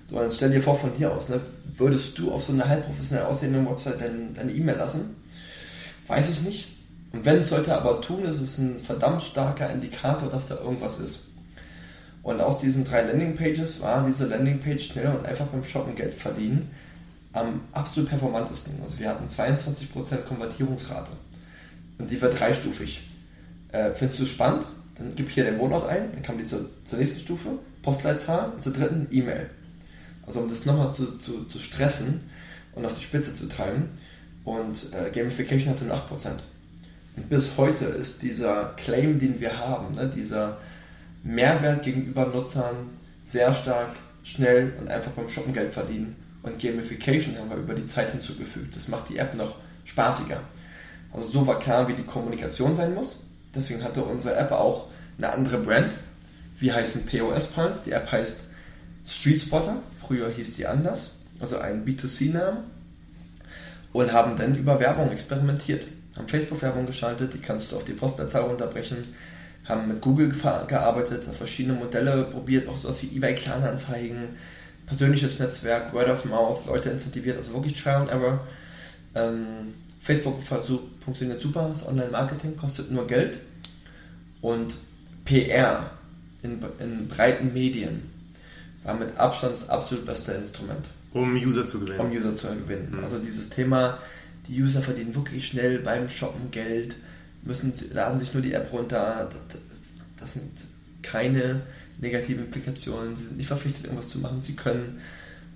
So, 0.04 0.22
jetzt 0.22 0.38
stell 0.38 0.50
dir 0.50 0.62
vor 0.62 0.78
von 0.78 0.94
dir 0.94 1.13
aus, 1.13 1.30
ne, 1.30 1.39
würdest 1.78 2.18
du 2.18 2.32
auf 2.32 2.44
so 2.44 2.51
einer 2.51 2.68
halb 2.68 2.86
professionell 2.86 3.25
aussehenden 3.25 3.70
Website 3.70 4.01
dein- 4.01 4.34
deine 4.34 4.51
E-Mail 4.51 4.75
lassen? 4.75 5.16
Weiß 6.08 6.30
ich 6.30 6.42
nicht. 6.42 6.70
Und 7.13 7.24
wenn 7.25 7.38
es 7.38 7.50
sollte 7.50 7.75
aber 7.78 8.01
tun, 8.01 8.25
ist 8.25 8.42
es 8.42 8.58
ein 8.58 8.80
verdammt 8.80 9.22
starker 9.22 9.70
Indikator, 9.70 10.30
dass 10.30 10.48
da 10.48 10.58
irgendwas 10.58 11.00
ist. 11.00 11.28
Und 12.24 12.42
aus 12.42 12.60
diesen 12.60 12.86
drei 12.86 13.04
Landingpages 13.04 13.82
war 13.82 14.06
diese 14.06 14.25
Landingpage 14.25 14.92
schneller 14.92 15.18
und 15.18 15.25
einfach 15.25 15.46
beim 15.48 15.63
Shoppen 15.63 15.96
Geld 15.96 16.13
verdienen 16.13 16.70
am 17.33 17.62
absolut 17.71 18.09
performantesten. 18.09 18.81
Also 18.81 19.00
wir 19.00 19.09
hatten 19.09 19.27
22% 19.27 20.24
Konvertierungsrate. 20.27 21.12
Und 21.98 22.09
die 22.09 22.21
war 22.21 22.29
dreistufig. 22.29 23.07
Äh, 23.71 23.91
findest 23.91 24.19
du 24.19 24.24
es 24.24 24.29
spannend? 24.29 24.65
Dann 24.95 25.15
gib 25.15 25.29
hier 25.29 25.43
den 25.43 25.59
Wohnort 25.59 25.88
ein, 25.88 26.12
dann 26.12 26.24
kam 26.24 26.38
die 26.38 26.43
zur, 26.43 26.69
zur 26.83 27.00
nächsten 27.00 27.19
Stufe, 27.19 27.50
Postleitzahl 27.83 28.51
und 28.51 28.63
zur 28.63 28.74
dritten 28.74 29.07
E-Mail. 29.12 29.50
Also 30.25 30.41
um 30.41 30.50
das 30.50 30.65
nochmal 30.65 30.93
zu, 30.93 31.17
zu, 31.17 31.45
zu 31.45 31.59
stressen 31.59 32.21
und 32.74 32.86
auf 32.86 32.93
die 32.93 33.03
Spitze 33.03 33.33
zu 33.36 33.48
treiben. 33.48 33.89
Und 34.43 34.88
äh, 34.93 35.09
Gamification 35.12 35.74
hatte 35.74 35.86
nur 35.86 35.95
8%. 35.95 36.31
Und 37.15 37.29
bis 37.29 37.57
heute 37.57 37.86
ist 37.86 38.21
dieser 38.24 38.74
Claim, 38.77 39.19
den 39.19 39.39
wir 39.39 39.57
haben, 39.57 39.95
ne, 39.95 40.09
dieser 40.09 40.57
Mehrwert 41.24 41.83
gegenüber 41.83 42.25
Nutzern 42.27 42.75
sehr 43.24 43.53
stark, 43.53 43.95
schnell 44.24 44.74
und 44.79 44.88
einfach 44.88 45.12
beim 45.12 45.29
Shoppen 45.29 45.53
Geld 45.53 45.74
verdienen. 45.74 46.15
Und 46.50 46.62
Gamification 46.62 47.38
haben 47.38 47.50
wir 47.50 47.58
über 47.58 47.75
die 47.75 47.86
Zeit 47.86 48.12
hinzugefügt. 48.12 48.75
Das 48.75 48.88
macht 48.88 49.10
die 49.10 49.18
App 49.18 49.36
noch 49.36 49.56
spaßiger. 49.86 50.42
Also 51.14 51.29
so 51.29 51.48
war 51.48 51.59
klar, 51.59 51.88
wie 51.88 51.94
die 51.94 52.03
Kommunikation 52.03 52.75
sein 52.75 52.94
muss. 52.94 53.27
Deswegen 53.55 53.83
hatte 53.83 54.03
unsere 54.03 54.35
App 54.35 54.51
auch 54.51 54.88
eine 55.18 55.31
andere 55.31 55.59
Brand. 55.59 55.96
Wir 56.59 56.75
heißen 56.75 57.05
POS 57.05 57.48
Points. 57.48 57.83
Die 57.83 57.92
App 57.92 58.12
heißt 58.12 58.46
Street 59.05 59.42
Spotter. 59.42 59.77
Früher 60.05 60.29
hieß 60.29 60.55
die 60.55 60.68
anders. 60.68 61.18
Also 61.40 61.57
ein 61.57 61.85
B2C-Namen. 61.85 62.59
Und 63.92 64.12
haben 64.14 64.38
dann 64.38 64.55
über 64.55 64.79
Werbung 64.79 65.12
experimentiert. 65.12 65.88
Haben 66.16 66.27
Facebook-Werbung 66.27 66.85
geschaltet. 66.85 67.33
Die 67.33 67.40
kannst 67.40 67.72
du 67.72 67.77
auf 67.77 67.85
die 67.85 67.94
Postleitzahl 67.94 68.44
runterbrechen. 68.44 68.98
Haben 69.66 69.88
mit 69.88 70.01
Google 70.01 70.29
gearbeitet, 70.68 71.25
verschiedene 71.25 71.77
Modelle 71.77 72.24
probiert. 72.25 72.68
Auch 72.68 72.77
sowas 72.77 73.01
wie 73.03 73.16
eBay 73.16 73.35
Kleinanzeigen. 73.35 74.29
Persönliches 74.90 75.40
Netzwerk, 75.40 75.94
Word 75.94 76.10
of 76.10 76.25
Mouth, 76.25 76.66
Leute 76.66 76.90
incentiviert. 76.90 77.38
Also 77.38 77.54
wirklich 77.54 77.82
Trial 77.82 78.02
and 78.02 78.12
Error. 78.12 78.46
Ähm, 79.16 79.74
Facebook 80.02 80.42
funktioniert 80.42 81.42
super, 81.42 81.68
das 81.70 81.88
Online-Marketing 81.88 82.58
kostet 82.58 82.90
nur 82.92 83.06
Geld 83.06 83.40
und 84.42 84.75
PR 85.25 85.92
in, 86.42 86.60
in 86.80 87.08
breiten 87.08 87.54
Medien 87.54 88.10
war 88.84 88.96
mit 88.96 89.18
Abstand 89.18 89.54
das 89.54 89.70
absolut 89.70 90.06
beste 90.06 90.32
Instrument, 90.32 90.90
um 91.14 91.36
User 91.36 91.66
zu 91.66 91.82
gewinnen. 91.82 92.00
um 92.00 92.12
User 92.12 92.36
zu 92.36 92.48
gewinnen. 92.48 92.94
Mhm. 92.94 93.04
Also 93.04 93.20
dieses 93.20 93.50
Thema, 93.50 94.00
die 94.48 94.62
User 94.62 94.82
verdienen 94.82 95.14
wirklich 95.14 95.48
schnell 95.48 95.80
beim 95.80 96.08
Shoppen 96.08 96.50
Geld, 96.50 96.96
müssen, 97.44 97.74
laden 97.94 98.18
sich 98.18 98.34
nur 98.34 98.42
die 98.42 98.54
App 98.54 98.72
runter, 98.72 99.30
das, 99.32 99.60
das 100.18 100.34
sind 100.34 100.50
keine 101.02 101.62
negativen 102.00 102.46
Implikationen, 102.46 103.16
sie 103.16 103.25
sind 103.25 103.38
nicht 103.38 103.48
verpflichtet, 103.48 103.85
irgendwas 103.85 104.09
zu 104.09 104.20
machen, 104.20 104.42
sie 104.42 104.55
können. 104.55 105.00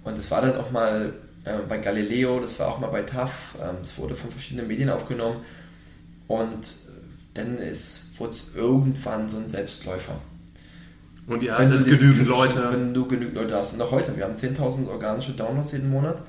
Und 0.04 0.18
das 0.18 0.30
war 0.32 0.42
dann 0.42 0.56
auch 0.58 0.72
mal 0.72 1.14
äh, 1.46 1.58
bei 1.68 1.78
Galileo, 1.78 2.40
das 2.40 2.60
war 2.60 2.68
auch 2.68 2.80
mal 2.80 2.88
bei 2.88 3.04
TAF, 3.04 3.56
ähm, 3.62 3.78
es 3.82 3.98
wurde 3.98 4.16
von 4.16 4.32
verschiedenen 4.32 4.68
Medien 4.68 4.90
aufgenommen 4.90 5.38
und 6.28 6.76
dann 7.34 7.58
wurde 8.18 8.32
es 8.32 8.44
irgendwann 8.56 9.28
so 9.28 9.38
ein 9.38 9.48
Selbstläufer. 9.48 10.20
Und 11.28 11.42
ihr 11.42 11.54
du 11.54 11.58
hattet 11.58 11.86
genügend 11.86 12.28
Leute. 12.28 12.70
Wenn 12.72 12.94
du 12.94 13.08
genügend 13.08 13.36
Leute 13.36 13.56
hast. 13.56 13.74
Und 13.74 13.82
auch 13.82 13.92
heute, 13.92 14.16
wir 14.18 14.26
haben 14.26 14.36
10.000 14.36 14.88
organische 14.88 15.32
Downloads 15.32 15.72
jeden 15.72 15.90
Monat. 15.90 16.22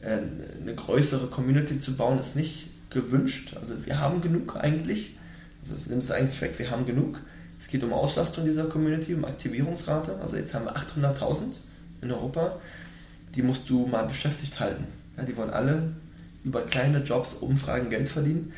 Äh, 0.00 0.18
Eine 0.60 0.74
größere 0.74 1.28
Community 1.28 1.80
zu 1.80 1.96
bauen 1.96 2.18
ist 2.18 2.36
nicht 2.36 2.68
gewünscht. 2.90 3.56
Also 3.58 3.74
wir 3.86 4.00
haben 4.00 4.20
genug 4.20 4.56
eigentlich. 4.56 5.16
Also 5.62 5.74
es 5.74 5.86
nimmt 5.86 6.02
es 6.02 6.10
eigentlich 6.10 6.40
weg, 6.40 6.54
wir 6.58 6.70
haben 6.70 6.86
genug. 6.86 7.20
Es 7.62 7.68
geht 7.68 7.84
um 7.84 7.92
Auslastung 7.92 8.44
dieser 8.44 8.64
Community, 8.64 9.14
um 9.14 9.24
Aktivierungsrate. 9.24 10.16
Also 10.20 10.36
jetzt 10.36 10.52
haben 10.52 10.64
wir 10.64 10.74
800.000 10.76 11.60
in 12.02 12.10
Europa. 12.10 12.56
Die 13.36 13.42
musst 13.42 13.70
du 13.70 13.86
mal 13.86 14.02
beschäftigt 14.02 14.58
halten. 14.58 14.84
Ja, 15.16 15.22
die 15.22 15.36
wollen 15.36 15.50
alle 15.50 15.92
über 16.42 16.62
kleine 16.62 17.04
Jobs, 17.04 17.34
Umfragen 17.34 17.88
Geld 17.88 18.08
verdienen. 18.08 18.52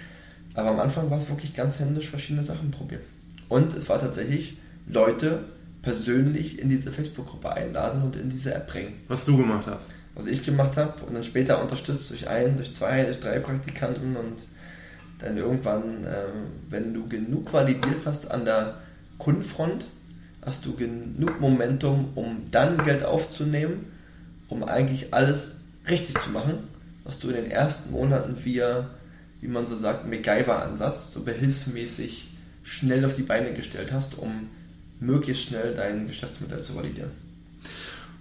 Aber 0.55 0.71
am 0.71 0.81
Anfang 0.81 1.11
war 1.11 1.19
es 1.19 1.29
wirklich 1.29 1.55
ganz 1.55 1.81
händisch 1.81 2.09
verschiedene 2.09 2.43
Sachen 2.43 2.71
probieren. 2.71 3.03
Und 3.51 3.75
es 3.75 3.91
war 3.91 4.01
tatsächlich 4.01 4.57
Leute 4.89 5.45
persönlich 5.83 6.59
in 6.59 6.71
diese 6.71 6.91
Facebook-Gruppe 6.91 7.53
einladen 7.53 8.05
und 8.05 8.17
in 8.17 8.31
diese 8.31 8.55
App 8.55 8.69
bringen. 8.69 8.95
Was 9.09 9.27
du 9.27 9.37
gemacht 9.37 9.67
hast. 9.67 9.93
Was 10.15 10.27
ich 10.27 10.43
gemacht 10.45 10.79
habe 10.79 11.05
und 11.05 11.13
dann 11.13 11.25
später 11.25 11.61
unterstützt 11.61 12.11
durch 12.11 12.27
ein, 12.27 12.57
durch 12.57 12.73
zwei, 12.73 13.05
durch 13.05 13.21
drei 13.21 13.39
Praktikanten 13.39 14.17
und 14.17 14.47
dann 15.19 15.37
irgendwann, 15.37 16.05
äh, 16.05 16.25
wenn 16.71 16.95
du 16.95 17.07
genug 17.07 17.53
validiert 17.53 18.07
hast 18.07 18.31
an 18.31 18.47
der 18.47 18.81
Kundenfront, 19.19 19.87
hast 20.43 20.65
du 20.67 20.75
genug 20.75 21.41
Momentum, 21.41 22.09
um 22.15 22.43
dann 22.51 22.85
Geld 22.85 23.05
aufzunehmen, 23.05 23.87
um 24.49 24.63
eigentlich 24.63 25.15
alles 25.15 25.57
richtig 25.89 26.19
zu 26.21 26.31
machen, 26.31 26.59
was 27.05 27.19
du 27.19 27.29
in 27.29 27.37
den 27.37 27.51
ersten 27.51 27.93
Monaten 27.93 28.37
via, 28.45 28.91
wie 29.41 29.49
man 29.49 29.67
so 29.67 29.77
sagt, 29.77 30.07
MacGyver-Ansatz, 30.07 31.13
so 31.13 31.25
behilfsmäßig 31.25 32.29
schnell 32.63 33.05
auf 33.05 33.15
die 33.15 33.23
Beine 33.23 33.53
gestellt 33.53 33.93
hast, 33.93 34.19
um 34.19 34.49
möglichst 35.01 35.45
schnell 35.45 35.75
dein 35.75 36.07
Geschäftsmodell 36.07 36.63
zu 36.63 36.77
validieren. 36.77 37.11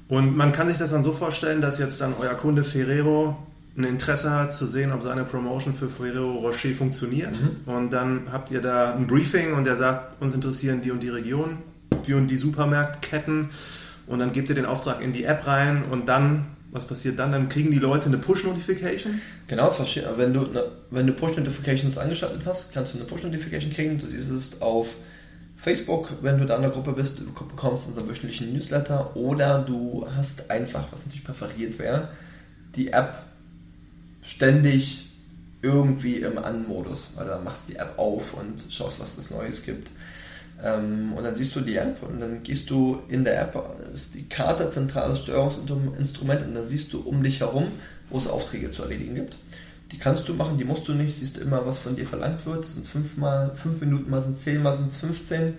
Und 0.10 0.36
man 0.36 0.52
kann 0.52 0.68
sich 0.68 0.78
das 0.78 0.92
dann 0.92 1.04
so 1.04 1.14
vorstellen, 1.14 1.62
dass 1.62 1.80
jetzt 1.80 2.02
dann 2.02 2.14
euer 2.20 2.36
Kunde 2.36 2.64
Ferrero 2.64 3.38
ein 3.76 3.84
Interesse 3.86 4.30
hat 4.32 4.54
zu 4.54 4.68
sehen, 4.68 4.92
ob 4.92 5.02
seine 5.02 5.24
Promotion 5.24 5.74
für 5.74 5.90
Ferrero 5.90 6.40
Rocher 6.40 6.74
funktioniert. 6.74 7.40
Und 7.66 7.92
dann 7.92 8.28
habt 8.32 8.52
ihr 8.52 8.62
da 8.62 8.94
ein 8.94 9.08
Briefing 9.08 9.54
und 9.54 9.66
der 9.66 9.76
sagt, 9.76 10.22
uns 10.22 10.36
interessieren 10.36 10.82
die 10.82 10.92
und 10.92 11.02
die 11.02 11.10
Region, 11.10 11.58
die 12.06 12.14
und 12.14 12.28
die 12.28 12.38
Supermarktketten. 12.38 13.50
Und 14.06 14.20
dann 14.20 14.32
gebt 14.32 14.50
ihr 14.50 14.56
den 14.56 14.66
Auftrag 14.66 15.02
in 15.02 15.12
die 15.12 15.24
App 15.24 15.48
rein 15.48 15.84
und 15.90 16.08
dann, 16.08 16.46
was 16.72 16.86
passiert 16.86 17.18
dann? 17.18 17.32
Dann 17.32 17.50
kriegen 17.50 17.72
die 17.72 17.80
Leute 17.80 18.08
eine 18.08 18.18
Push-Notification. 18.18 19.22
Genau, 19.48 19.68
das 19.68 19.80
Wenn 20.18 20.34
du, 20.34 20.48
wenn 20.92 21.08
du 21.08 21.14
Push-Notifications 21.14 21.98
angeschaltet 21.98 22.46
hast, 22.46 22.74
kannst 22.74 22.94
du 22.94 23.00
eine 23.00 23.08
Push-Notification 23.08 23.74
kriegen. 23.74 23.98
Du 23.98 24.06
siehst 24.06 24.30
es 24.30 24.62
auf 24.62 24.90
Facebook, 25.56 26.10
wenn 26.22 26.38
du 26.38 26.46
da 26.46 26.58
in 26.58 26.62
der 26.62 26.72
Gruppe 26.72 26.92
bist, 26.92 27.20
du 27.20 27.26
bekommst 27.26 27.88
unseren 27.88 28.10
wöchentlichen 28.10 28.52
Newsletter 28.52 29.16
oder 29.16 29.60
du 29.60 30.06
hast 30.16 30.52
einfach, 30.52 30.92
was 30.92 31.06
natürlich 31.06 31.24
präferiert 31.24 31.80
wäre, 31.80 32.10
die 32.76 32.92
App 32.92 33.24
ständig 34.24 35.06
irgendwie 35.62 36.18
im 36.18 36.38
An-Modus, 36.38 37.12
weil 37.16 37.28
da 37.28 37.40
machst 37.40 37.68
du 37.68 37.74
die 37.74 37.80
App 37.80 37.98
auf 37.98 38.34
und 38.34 38.62
schaust, 38.70 39.00
was 39.00 39.18
es 39.18 39.32
Neues 39.32 39.64
gibt. 39.64 39.90
Ähm, 40.64 41.14
und 41.16 41.24
dann 41.24 41.36
siehst 41.36 41.56
du 41.56 41.62
die 41.62 41.76
App 41.78 42.04
und 42.04 42.20
dann 42.20 42.44
gehst 42.44 42.70
du 42.70 43.00
in 43.10 43.24
der 43.24 43.42
App, 43.42 43.78
ist 43.94 44.16
die 44.16 44.28
Karte 44.28 44.70
zentrales 44.70 45.20
Steuerungsinstrument 45.20 46.46
und 46.46 46.56
dann 46.56 46.68
siehst 46.68 46.92
du 46.94 47.00
um 47.02 47.24
dich 47.24 47.40
herum, 47.40 47.68
wo 48.10 48.18
es 48.18 48.28
Aufträge 48.28 48.72
zu 48.72 48.84
erledigen 48.84 49.16
gibt. 49.16 49.38
Die 49.92 49.98
kannst 50.00 50.28
du 50.28 50.34
machen, 50.34 50.58
die 50.58 50.64
musst 50.64 50.88
du 50.88 50.94
nicht, 50.94 51.16
siehst 51.16 51.38
immer, 51.38 51.66
was 51.66 51.80
von 51.80 51.96
dir 51.96 52.06
verlangt 52.06 52.46
wird. 52.46 52.66
Sind 52.66 52.84
es 52.84 52.90
fünfmal, 52.90 53.52
fünf 53.56 53.80
Minuten, 53.80 54.10
mal 54.10 54.22
sind 54.22 54.38
zehn, 54.38 54.62
mal 54.62 54.74
sind 54.74 54.90
es 54.90 54.98
15. 54.98 55.54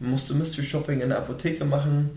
Dann 0.00 0.10
musst 0.10 0.30
du 0.30 0.34
Mystery 0.34 0.64
Shopping 0.64 1.00
in 1.00 1.10
der 1.10 1.18
Apotheke 1.18 1.64
machen, 1.64 2.10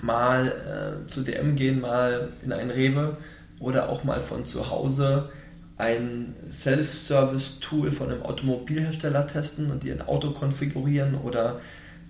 mal 0.00 0.46
äh, 0.46 1.08
zu 1.08 1.22
DM 1.22 1.56
gehen, 1.56 1.80
mal 1.80 2.28
in 2.44 2.52
ein 2.52 2.70
Rewe 2.70 3.16
oder 3.60 3.88
auch 3.88 4.04
mal 4.04 4.20
von 4.20 4.44
zu 4.44 4.70
Hause 4.70 5.30
ein 5.78 6.34
Self-Service-Tool 6.50 7.92
von 7.92 8.10
einem 8.10 8.22
Automobilhersteller 8.22 9.26
testen 9.26 9.70
und 9.70 9.82
dir 9.82 9.94
ein 9.94 10.06
Auto 10.06 10.30
konfigurieren 10.30 11.16
oder 11.16 11.60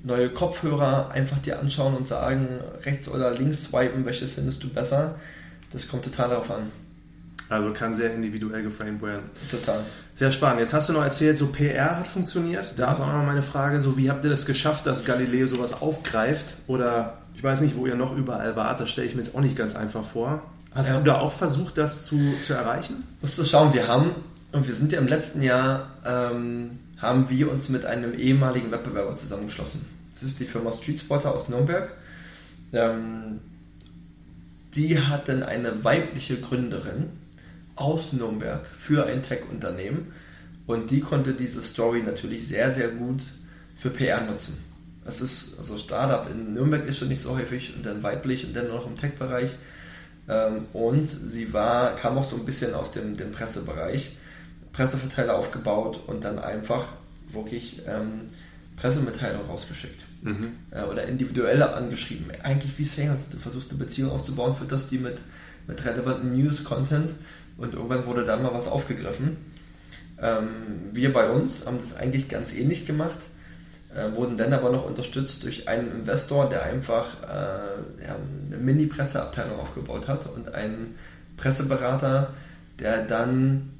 neue 0.04 0.30
Kopfhörer 0.30 1.10
einfach 1.10 1.38
dir 1.38 1.58
anschauen 1.58 1.96
und 1.96 2.06
sagen, 2.06 2.46
rechts 2.84 3.08
oder 3.08 3.32
links 3.32 3.64
swipen, 3.64 4.04
welche 4.04 4.28
findest 4.28 4.62
du 4.62 4.68
besser. 4.68 5.16
Das 5.72 5.88
kommt 5.88 6.04
total 6.04 6.30
darauf 6.30 6.50
an. 6.50 6.70
Also 7.48 7.72
kann 7.72 7.94
sehr 7.94 8.12
individuell 8.12 8.62
geframed 8.62 9.02
werden. 9.02 9.30
Total. 9.50 9.80
Sehr 10.14 10.32
spannend. 10.32 10.60
Jetzt 10.60 10.74
hast 10.74 10.88
du 10.88 10.92
noch 10.92 11.02
erzählt, 11.02 11.38
so 11.38 11.48
PR 11.48 11.98
hat 11.98 12.06
funktioniert. 12.06 12.78
Da 12.78 12.92
ist 12.92 13.00
auch 13.00 13.06
noch 13.06 13.24
meine 13.24 13.42
Frage, 13.42 13.80
so 13.80 13.96
wie 13.96 14.10
habt 14.10 14.24
ihr 14.24 14.30
das 14.30 14.46
geschafft, 14.46 14.86
dass 14.86 15.04
Galileo 15.04 15.46
sowas 15.46 15.80
aufgreift? 15.80 16.56
Oder 16.66 17.18
ich 17.34 17.44
weiß 17.44 17.60
nicht, 17.60 17.76
wo 17.76 17.86
ihr 17.86 17.94
noch 17.94 18.16
überall 18.16 18.56
wart, 18.56 18.80
das 18.80 18.90
stelle 18.90 19.06
ich 19.06 19.14
mir 19.14 19.22
jetzt 19.22 19.34
auch 19.34 19.40
nicht 19.40 19.56
ganz 19.56 19.76
einfach 19.76 20.04
vor. 20.04 20.42
Hast 20.76 20.90
ja. 20.90 20.98
du 20.98 21.04
da 21.04 21.20
auch 21.20 21.32
versucht, 21.32 21.78
das 21.78 22.04
zu, 22.04 22.34
zu 22.40 22.52
erreichen? 22.52 23.02
Musst 23.22 23.38
du 23.38 23.44
schauen, 23.44 23.72
wir 23.72 23.88
haben, 23.88 24.10
und 24.52 24.66
wir 24.66 24.74
sind 24.74 24.92
ja 24.92 24.98
im 24.98 25.08
letzten 25.08 25.40
Jahr, 25.40 25.90
ähm, 26.04 26.78
haben 26.98 27.30
wir 27.30 27.50
uns 27.50 27.70
mit 27.70 27.86
einem 27.86 28.12
ehemaligen 28.12 28.70
Wettbewerber 28.70 29.14
zusammengeschlossen. 29.14 29.86
Das 30.12 30.22
ist 30.22 30.38
die 30.38 30.44
Firma 30.44 30.72
Streetspotter 30.72 31.34
aus 31.34 31.48
Nürnberg. 31.48 31.94
Ähm, 32.72 33.40
die 34.74 34.98
hatten 34.98 35.42
eine 35.42 35.82
weibliche 35.82 36.38
Gründerin 36.38 37.08
aus 37.74 38.12
Nürnberg 38.12 38.66
für 38.66 39.06
ein 39.06 39.22
Tech-Unternehmen 39.22 40.12
und 40.66 40.90
die 40.90 41.00
konnte 41.00 41.32
diese 41.32 41.62
Story 41.62 42.02
natürlich 42.02 42.46
sehr, 42.46 42.70
sehr 42.70 42.88
gut 42.88 43.22
für 43.76 43.88
PR 43.88 44.22
nutzen. 44.26 44.58
Das 45.04 45.22
ist, 45.22 45.58
also 45.58 45.78
Startup 45.78 46.30
in 46.30 46.52
Nürnberg 46.52 46.86
ist 46.86 46.98
schon 46.98 47.08
nicht 47.08 47.22
so 47.22 47.34
häufig 47.34 47.74
und 47.74 47.86
dann 47.86 48.02
weiblich 48.02 48.44
und 48.44 48.54
dann 48.54 48.68
noch 48.68 48.86
im 48.86 48.96
Tech-Bereich. 48.96 49.50
Ähm, 50.28 50.66
und 50.72 51.06
sie 51.06 51.52
war, 51.52 51.94
kam 51.96 52.18
auch 52.18 52.24
so 52.24 52.36
ein 52.36 52.44
bisschen 52.44 52.74
aus 52.74 52.92
dem, 52.92 53.16
dem 53.16 53.32
Pressebereich, 53.32 54.16
Presseverteiler 54.72 55.36
aufgebaut 55.36 56.00
und 56.06 56.24
dann 56.24 56.38
einfach 56.38 56.88
wirklich 57.32 57.82
ähm, 57.86 58.22
Pressemitteilung 58.76 59.46
rausgeschickt. 59.46 60.04
Mhm. 60.22 60.52
Äh, 60.70 60.82
oder 60.82 61.06
individuelle 61.06 61.74
angeschrieben. 61.74 62.30
Eigentlich 62.42 62.78
wie 62.78 62.84
Sales. 62.84 63.30
Du 63.30 63.38
versuchst 63.38 63.70
eine 63.70 63.78
Beziehung 63.78 64.10
aufzubauen, 64.10 64.54
fütterst 64.54 64.90
die 64.90 64.98
mit, 64.98 65.20
mit 65.66 65.84
relevanten 65.84 66.36
News-Content 66.36 67.12
und 67.56 67.72
irgendwann 67.72 68.06
wurde 68.06 68.24
dann 68.24 68.42
mal 68.42 68.52
was 68.52 68.68
aufgegriffen. 68.68 69.36
Ähm, 70.20 70.48
wir 70.92 71.12
bei 71.12 71.30
uns 71.30 71.66
haben 71.66 71.78
das 71.78 71.96
eigentlich 71.96 72.28
ganz 72.28 72.54
ähnlich 72.54 72.86
gemacht 72.86 73.18
wurden 74.14 74.36
dann 74.36 74.52
aber 74.52 74.70
noch 74.70 74.84
unterstützt 74.84 75.44
durch 75.44 75.68
einen 75.68 75.90
Investor, 75.90 76.50
der 76.50 76.64
einfach 76.64 77.22
äh, 77.22 78.04
eine 78.04 78.58
Mini-Presseabteilung 78.58 79.58
aufgebaut 79.58 80.06
hat 80.06 80.26
und 80.26 80.54
einen 80.54 80.96
Presseberater, 81.38 82.32
der 82.78 83.04
dann 83.04 83.70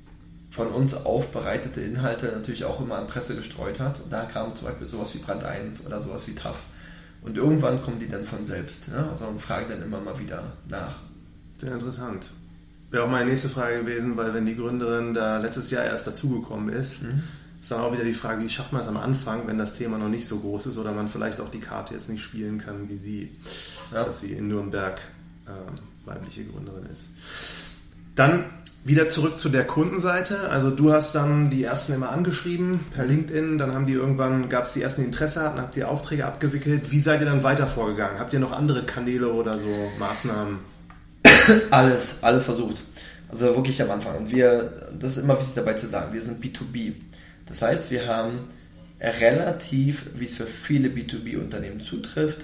von 0.50 0.68
uns 0.68 0.94
aufbereitete 0.94 1.83
Inhalte 1.83 2.26
natürlich 2.26 2.64
auch 2.64 2.81
immer 2.81 2.96
an 2.96 3.09
Presse 3.09 3.37
gestreut 3.37 3.79
hat. 3.79 4.00
Und 4.00 4.11
da 4.11 4.24
kam 4.24 4.55
zum 4.55 4.68
Beispiel 4.68 4.87
sowas 4.87 5.14
wie 5.14 5.18
Brand 5.18 5.44
1 5.44 5.85
oder 5.85 6.00
sowas 6.00 6.26
wie 6.26 6.35
TAF. 6.35 6.62
Und 7.20 7.37
irgendwann 7.37 7.83
kommen 7.83 7.98
die 7.98 8.09
dann 8.09 8.24
von 8.24 8.46
selbst. 8.46 8.88
Ne? 8.88 9.07
Also 9.11 9.26
und 9.26 9.42
fragen 9.42 9.68
dann 9.68 9.83
immer 9.83 10.00
mal 10.00 10.18
wieder 10.18 10.44
nach. 10.68 10.94
Sehr 11.59 11.72
interessant. 11.72 12.31
Wäre 12.90 13.05
auch 13.05 13.11
meine 13.11 13.29
nächste 13.29 13.50
Frage 13.50 13.81
gewesen, 13.81 14.16
weil 14.16 14.33
wenn 14.33 14.46
die 14.46 14.57
Gründerin 14.57 15.12
da 15.12 15.38
letztes 15.38 15.70
Jahr 15.70 15.85
erst 15.85 16.07
dazugekommen 16.07 16.74
ist, 16.74 17.02
mhm 17.02 17.22
ist 17.66 17.72
dann 17.72 17.81
auch 17.81 17.92
wieder 17.92 18.05
die 18.05 18.14
Frage, 18.14 18.44
wie 18.44 18.48
schafft 18.48 18.72
man 18.72 18.81
es 18.81 18.87
am 18.87 18.96
Anfang, 18.96 19.48
wenn 19.48 19.59
das 19.59 19.74
Thema 19.74 19.98
noch 19.98 20.09
nicht 20.09 20.24
so 20.24 20.38
groß 20.38 20.66
ist 20.66 20.79
oder 20.79 20.92
man 20.92 21.09
vielleicht 21.09 21.40
auch 21.40 21.50
die 21.50 21.59
Karte 21.59 21.94
jetzt 21.94 22.09
nicht 22.09 22.22
spielen 22.22 22.59
kann, 22.59 22.88
wie 22.88 22.96
sie, 22.96 23.37
ja. 23.92 24.05
dass 24.05 24.20
sie 24.20 24.35
in 24.35 24.46
Nürnberg 24.46 25.00
äh, 25.46 26.09
weibliche 26.09 26.44
Gründerin 26.44 26.87
ist. 26.87 27.11
Dann 28.14 28.44
wieder 28.85 29.09
zurück 29.09 29.37
zu 29.37 29.48
der 29.48 29.66
Kundenseite. 29.66 30.48
Also 30.48 30.70
du 30.70 30.92
hast 30.92 31.16
dann 31.16 31.50
die 31.50 31.64
ersten 31.64 31.94
immer 31.94 32.11
angeschrieben 32.11 32.79
per 32.94 33.05
LinkedIn, 33.05 33.59
dann 33.59 33.74
haben 33.74 33.87
die 33.87 33.94
irgendwann, 33.94 34.48
gab 34.48 34.66
es 34.66 34.74
die 34.74 34.83
ersten, 34.83 35.00
die 35.00 35.07
Interesse 35.07 35.42
hatten, 35.42 35.61
habt 35.61 35.76
ihr 35.76 35.90
Aufträge 35.90 36.24
abgewickelt. 36.24 36.92
Wie 36.92 37.00
seid 37.00 37.18
ihr 37.18 37.26
dann 37.26 37.42
weiter 37.42 37.66
vorgegangen? 37.66 38.20
Habt 38.20 38.33
ihr 38.33 38.38
noch 38.38 38.52
andere 38.52 38.85
Kanäle 38.85 39.33
oder 39.33 39.59
so 39.59 39.90
Maßnahmen? 39.98 40.59
Alles, 41.72 42.18
alles 42.22 42.44
versucht. 42.44 42.76
Also 43.29 43.46
wirklich 43.57 43.83
am 43.83 43.90
Anfang. 43.90 44.18
Und 44.18 44.31
wir, 44.31 44.88
das 44.96 45.16
ist 45.16 45.24
immer 45.24 45.37
wichtig 45.40 45.55
dabei 45.57 45.74
zu 45.74 45.88
sagen, 45.88 46.12
wir 46.12 46.22
sind 46.22 46.40
B2B. 46.44 46.92
Das 47.46 47.62
heißt, 47.62 47.90
wir 47.90 48.06
haben 48.06 48.48
relativ, 49.00 50.06
wie 50.14 50.24
es 50.24 50.37
für 50.37 50.46
viele 50.46 50.88
B2B-Unternehmen 50.88 51.80
zutrifft, 51.80 52.42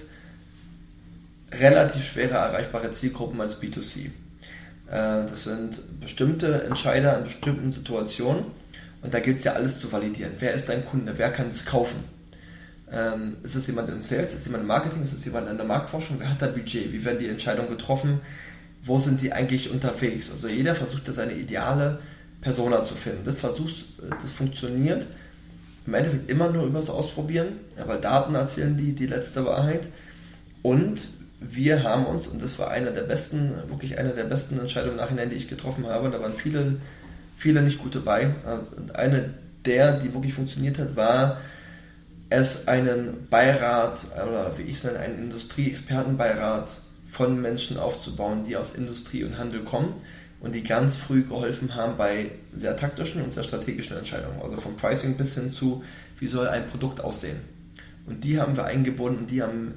relativ 1.52 2.04
schwerer 2.04 2.38
erreichbare 2.38 2.90
Zielgruppen 2.92 3.40
als 3.40 3.60
B2C. 3.60 4.06
Äh, 4.06 4.10
das 4.90 5.44
sind 5.44 6.00
bestimmte 6.00 6.64
Entscheider 6.64 7.18
in 7.18 7.24
bestimmten 7.24 7.72
Situationen 7.72 8.44
und 9.02 9.12
da 9.12 9.20
gilt 9.20 9.38
es 9.38 9.44
ja 9.44 9.52
alles 9.52 9.80
zu 9.80 9.90
validieren. 9.92 10.32
Wer 10.38 10.54
ist 10.54 10.68
dein 10.68 10.84
Kunde? 10.84 11.14
Wer 11.16 11.30
kann 11.30 11.48
das 11.48 11.64
kaufen? 11.64 12.04
Ähm, 12.90 13.38
ist 13.42 13.54
es 13.54 13.66
jemand 13.66 13.88
im 13.88 14.02
Sales? 14.02 14.32
Ist 14.32 14.40
es 14.40 14.44
jemand 14.46 14.62
im 14.62 14.68
Marketing? 14.68 15.02
Ist 15.02 15.14
es 15.14 15.24
jemand 15.24 15.48
in 15.48 15.56
der 15.56 15.66
Marktforschung? 15.66 16.20
Wer 16.20 16.30
hat 16.30 16.42
da 16.42 16.46
Budget? 16.46 16.92
Wie 16.92 17.04
werden 17.04 17.18
die 17.18 17.28
Entscheidungen 17.28 17.70
getroffen? 17.70 18.20
Wo 18.84 18.98
sind 18.98 19.22
die 19.22 19.32
eigentlich 19.32 19.70
unterwegs? 19.70 20.30
Also 20.30 20.48
jeder 20.48 20.74
versucht 20.74 21.08
da 21.08 21.12
seine 21.12 21.32
ideale 21.32 22.00
Persona 22.42 22.84
zu 22.84 22.94
finden. 22.94 23.24
Das 23.24 23.40
versuchst, 23.40 23.86
das 24.20 24.30
funktioniert 24.30 25.06
im 25.86 25.94
Endeffekt 25.94 26.30
immer 26.30 26.50
nur 26.50 26.64
übers 26.64 26.90
Ausprobieren, 26.90 27.48
ja, 27.78 27.88
weil 27.88 28.00
Daten 28.00 28.34
erzählen 28.34 28.76
die, 28.76 28.92
die 28.92 29.06
letzte 29.06 29.46
Wahrheit. 29.46 29.88
Und 30.62 31.08
wir 31.40 31.82
haben 31.82 32.06
uns, 32.06 32.28
und 32.28 32.42
das 32.42 32.58
war 32.58 32.70
einer 32.70 32.90
der 32.90 33.02
besten, 33.02 33.52
wirklich 33.68 33.98
einer 33.98 34.12
der 34.12 34.24
besten 34.24 34.60
Entscheidungen 34.60 34.92
im 34.92 34.98
Nachhinein, 34.98 35.30
die 35.30 35.36
ich 35.36 35.48
getroffen 35.48 35.86
habe, 35.86 36.10
da 36.10 36.20
waren 36.20 36.34
viele, 36.34 36.76
viele 37.36 37.62
nicht 37.62 37.78
gute 37.78 38.00
bei. 38.00 38.30
Und 38.76 38.94
eine 38.94 39.34
der, 39.64 39.98
die 39.98 40.12
wirklich 40.14 40.34
funktioniert 40.34 40.78
hat, 40.78 40.94
war 40.94 41.40
es 42.30 42.68
einen 42.68 43.26
Beirat, 43.28 44.04
oder 44.14 44.52
wie 44.56 44.62
ich 44.62 44.76
es 44.76 44.84
nenne, 44.84 45.00
einen 45.00 45.18
Industrieexpertenbeirat 45.18 46.74
von 47.08 47.40
Menschen 47.42 47.76
aufzubauen, 47.76 48.44
die 48.44 48.56
aus 48.56 48.74
Industrie 48.74 49.24
und 49.24 49.36
Handel 49.36 49.62
kommen 49.64 49.94
und 50.42 50.54
die 50.54 50.64
ganz 50.64 50.96
früh 50.96 51.22
geholfen 51.22 51.76
haben 51.76 51.96
bei 51.96 52.32
sehr 52.52 52.76
taktischen 52.76 53.22
und 53.22 53.32
sehr 53.32 53.44
strategischen 53.44 53.96
Entscheidungen. 53.96 54.42
Also 54.42 54.56
vom 54.56 54.76
Pricing 54.76 55.16
bis 55.16 55.36
hin 55.36 55.52
zu, 55.52 55.84
wie 56.18 56.26
soll 56.26 56.48
ein 56.48 56.68
Produkt 56.68 57.00
aussehen. 57.00 57.40
Und 58.06 58.24
die 58.24 58.40
haben 58.40 58.56
wir 58.56 58.64
eingebunden, 58.64 59.28
die 59.28 59.40
haben 59.40 59.74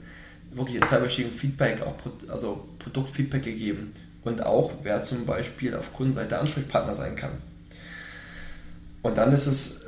wirklich 0.51 0.77
in 0.77 0.83
zweiwöchigem 0.83 1.31
Feedback, 1.31 1.83
auch 1.83 1.93
also 2.29 2.67
Produktfeedback 2.79 3.43
gegeben. 3.43 3.93
Und 4.23 4.43
auch, 4.43 4.71
wer 4.81 5.03
zum 5.03 5.27
Beispiel 5.27 5.75
auf 5.75 5.93
Kundenseite 5.93 6.39
Ansprechpartner 6.39 6.95
sein 6.95 7.15
kann. 7.15 7.33
Und 9.03 9.19
dann 9.19 9.31
ist 9.33 9.45
es, 9.45 9.81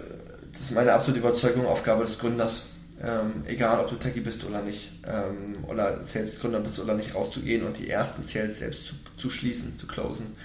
das 0.51 0.61
ist 0.61 0.71
meine 0.75 0.93
absolute 0.93 1.21
Überzeugung, 1.21 1.65
Aufgabe 1.65 2.03
des 2.03 2.19
Gründers, 2.19 2.67
ähm, 3.01 3.43
egal 3.47 3.79
ob 3.79 3.89
du 3.89 3.95
Techie 3.95 4.19
bist 4.19 4.45
oder 4.45 4.61
nicht, 4.61 4.91
ähm, 5.07 5.65
oder 5.67 6.03
Sales-Gründer 6.03 6.59
bist 6.59 6.79
oder 6.79 6.93
nicht, 6.93 7.15
rauszugehen 7.15 7.65
und 7.65 7.79
die 7.79 7.89
ersten 7.89 8.21
Sales 8.21 8.59
selbst 8.59 8.85
zu, 8.85 8.93
zu 9.17 9.31
schließen, 9.31 9.75
zu 9.75 9.87
closen 9.87 10.35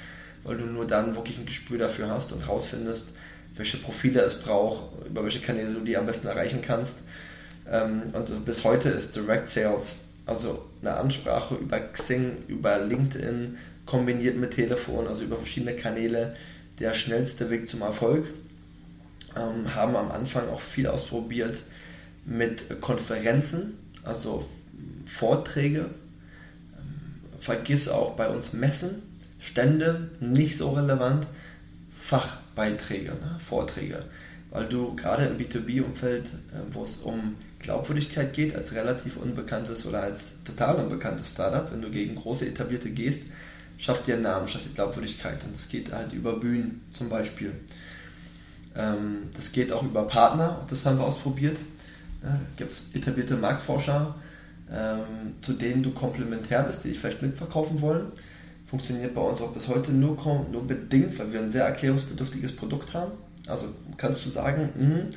weil 0.45 0.57
du 0.57 0.65
nur 0.65 0.87
dann 0.87 1.15
wirklich 1.15 1.39
ein 1.39 1.47
Gespür 1.47 1.79
dafür 1.79 2.09
hast 2.09 2.33
und 2.33 2.47
rausfindest, 2.49 3.15
welche 3.57 3.77
Profile 3.77 4.21
es 4.21 4.41
braucht, 4.41 5.07
über 5.07 5.23
welche 5.25 5.41
Kanäle 5.41 5.75
du 5.75 5.81
die 5.81 5.97
am 5.97 6.07
besten 6.07 6.29
erreichen 6.29 6.63
kannst. 6.63 7.01
Ähm, 7.71 8.11
und 8.13 8.45
bis 8.45 8.65
heute 8.65 8.89
ist 8.89 9.15
Direct 9.15 9.51
Sales, 9.51 9.97
also 10.27 10.65
eine 10.81 10.95
Ansprache 10.95 11.57
über 11.57 11.79
Xing, 11.79 12.39
über 12.49 12.79
LinkedIn, 12.79 13.59
kombiniert 13.87 14.37
mit 14.37 14.53
Telefon, 14.53 15.07
also 15.07 15.23
über 15.23 15.37
verschiedene 15.37 15.75
Kanäle, 15.75 16.37
der 16.79 16.95
schnellste 16.95 17.51
Weg 17.51 17.69
zum 17.69 17.83
Erfolg. 17.83 18.27
Ähm, 19.37 19.75
haben 19.75 19.97
am 19.97 20.11
Anfang 20.11 20.49
auch 20.49 20.61
viel 20.61 20.87
ausprobiert 20.87 21.59
mit 22.25 22.81
Konferenzen, 22.81 23.79
also 24.03 24.49
Vorträge. 25.07 25.87
Ähm, 26.77 27.41
vergiss 27.41 27.89
auch 27.89 28.17
bei 28.17 28.29
uns 28.29 28.53
Messen, 28.53 29.03
Stände 29.43 30.09
nicht 30.21 30.57
so 30.57 30.71
relevant, 30.71 31.27
Fachbeiträge, 32.01 33.11
ne, 33.11 33.39
Vorträge. 33.45 34.05
Weil 34.51 34.67
du 34.69 34.95
gerade 34.95 35.27
im 35.27 35.37
B2B-Umfeld, 35.37 36.27
äh, 36.27 36.73
wo 36.73 36.85
es 36.85 36.99
um 36.99 37.37
Glaubwürdigkeit 37.59 38.33
geht, 38.33 38.55
als 38.55 38.73
relativ 38.75 39.17
unbekanntes 39.17 39.85
oder 39.85 40.05
als 40.05 40.43
total 40.45 40.77
unbekanntes 40.77 41.33
Startup, 41.33 41.71
wenn 41.73 41.83
du 41.83 41.91
gegen 41.91 42.15
große 42.15 42.47
etablierte 42.47 42.91
gehst, 42.91 43.25
schafft 43.79 44.07
dir 44.07 44.15
einen 44.15 44.23
Namen, 44.23 44.47
schafft 44.47 44.67
dir 44.67 44.75
Glaubwürdigkeit. 44.75 45.43
Und 45.45 45.57
es 45.57 45.69
geht 45.69 45.93
halt 45.93 46.13
über 46.13 46.39
Bühnen 46.39 46.83
zum 46.93 47.09
Beispiel. 47.09 47.53
Ähm, 48.77 49.31
das 49.35 49.51
geht 49.51 49.73
auch 49.73 49.83
über 49.83 50.07
Partner, 50.07 50.65
das 50.69 50.87
haben 50.87 50.99
wir 50.99 51.05
ausprobiert. 51.05 51.59
Da 52.23 52.39
gibt 52.57 52.71
es 52.71 52.91
etablierte 52.95 53.35
Marktforscher, 53.35 54.15
ähm, 54.73 55.35
zu 55.41 55.55
denen 55.55 55.83
du 55.83 55.91
komplementär 55.91 56.63
bist, 56.63 56.85
die 56.85 56.91
dich 56.91 57.01
vielleicht 57.01 57.23
mitverkaufen 57.23 57.81
wollen. 57.81 58.13
Funktioniert 58.73 59.15
bei 59.15 59.21
uns 59.21 59.43
auch 59.43 59.53
bis 59.53 59.69
heute 59.69 59.93
nur, 59.93 60.17
nur 60.51 60.67
bedingt, 60.67 61.19
weil 61.19 61.31
wir 61.31 61.41
ein 61.41 61.51
sehr 61.51 61.67
erklärungsbedürftiges 61.67 62.57
Produkt 62.57 62.95
haben. 62.95 63.13
Also 63.47 63.67
kannst 63.99 64.25
du 64.25 64.31
sagen, 64.31 64.73
mh, 64.75 65.17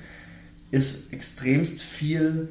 ist 0.72 1.13
extremst 1.13 1.82
viel 1.82 2.50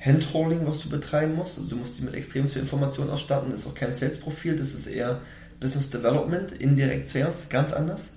Handholding, 0.00 0.66
was 0.66 0.80
du 0.80 0.88
betreiben 0.88 1.36
musst. 1.36 1.58
Also 1.58 1.70
du 1.70 1.76
musst 1.76 1.96
die 1.96 2.02
mit 2.02 2.14
extremst 2.14 2.54
viel 2.54 2.62
Informationen 2.62 3.10
ausstatten. 3.10 3.52
Das 3.52 3.60
ist 3.60 3.66
auch 3.68 3.74
kein 3.76 3.94
Sales-Profil, 3.94 4.56
das 4.56 4.74
ist 4.74 4.88
eher 4.88 5.20
Business 5.60 5.90
Development, 5.90 6.50
Indirect 6.54 7.08
Sales, 7.08 7.48
ganz 7.48 7.72
anders. 7.72 8.16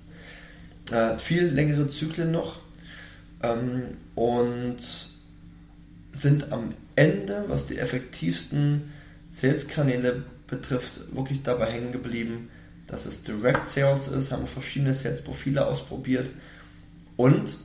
Äh, 0.90 1.16
viel 1.20 1.44
längere 1.44 1.86
Zyklen 1.86 2.32
noch. 2.32 2.58
Ähm, 3.40 3.98
und 4.16 4.78
sind 6.10 6.50
am 6.50 6.74
Ende, 6.96 7.44
was 7.46 7.68
die 7.68 7.78
effektivsten 7.78 8.90
Sales-Kanäle 9.30 10.24
betrifft, 10.46 11.14
wirklich 11.14 11.42
dabei 11.42 11.70
hängen 11.70 11.92
geblieben, 11.92 12.50
dass 12.86 13.06
es 13.06 13.24
Direct 13.24 13.68
Sales 13.68 14.08
ist, 14.08 14.30
haben 14.32 14.46
verschiedene 14.46 14.92
Sales-Profile 14.92 15.66
ausprobiert 15.66 16.28
und 17.16 17.56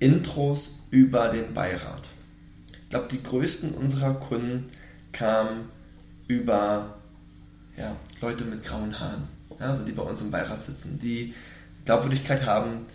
Intros 0.00 0.70
über 0.90 1.28
den 1.28 1.54
Beirat. 1.54 2.02
Ich 2.82 2.88
glaube, 2.90 3.08
die 3.10 3.22
größten 3.22 3.72
unserer 3.72 4.14
Kunden 4.14 4.66
kamen 5.12 5.68
über 6.28 6.98
ja, 7.76 7.96
Leute 8.20 8.44
mit 8.44 8.64
grauen 8.64 8.98
Haaren, 8.98 9.28
ja, 9.58 9.70
also 9.70 9.84
die 9.84 9.92
bei 9.92 10.02
uns 10.02 10.20
im 10.20 10.30
Beirat 10.30 10.64
sitzen, 10.64 10.98
die 10.98 11.34
Glaubwürdigkeit 11.84 12.46
haben, 12.46 12.86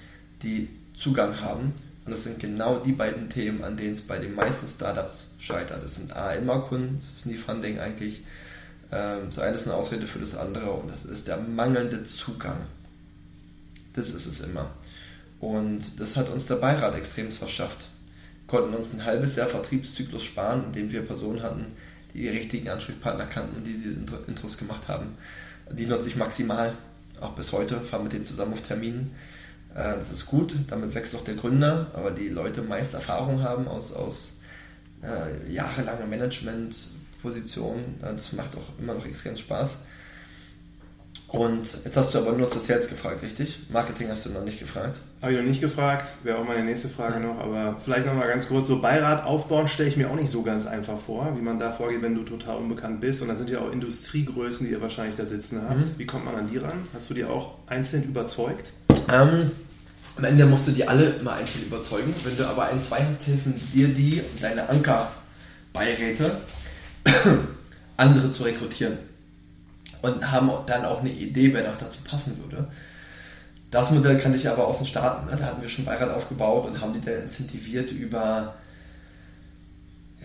die 0.43 0.69
Zugang 0.93 1.39
haben. 1.41 1.73
Und 2.05 2.11
das 2.11 2.23
sind 2.23 2.39
genau 2.39 2.79
die 2.79 2.91
beiden 2.91 3.29
Themen, 3.29 3.63
an 3.63 3.77
denen 3.77 3.91
es 3.91 4.01
bei 4.01 4.17
den 4.17 4.33
meisten 4.33 4.67
Startups 4.67 5.35
scheitert. 5.39 5.83
Das 5.83 5.95
sind 5.95 6.15
A, 6.15 6.33
immer 6.33 6.61
Kunden, 6.61 6.97
das 6.99 7.19
ist 7.19 7.25
nie 7.27 7.35
Funding 7.35 7.79
eigentlich. 7.79 8.23
Ähm, 8.91 9.27
das 9.27 9.39
eine 9.39 9.55
ist 9.55 9.67
eine 9.67 9.75
Ausrede 9.75 10.07
für 10.07 10.19
das 10.19 10.35
andere 10.35 10.71
und 10.71 10.89
das 10.89 11.05
ist 11.05 11.27
der 11.27 11.37
mangelnde 11.37 12.03
Zugang. 12.03 12.61
Das 13.93 14.09
ist 14.11 14.25
es 14.25 14.41
immer. 14.41 14.69
Und 15.39 15.99
das 15.99 16.17
hat 16.17 16.29
uns 16.29 16.47
der 16.47 16.55
Beirat 16.55 16.95
extrem 16.95 17.31
verschafft. 17.31 17.87
Wir 18.45 18.59
konnten 18.59 18.75
uns 18.75 18.93
ein 18.93 19.05
halbes 19.05 19.35
Jahr 19.35 19.47
Vertriebszyklus 19.47 20.23
sparen, 20.23 20.65
indem 20.65 20.91
wir 20.91 21.01
Personen 21.01 21.43
hatten, 21.43 21.65
die 22.13 22.21
die 22.21 22.29
richtigen 22.29 22.69
Ansprechpartner 22.69 23.27
kannten 23.27 23.57
und 23.57 23.67
die 23.67 23.73
diese 23.73 23.95
Intros 24.27 24.57
gemacht 24.57 24.87
haben. 24.87 25.17
Die 25.71 25.85
nutze 25.85 26.09
ich 26.09 26.15
maximal, 26.15 26.73
auch 27.21 27.33
bis 27.33 27.51
heute, 27.51 27.81
fahre 27.81 28.03
mit 28.03 28.13
denen 28.13 28.25
zusammen 28.25 28.53
auf 28.53 28.63
Terminen. 28.63 29.11
Äh, 29.75 29.95
das 29.95 30.11
ist 30.11 30.25
gut, 30.25 30.55
damit 30.67 30.95
wächst 30.95 31.15
auch 31.15 31.23
der 31.23 31.35
Gründer, 31.35 31.91
aber 31.93 32.11
die 32.11 32.29
Leute 32.29 32.61
meist 32.61 32.93
Erfahrung 32.95 33.43
haben 33.43 33.67
aus, 33.67 33.93
aus 33.93 34.39
äh, 35.03 35.51
jahrelanger 35.51 36.07
Managementposition. 37.23 37.95
Das 38.01 38.33
macht 38.33 38.55
auch 38.55 38.79
immer 38.79 38.93
noch 38.93 39.05
extrem 39.05 39.37
Spaß. 39.37 39.77
Und 41.27 41.85
jetzt 41.85 41.95
hast 41.95 42.15
du 42.15 42.17
aber 42.17 42.31
nur 42.31 42.49
zu 42.49 42.59
Sales 42.59 42.89
gefragt, 42.89 43.21
richtig? 43.21 43.59
Marketing 43.69 44.09
hast 44.09 44.25
du 44.25 44.31
noch 44.31 44.43
nicht 44.43 44.57
gefragt. 44.57 44.97
Habe 45.21 45.33
ich 45.33 45.37
noch 45.37 45.45
nicht 45.45 45.61
gefragt, 45.61 46.13
wäre 46.23 46.39
auch 46.39 46.43
meine 46.43 46.63
nächste 46.63 46.89
Frage 46.89 47.19
noch, 47.19 47.37
aber 47.37 47.77
vielleicht 47.79 48.07
noch 48.07 48.15
mal 48.15 48.27
ganz 48.27 48.47
kurz, 48.47 48.67
so 48.67 48.81
Beirat 48.81 49.25
aufbauen 49.25 49.67
stelle 49.67 49.89
ich 49.89 49.95
mir 49.95 50.09
auch 50.09 50.15
nicht 50.15 50.31
so 50.31 50.41
ganz 50.41 50.65
einfach 50.65 50.97
vor, 50.97 51.37
wie 51.37 51.41
man 51.43 51.59
da 51.59 51.71
vorgeht, 51.71 52.01
wenn 52.01 52.15
du 52.15 52.23
total 52.23 52.57
unbekannt 52.57 52.99
bist 52.99 53.21
und 53.21 53.27
da 53.27 53.35
sind 53.35 53.51
ja 53.51 53.59
auch 53.59 53.71
Industriegrößen, 53.71 54.65
die 54.65 54.71
ihr 54.71 54.81
wahrscheinlich 54.81 55.17
da 55.17 55.25
sitzen 55.25 55.61
habt. 55.69 55.77
Mhm. 55.77 55.99
Wie 55.99 56.07
kommt 56.07 56.25
man 56.25 56.33
an 56.33 56.47
die 56.47 56.57
ran? 56.57 56.87
Hast 56.95 57.11
du 57.11 57.13
die 57.13 57.25
auch 57.25 57.59
einzeln 57.67 58.05
überzeugt? 58.05 58.71
Ähm, 59.07 59.51
am 60.17 60.23
Ende 60.23 60.45
musst 60.47 60.67
du 60.67 60.71
die 60.71 60.87
alle 60.87 61.11
immer 61.11 61.33
einzeln 61.33 61.65
überzeugen. 61.65 62.11
Wenn 62.23 62.37
du 62.37 62.47
aber 62.47 62.65
ein, 62.69 62.81
zwei 62.81 63.05
hast, 63.05 63.27
helfen 63.27 63.53
dir 63.71 63.89
die, 63.89 64.19
also 64.19 64.39
deine 64.41 64.67
Ankerbeiräte, 64.67 66.41
andere 67.97 68.31
zu 68.31 68.43
rekrutieren 68.43 68.97
und 70.01 70.31
haben 70.31 70.51
dann 70.65 70.85
auch 70.85 71.01
eine 71.01 71.11
Idee, 71.11 71.53
wer 71.53 71.69
noch 71.69 71.77
dazu 71.77 72.01
passen 72.03 72.37
würde. 72.37 72.67
Das 73.71 73.91
Modell 73.91 74.17
kann 74.17 74.33
ich 74.33 74.49
aber 74.49 74.67
aus 74.67 74.79
den 74.79 74.87
Staaten. 74.87 75.27
Ne? 75.27 75.37
Da 75.37 75.45
hatten 75.45 75.61
wir 75.61 75.69
schon 75.69 75.85
Beirat 75.85 76.09
aufgebaut 76.09 76.65
und 76.65 76.81
haben 76.81 76.93
die 76.93 77.01
dann 77.01 77.21
incentiviert 77.23 77.91
über 77.91 78.55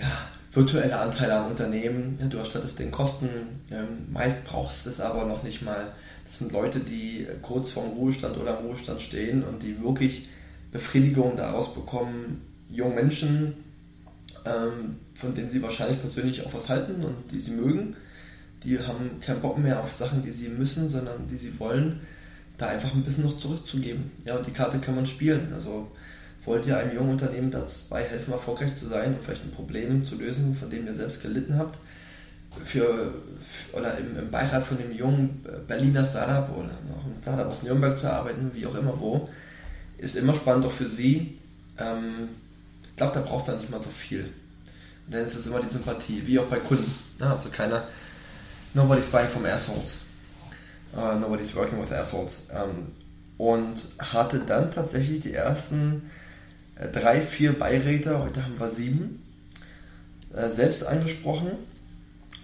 ja, 0.00 0.06
virtuelle 0.52 0.98
Anteile 0.98 1.36
am 1.36 1.50
Unternehmen. 1.50 2.18
Ja, 2.20 2.26
du 2.26 2.38
erstattest 2.38 2.78
den 2.78 2.90
Kosten. 2.90 3.28
Ähm, 3.70 4.06
meist 4.10 4.46
brauchst 4.46 4.86
du 4.86 4.90
es 4.90 5.00
aber 5.00 5.26
noch 5.26 5.42
nicht 5.42 5.60
mal. 5.62 5.92
Das 6.24 6.38
sind 6.38 6.52
Leute, 6.52 6.80
die 6.80 7.26
kurz 7.42 7.70
vorm 7.70 7.90
Ruhestand 7.90 8.38
oder 8.38 8.58
im 8.58 8.66
Ruhestand 8.66 9.02
stehen 9.02 9.44
und 9.44 9.62
die 9.62 9.82
wirklich 9.82 10.28
Befriedigung 10.72 11.36
daraus 11.36 11.74
bekommen, 11.74 12.40
jungen 12.70 12.94
Menschen, 12.94 13.54
ähm, 14.46 14.96
von 15.14 15.34
denen 15.34 15.48
sie 15.48 15.62
wahrscheinlich 15.62 16.00
persönlich 16.00 16.44
auch 16.44 16.54
was 16.54 16.68
halten 16.68 17.04
und 17.04 17.30
die 17.30 17.40
sie 17.40 17.52
mögen 17.52 17.96
die 18.64 18.78
haben 18.78 19.20
keinen 19.20 19.40
Bock 19.40 19.58
mehr 19.58 19.80
auf 19.80 19.92
Sachen, 19.92 20.22
die 20.22 20.30
sie 20.30 20.48
müssen, 20.48 20.88
sondern 20.88 21.28
die 21.28 21.36
sie 21.36 21.58
wollen, 21.60 22.00
da 22.56 22.68
einfach 22.68 22.92
ein 22.94 23.02
bisschen 23.02 23.24
noch 23.24 23.38
zurückzugeben. 23.38 24.10
Ja, 24.26 24.36
und 24.36 24.46
die 24.46 24.52
Karte 24.52 24.78
kann 24.78 24.94
man 24.94 25.06
spielen. 25.06 25.52
Also 25.52 25.90
wollt 26.44 26.66
ihr 26.66 26.78
einem 26.78 26.94
jungen 26.94 27.10
Unternehmen 27.10 27.50
dabei 27.50 28.02
helfen, 28.04 28.32
erfolgreich 28.32 28.74
zu 28.74 28.86
sein 28.86 29.14
und 29.14 29.24
vielleicht 29.24 29.44
ein 29.44 29.50
Problem 29.50 30.04
zu 30.04 30.16
lösen, 30.16 30.54
von 30.54 30.70
dem 30.70 30.86
ihr 30.86 30.94
selbst 30.94 31.22
gelitten 31.22 31.58
habt, 31.58 31.78
für, 32.64 33.12
oder 33.72 33.98
im, 33.98 34.16
im 34.16 34.30
Beirat 34.30 34.64
von 34.64 34.78
dem 34.78 34.92
jungen 34.92 35.44
Berliner 35.66 36.04
Startup 36.04 36.56
oder 36.56 36.68
noch 36.88 37.04
ein 37.04 37.20
Startup 37.20 37.46
aus 37.46 37.62
Nürnberg 37.62 37.98
zu 37.98 38.10
arbeiten, 38.10 38.50
wie 38.54 38.66
auch 38.66 38.76
immer 38.76 38.98
wo, 38.98 39.28
ist 39.98 40.16
immer 40.16 40.34
spannend 40.34 40.64
auch 40.64 40.72
für 40.72 40.88
sie. 40.88 41.38
Ähm, 41.76 42.28
ich 42.84 42.96
glaube, 42.96 43.14
da 43.14 43.20
brauchst 43.22 43.48
du 43.48 43.52
dann 43.52 43.60
nicht 43.60 43.70
mal 43.70 43.80
so 43.80 43.90
viel. 43.90 44.28
Dann 45.08 45.24
ist 45.24 45.34
es 45.34 45.46
immer 45.46 45.60
die 45.60 45.68
Sympathie, 45.68 46.26
wie 46.26 46.38
auch 46.38 46.46
bei 46.46 46.58
Kunden. 46.58 46.92
Ja, 47.20 47.32
also 47.32 47.48
keiner 47.50 47.84
Nobody's 48.74 49.08
buying 49.08 49.28
from 49.28 49.46
assholes. 49.46 50.00
Uh, 50.96 51.14
nobody's 51.14 51.54
working 51.54 51.80
with 51.80 51.92
assholes. 51.92 52.48
Um, 52.50 52.92
und 53.38 53.84
hatte 53.98 54.40
dann 54.40 54.72
tatsächlich 54.72 55.22
die 55.22 55.32
ersten 55.32 56.10
äh, 56.76 56.88
drei, 56.88 57.20
vier 57.20 57.56
Beiräte, 57.56 58.18
heute 58.18 58.44
haben 58.44 58.58
wir 58.58 58.70
sieben, 58.70 59.22
äh, 60.34 60.48
selbst 60.48 60.84
angesprochen. 60.84 61.52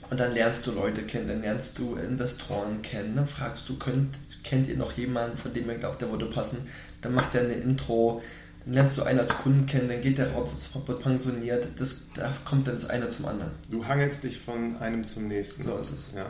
Und 0.08 0.18
dann 0.18 0.34
lernst 0.34 0.66
du 0.66 0.72
Leute 0.72 1.02
kennen, 1.02 1.28
dann 1.28 1.42
lernst 1.42 1.78
du 1.78 1.94
Investoren 1.94 2.82
kennen, 2.82 3.14
dann 3.14 3.28
fragst 3.28 3.68
du, 3.68 3.76
könnt, 3.76 4.16
kennt 4.42 4.68
ihr 4.68 4.76
noch 4.76 4.92
jemanden, 4.92 5.36
von 5.36 5.54
dem 5.54 5.68
ihr 5.68 5.78
glaubt, 5.78 6.02
der 6.02 6.10
würde 6.10 6.26
passen? 6.26 6.58
Dann 7.02 7.14
macht 7.14 7.34
er 7.36 7.42
eine 7.42 7.54
Intro, 7.54 8.20
dann 8.64 8.74
lernst 8.74 8.98
du 8.98 9.02
einen 9.02 9.18
als 9.18 9.30
Kunden 9.30 9.66
kennen, 9.66 9.88
dann 9.88 10.02
geht 10.02 10.18
der 10.18 10.32
raus, 10.32 10.70
wird 10.86 11.02
pensioniert, 11.02 11.66
das, 11.78 12.08
da 12.14 12.32
kommt 12.44 12.66
dann 12.66 12.74
das 12.74 12.88
eine 12.88 13.08
zum 13.08 13.26
anderen. 13.26 13.52
Du 13.70 13.86
hangelst 13.86 14.22
dich 14.24 14.38
von 14.38 14.76
einem 14.78 15.04
zum 15.04 15.28
nächsten. 15.28 15.62
So 15.62 15.76
ist 15.78 15.92
es. 15.92 16.10
Ja. 16.14 16.26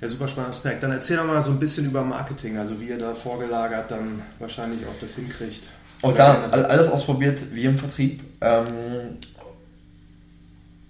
Ja, 0.00 0.08
super 0.08 0.28
spannender 0.28 0.50
Aspekt. 0.50 0.82
Dann 0.82 0.92
erzähl 0.92 1.18
doch 1.18 1.26
mal 1.26 1.42
so 1.42 1.50
ein 1.50 1.58
bisschen 1.58 1.84
über 1.84 2.02
Marketing, 2.02 2.56
also 2.56 2.80
wie 2.80 2.88
ihr 2.88 2.98
da 2.98 3.14
vorgelagert 3.14 3.90
dann 3.90 4.22
wahrscheinlich 4.38 4.86
auch 4.86 4.98
das 4.98 5.14
hinkriegt. 5.14 5.68
Auch 6.02 6.14
da 6.14 6.48
alles 6.48 6.88
ausprobiert 6.88 7.38
wie 7.52 7.64
im 7.64 7.78
Vertrieb. 7.78 8.22
Ähm, 8.40 9.18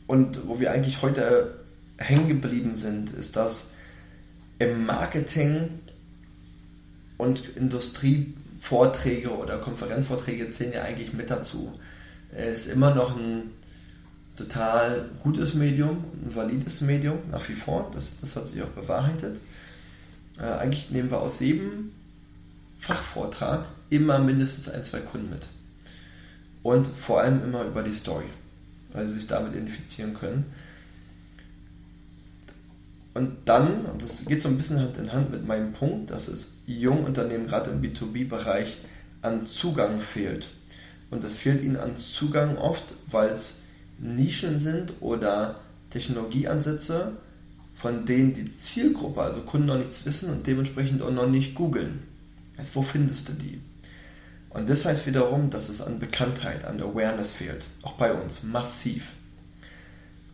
und 0.07 0.47
wo 0.47 0.61
wir 0.61 0.71
eigentlich 0.71 1.03
heute 1.03 1.59
hängen 1.99 2.29
geblieben 2.29 2.77
sind, 2.77 3.11
ist, 3.11 3.35
dass 3.35 3.71
im 4.61 4.87
Marketing 4.87 5.81
und 7.17 7.57
Industrie 7.57 8.35
Vorträge 8.61 9.31
oder 9.31 9.59
Konferenzvorträge 9.59 10.51
zählen 10.51 10.75
ja 10.75 10.83
eigentlich 10.83 11.13
mit 11.13 11.31
dazu. 11.31 11.73
Es 12.33 12.67
ist 12.67 12.73
immer 12.73 12.95
noch 12.95 13.17
ein 13.17 13.51
total 14.37 15.11
gutes 15.23 15.55
Medium, 15.55 16.05
ein 16.25 16.35
valides 16.35 16.81
Medium, 16.83 17.19
nach 17.31 17.47
wie 17.49 17.55
vor. 17.55 17.91
Das, 17.93 18.21
das 18.21 18.37
hat 18.37 18.47
sich 18.47 18.63
auch 18.63 18.69
bewahrheitet. 18.69 19.39
Äh, 20.39 20.45
eigentlich 20.45 20.91
nehmen 20.91 21.11
wir 21.11 21.21
aus 21.21 21.41
jedem 21.41 21.93
Fachvortrag 22.79 23.67
immer 23.91 24.19
mindestens 24.19 24.69
ein, 24.69 24.85
zwei 24.85 25.01
Kunden 25.01 25.31
mit. 25.31 25.49
Und 26.63 26.87
vor 26.87 27.21
allem 27.21 27.43
immer 27.45 27.65
über 27.65 27.83
die 27.83 27.93
Story, 27.93 28.27
weil 28.93 29.07
sie 29.07 29.15
sich 29.15 29.27
damit 29.27 29.53
identifizieren 29.55 30.15
können. 30.15 30.45
Und 33.13 33.39
dann, 33.47 33.87
und 33.87 34.03
das 34.03 34.25
geht 34.27 34.41
so 34.41 34.49
ein 34.49 34.57
bisschen 34.57 34.79
Hand 34.79 34.97
in 34.97 35.13
Hand 35.13 35.31
mit 35.31 35.47
meinem 35.47 35.73
Punkt, 35.73 36.11
dass 36.11 36.29
es 36.29 36.53
jungen 36.67 37.05
Unternehmen 37.05 37.47
gerade 37.47 37.71
im 37.71 37.83
B2B-Bereich 37.83 38.79
an 39.23 39.45
Zugang 39.45 40.01
fehlt. 40.01 40.47
Und 41.11 41.25
das 41.25 41.35
fehlt 41.35 41.63
ihnen 41.63 41.77
an 41.77 41.97
Zugang 41.97 42.57
oft, 42.57 42.95
weil 43.11 43.31
es 43.31 43.63
Nischen 43.99 44.59
sind 44.61 44.95
oder 45.01 45.61
Technologieansätze, 45.91 47.17
von 47.75 48.05
denen 48.05 48.33
die 48.33 48.53
Zielgruppe, 48.53 49.23
also 49.23 49.41
Kunden 49.41 49.67
noch 49.67 49.79
nichts 49.79 50.07
wissen 50.07 50.31
und 50.31 50.47
dementsprechend 50.47 51.03
auch 51.03 51.11
noch 51.11 51.29
nicht 51.29 51.55
googeln. 51.55 52.03
Also 52.57 52.77
wo 52.77 52.83
findest 52.83 53.29
du 53.29 53.33
die? 53.33 53.61
Und 54.51 54.69
das 54.69 54.85
heißt 54.85 55.07
wiederum, 55.07 55.51
dass 55.51 55.69
es 55.69 55.81
an 55.81 55.99
Bekanntheit, 55.99 56.65
an 56.65 56.81
Awareness 56.81 57.33
fehlt. 57.33 57.65
Auch 57.83 57.95
bei 57.95 58.13
uns, 58.13 58.43
massiv. 58.43 59.15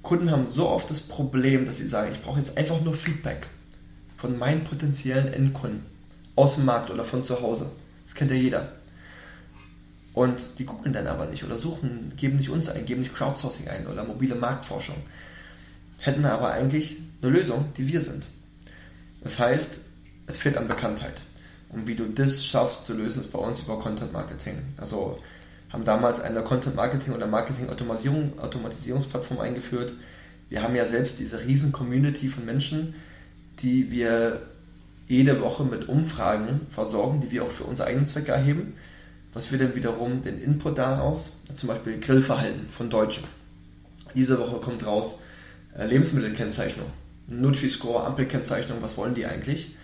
Kunden 0.06 0.30
haben 0.30 0.46
so 0.48 0.68
oft 0.68 0.88
das 0.88 1.00
Problem, 1.00 1.66
dass 1.66 1.78
sie 1.78 1.88
sagen, 1.88 2.12
ich 2.12 2.22
brauche 2.22 2.38
jetzt 2.38 2.56
einfach 2.56 2.80
nur 2.80 2.94
Feedback 2.94 3.48
von 4.16 4.38
meinen 4.38 4.62
potenziellen 4.62 5.32
Endkunden 5.32 5.84
aus 6.36 6.54
dem 6.54 6.64
Markt 6.64 6.90
oder 6.90 7.02
von 7.02 7.24
zu 7.24 7.42
Hause. 7.42 7.72
Das 8.04 8.14
kennt 8.14 8.30
ja 8.30 8.36
jeder. 8.36 8.72
Und 10.14 10.60
die 10.60 10.64
googeln 10.64 10.92
dann 10.92 11.08
aber 11.08 11.26
nicht 11.26 11.42
oder 11.42 11.58
suchen, 11.58 12.12
geben 12.16 12.36
nicht 12.36 12.50
uns 12.50 12.68
ein, 12.68 12.86
geben 12.86 13.00
nicht 13.00 13.16
Crowdsourcing 13.16 13.66
ein 13.66 13.88
oder 13.88 14.04
mobile 14.04 14.36
Marktforschung. 14.36 14.94
Hätten 15.98 16.24
aber 16.24 16.52
eigentlich 16.52 16.98
eine 17.20 17.32
Lösung, 17.32 17.64
die 17.76 17.88
wir 17.88 18.00
sind. 18.00 18.26
Das 19.24 19.40
heißt, 19.40 19.80
es 20.28 20.38
fehlt 20.38 20.56
an 20.56 20.68
Bekanntheit. 20.68 21.14
Und 21.70 21.88
wie 21.88 21.96
du 21.96 22.06
das 22.06 22.44
schaffst 22.44 22.86
zu 22.86 22.94
lösen, 22.94 23.22
ist 23.22 23.32
bei 23.32 23.40
uns 23.40 23.58
über 23.58 23.80
Content 23.80 24.12
Marketing. 24.12 24.58
Also 24.76 25.18
haben 25.76 25.84
damals 25.84 26.22
eine 26.22 26.42
Content 26.42 26.74
Marketing 26.74 27.12
oder 27.12 27.26
Marketing 27.26 27.68
Automatisierung, 27.68 28.38
Automatisierungsplattform 28.40 29.40
eingeführt. 29.40 29.92
Wir 30.48 30.62
haben 30.62 30.74
ja 30.74 30.86
selbst 30.86 31.18
diese 31.18 31.44
riesen 31.44 31.70
Community 31.70 32.28
von 32.28 32.46
Menschen, 32.46 32.94
die 33.58 33.90
wir 33.90 34.40
jede 35.06 35.38
Woche 35.42 35.64
mit 35.64 35.86
Umfragen 35.86 36.62
versorgen, 36.70 37.20
die 37.20 37.30
wir 37.30 37.42
auch 37.42 37.50
für 37.50 37.64
unsere 37.64 37.88
eigenen 37.88 38.06
Zwecke 38.06 38.32
erheben, 38.32 38.72
was 39.34 39.52
wir 39.52 39.58
dann 39.58 39.74
wiederum 39.74 40.22
den 40.22 40.40
Input 40.40 40.78
daraus, 40.78 41.32
zum 41.54 41.68
Beispiel 41.68 42.00
Grillverhalten 42.00 42.70
von 42.70 42.88
Deutschen. 42.88 43.24
Diese 44.14 44.38
Woche 44.38 44.60
kommt 44.60 44.86
raus 44.86 45.18
äh, 45.76 45.84
Lebensmittelkennzeichnung, 45.86 46.86
Nutri-Score, 47.26 48.02
Ampelkennzeichnung, 48.04 48.78
was 48.80 48.96
wollen 48.96 49.14
die 49.14 49.26
eigentlich? 49.26 49.76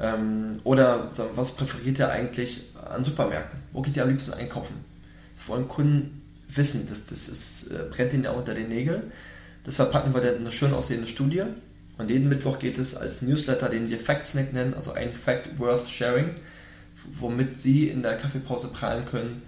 Ähm, 0.00 0.56
oder 0.64 1.08
was 1.36 1.52
präferiert 1.52 2.00
ihr 2.00 2.10
eigentlich 2.10 2.62
an 2.90 3.04
Supermärkten? 3.04 3.60
Wo 3.72 3.80
geht 3.80 3.96
ihr 3.96 4.02
am 4.02 4.08
liebsten 4.08 4.32
einkaufen? 4.32 4.89
Das 5.40 5.48
wollen 5.48 5.68
Kunden 5.68 6.22
wissen, 6.48 6.86
das, 6.88 7.06
das 7.06 7.28
ist, 7.28 7.70
äh, 7.70 7.84
brennt 7.90 8.12
ihnen 8.12 8.24
ja 8.24 8.32
unter 8.32 8.54
den 8.54 8.68
Nägeln. 8.68 9.12
Das 9.64 9.76
verpacken 9.76 10.14
wir 10.14 10.20
dann 10.20 10.34
in 10.34 10.40
eine 10.40 10.50
schön 10.50 10.72
aussehende 10.72 11.06
Studie 11.06 11.44
und 11.98 12.10
jeden 12.10 12.28
Mittwoch 12.28 12.58
geht 12.58 12.78
es 12.78 12.96
als 12.96 13.20
Newsletter, 13.20 13.68
den 13.68 13.90
wir 13.90 14.00
Factsnack 14.00 14.52
nennen, 14.54 14.72
also 14.72 14.92
ein 14.92 15.12
Fact 15.12 15.58
worth 15.58 15.88
sharing, 15.88 16.34
womit 17.18 17.58
Sie 17.58 17.88
in 17.88 18.02
der 18.02 18.16
Kaffeepause 18.16 18.68
prallen 18.68 19.04
können, 19.04 19.42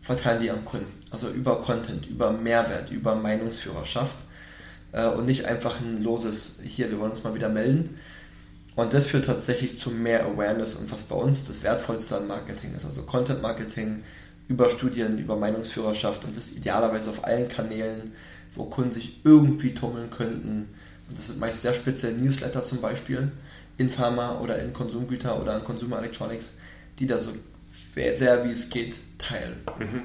verteilen 0.00 0.40
die 0.40 0.50
an 0.50 0.64
Kunden. 0.64 0.92
Also 1.10 1.28
über 1.28 1.60
Content, 1.60 2.06
über 2.06 2.32
Mehrwert, 2.32 2.90
über 2.90 3.16
Meinungsführerschaft 3.16 4.16
äh, 4.92 5.06
und 5.08 5.26
nicht 5.26 5.44
einfach 5.44 5.80
ein 5.80 6.02
loses, 6.02 6.60
hier, 6.64 6.90
wir 6.90 6.98
wollen 6.98 7.10
uns 7.10 7.22
mal 7.22 7.34
wieder 7.34 7.50
melden. 7.50 7.98
Und 8.76 8.94
das 8.94 9.06
führt 9.06 9.26
tatsächlich 9.26 9.78
zu 9.78 9.90
mehr 9.90 10.24
Awareness 10.24 10.76
und 10.76 10.90
was 10.90 11.02
bei 11.02 11.16
uns 11.16 11.46
das 11.46 11.62
Wertvollste 11.62 12.16
an 12.16 12.26
Marketing 12.28 12.74
ist. 12.74 12.86
Also 12.86 13.02
Content 13.02 13.42
Marketing 13.42 14.04
über 14.50 14.68
Studien, 14.68 15.16
über 15.18 15.36
Meinungsführerschaft 15.36 16.26
und 16.26 16.36
das 16.36 16.52
idealerweise 16.52 17.08
auf 17.08 17.24
allen 17.24 17.48
Kanälen, 17.48 18.12
wo 18.54 18.64
Kunden 18.64 18.92
sich 18.92 19.20
irgendwie 19.24 19.72
tummeln 19.72 20.10
könnten 20.10 20.66
und 21.10 21.18
das 21.18 21.26
sind 21.26 21.40
meist 21.40 21.60
sehr 21.60 21.74
spezielle 21.74 22.16
Newsletter 22.16 22.62
zum 22.62 22.80
Beispiel 22.80 23.32
in 23.78 23.90
Pharma 23.90 24.38
oder 24.38 24.62
in 24.62 24.72
Konsumgüter 24.72 25.42
oder 25.42 25.58
in 25.58 25.64
Consumer 25.64 25.98
Electronics, 25.98 26.54
die 26.98 27.06
da 27.06 27.18
so 27.18 27.32
sehr 27.94 28.44
wie 28.44 28.52
es 28.52 28.70
geht 28.70 28.94
teilen. 29.18 29.56
Mhm. 29.78 30.02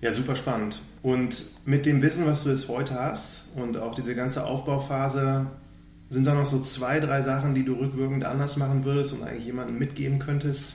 Ja, 0.00 0.12
super 0.12 0.36
spannend. 0.36 0.78
Und 1.02 1.44
mit 1.64 1.84
dem 1.84 2.00
Wissen, 2.00 2.26
was 2.26 2.44
du 2.44 2.50
jetzt 2.50 2.68
heute 2.68 2.94
hast 2.94 3.46
und 3.56 3.76
auch 3.76 3.94
diese 3.94 4.14
ganze 4.14 4.44
Aufbauphase, 4.44 5.46
sind 6.10 6.26
da 6.26 6.34
noch 6.34 6.46
so 6.46 6.60
zwei, 6.60 7.00
drei 7.00 7.22
Sachen, 7.22 7.54
die 7.54 7.64
du 7.64 7.74
rückwirkend 7.74 8.24
anders 8.24 8.56
machen 8.56 8.84
würdest 8.84 9.14
und 9.14 9.24
eigentlich 9.24 9.46
jemandem 9.46 9.78
mitgeben 9.78 10.20
könntest? 10.20 10.74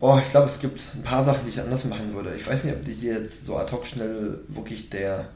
Oh, 0.00 0.18
ich 0.22 0.30
glaube, 0.30 0.46
es 0.46 0.58
gibt 0.58 0.82
ein 0.94 1.02
paar 1.02 1.22
Sachen, 1.22 1.44
die 1.44 1.50
ich 1.50 1.60
anders 1.60 1.84
machen 1.84 2.14
würde. 2.14 2.34
Ich 2.34 2.46
weiß 2.46 2.64
nicht, 2.64 2.74
ob 2.74 2.88
ich 2.88 3.02
jetzt 3.02 3.44
so 3.44 3.58
ad 3.58 3.70
hoc 3.70 3.86
schnell 3.86 4.40
wirklich 4.48 4.88
der 4.90 5.28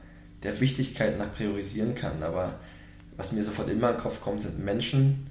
der 0.45 0.61
Wichtigkeit 0.61 1.19
nach 1.19 1.35
priorisieren 1.35 1.95
kann. 1.95 2.23
Aber 2.23 2.53
was 3.17 3.33
mir 3.33 3.43
sofort 3.43 3.69
immer 3.69 3.91
in 3.91 3.97
den 3.97 4.03
Kopf 4.03 4.21
kommt, 4.21 4.43
sind 4.43 4.65
Menschen. 4.65 5.27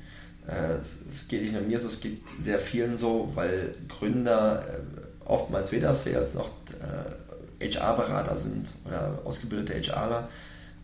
Äh, 0.48 0.80
es 1.10 1.28
geht 1.28 1.44
nicht 1.44 1.54
nur 1.54 1.62
mir 1.62 1.80
so, 1.80 1.88
es 1.88 2.02
geht 2.02 2.22
sehr 2.40 2.60
vielen 2.60 2.98
so, 2.98 3.32
weil 3.36 3.76
Gründer 3.88 4.66
äh, 4.68 5.26
oftmals 5.26 5.72
weder 5.72 5.96
Sales 5.96 6.34
noch 6.34 6.50
HR-Berater 7.62 8.36
äh, 8.36 8.40
sind 8.40 8.74
oder 8.86 9.20
ausgebildete 9.24 9.74
HRler. 9.74 10.28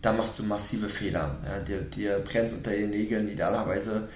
Da 0.00 0.12
machst 0.14 0.38
du 0.38 0.44
massive 0.44 0.88
Fehler. 0.88 1.36
dir, 1.68 1.82
dir 1.82 2.20
brennt 2.20 2.52
unter 2.54 2.70
den 2.70 2.88
Nägeln 2.88 3.28
idealerweise 3.28 4.08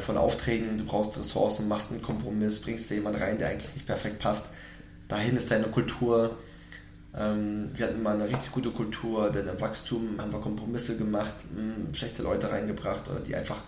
von 0.00 0.16
Aufträgen, 0.16 0.76
du 0.76 0.84
brauchst 0.84 1.18
Ressourcen, 1.18 1.68
machst 1.68 1.92
einen 1.92 2.02
Kompromiss, 2.02 2.60
bringst 2.60 2.90
dir 2.90 2.96
jemanden 2.96 3.22
rein, 3.22 3.38
der 3.38 3.50
eigentlich 3.50 3.74
nicht 3.74 3.86
perfekt 3.86 4.18
passt. 4.18 4.46
Dahin 5.06 5.36
ist 5.36 5.50
deine 5.50 5.68
Kultur, 5.68 6.36
ähm, 7.16 7.70
wir 7.74 7.86
hatten 7.86 8.02
mal 8.02 8.14
eine 8.14 8.28
richtig 8.28 8.52
gute 8.52 8.70
Kultur, 8.70 9.30
denn 9.30 9.48
im 9.48 9.60
Wachstum 9.60 10.16
haben 10.18 10.32
wir 10.32 10.40
Kompromisse 10.40 10.96
gemacht, 10.96 11.34
mh, 11.54 11.60
hm, 11.60 11.94
schlechte 11.94 12.22
Leute 12.22 12.50
reingebracht 12.50 13.08
oder 13.08 13.20
die 13.20 13.34
einfach 13.34 13.62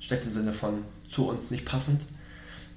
schlecht 0.00 0.24
im 0.24 0.32
Sinne 0.32 0.52
von 0.52 0.84
zu 1.08 1.28
uns 1.28 1.50
nicht 1.50 1.64
passend. 1.64 2.02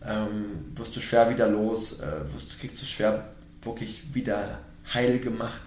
Ähm, 0.06 0.74
wirst 0.76 0.96
du 0.96 1.00
schwer 1.00 1.30
wieder 1.30 1.48
los, 1.48 2.00
äh, 2.00 2.34
wirst, 2.34 2.60
kriegst 2.60 2.82
du 2.82 2.86
schwer 2.86 3.30
wirklich 3.64 4.14
wieder 4.14 4.60
heil 4.94 5.20
gemacht. 5.20 5.62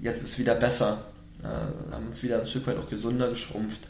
Jetzt 0.00 0.22
ist 0.22 0.38
wieder 0.38 0.54
besser, 0.54 1.04
äh, 1.42 1.92
haben 1.92 2.06
uns 2.06 2.22
wieder 2.22 2.40
ein 2.40 2.46
Stück 2.46 2.66
weit 2.66 2.78
auch 2.78 2.88
gesunder 2.88 3.28
geschrumpft. 3.30 3.88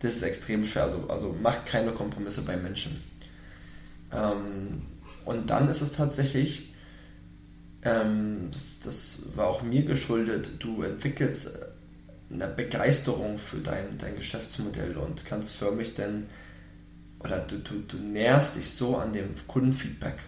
Das 0.00 0.16
ist 0.16 0.22
extrem 0.22 0.64
schwer. 0.64 0.84
Also, 0.84 1.08
also 1.08 1.36
macht 1.40 1.66
keine 1.66 1.92
Kompromisse 1.92 2.42
bei 2.42 2.56
Menschen. 2.56 3.02
Ähm, 4.12 4.82
und 5.24 5.50
dann 5.50 5.68
ist 5.68 5.80
es 5.80 5.92
tatsächlich 5.92 6.68
ähm, 7.82 8.50
das, 8.52 8.80
das 8.80 9.36
war 9.36 9.46
auch 9.46 9.62
mir 9.62 9.82
geschuldet. 9.82 10.50
Du 10.58 10.82
entwickelst 10.82 11.50
eine 12.30 12.48
Begeisterung 12.48 13.38
für 13.38 13.58
dein, 13.58 13.98
dein 13.98 14.16
Geschäftsmodell 14.16 14.96
und 14.96 15.24
kannst 15.24 15.54
förmlich 15.54 15.94
dann, 15.94 16.26
oder 17.20 17.38
du, 17.38 17.58
du, 17.58 17.80
du 17.80 17.96
näherst 17.96 18.56
dich 18.56 18.70
so 18.70 18.96
an 18.96 19.12
dem 19.12 19.34
Kundenfeedback, 19.46 20.18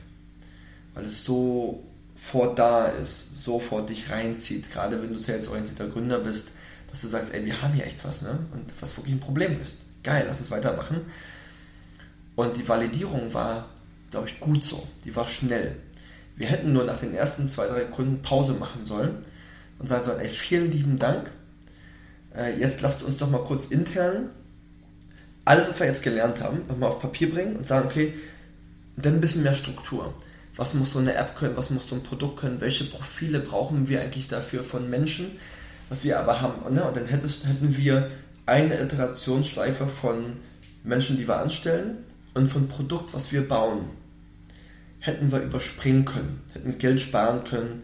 weil 0.95 1.05
es 1.05 1.25
so 1.25 1.85
vor 2.17 2.55
da 2.55 2.87
ist, 2.87 3.43
so 3.43 3.59
vor 3.59 3.85
dich 3.85 4.11
reinzieht, 4.11 4.71
gerade 4.71 5.03
wenn 5.03 5.13
du 5.13 5.19
salesorientierter 5.19 5.89
Gründer 5.89 6.19
bist, 6.19 6.49
dass 6.91 7.03
du 7.03 7.09
sagst, 7.09 7.33
ey, 7.33 7.45
wir 7.45 7.63
haben 7.63 7.75
hier 7.75 7.87
echt 7.87 8.05
was, 8.05 8.23
ne? 8.23 8.39
Und 8.53 8.73
was 8.81 8.97
wirklich 8.97 9.15
ein 9.15 9.21
Problem 9.21 9.61
ist. 9.61 9.79
Geil, 10.03 10.25
lass 10.27 10.41
uns 10.41 10.51
weitermachen. 10.51 11.01
Und 12.37 12.57
die 12.57 12.69
Validierung 12.69 13.35
war, 13.35 13.69
glaube 14.11 14.29
ich, 14.29 14.41
gut 14.41 14.65
so. 14.65 14.87
Die 15.05 15.15
war 15.15 15.27
schnell. 15.27 15.77
Wir 16.37 16.47
hätten 16.47 16.73
nur 16.73 16.85
nach 16.85 16.99
den 16.99 17.15
ersten 17.15 17.49
zwei, 17.49 17.67
drei 17.67 17.83
Kunden 17.83 18.23
Pause 18.23 18.55
machen 18.55 18.87
sollen 18.87 19.17
und 19.79 19.89
sagen 19.89 20.05
sollen, 20.05 20.21
ey, 20.21 20.29
vielen 20.29 20.73
lieben 20.73 20.99
Dank. 20.99 21.31
Äh, 22.35 22.59
jetzt 22.59 22.81
lasst 22.81 23.03
uns 23.03 23.19
doch 23.19 23.29
mal 23.29 23.45
kurz 23.45 23.67
intern 23.67 24.31
alles, 25.51 25.69
was 25.69 25.81
wir 25.81 25.87
jetzt 25.87 26.03
gelernt 26.03 26.41
haben, 26.41 26.63
nochmal 26.69 26.91
auf 26.91 27.01
Papier 27.01 27.31
bringen 27.31 27.57
und 27.57 27.67
sagen, 27.67 27.89
okay, 27.89 28.15
dann 28.97 29.15
ein 29.15 29.21
bisschen 29.21 29.43
mehr 29.43 29.55
Struktur. 29.55 30.15
Was 30.57 30.75
muss 30.75 30.93
so 30.93 30.99
eine 30.99 31.15
App 31.15 31.37
können, 31.37 31.57
was 31.57 31.71
muss 31.71 31.89
so 31.89 31.95
ein 31.95 32.03
Produkt 32.03 32.41
können, 32.41 32.61
welche 32.61 32.85
Profile 32.85 33.41
brauchen 33.41 33.89
wir 33.89 34.01
eigentlich 34.01 34.29
dafür 34.29 34.63
von 34.63 34.91
Menschen, 34.91 35.39
was 35.91 36.03
wir 36.03 36.19
aber 36.19 36.41
haben. 36.41 36.63
Und, 36.63 36.79
und 36.79 36.97
dann 36.97 37.07
hättest, 37.07 37.47
hätten 37.47 37.77
wir 37.77 38.11
eine 38.47 38.81
Iterationsschleife 38.81 39.87
von 39.87 40.39
Menschen, 40.83 41.19
die 41.19 41.29
wir 41.29 41.37
anstellen 41.37 41.99
und 42.33 42.49
von 42.49 42.69
Produkt, 42.69 43.13
was 43.13 43.31
wir 43.31 43.47
bauen 43.47 43.91
hätten 45.01 45.33
wir 45.33 45.41
überspringen 45.41 46.05
können, 46.05 46.43
hätten 46.53 46.79
Geld 46.79 47.01
sparen 47.01 47.45
können, 47.45 47.83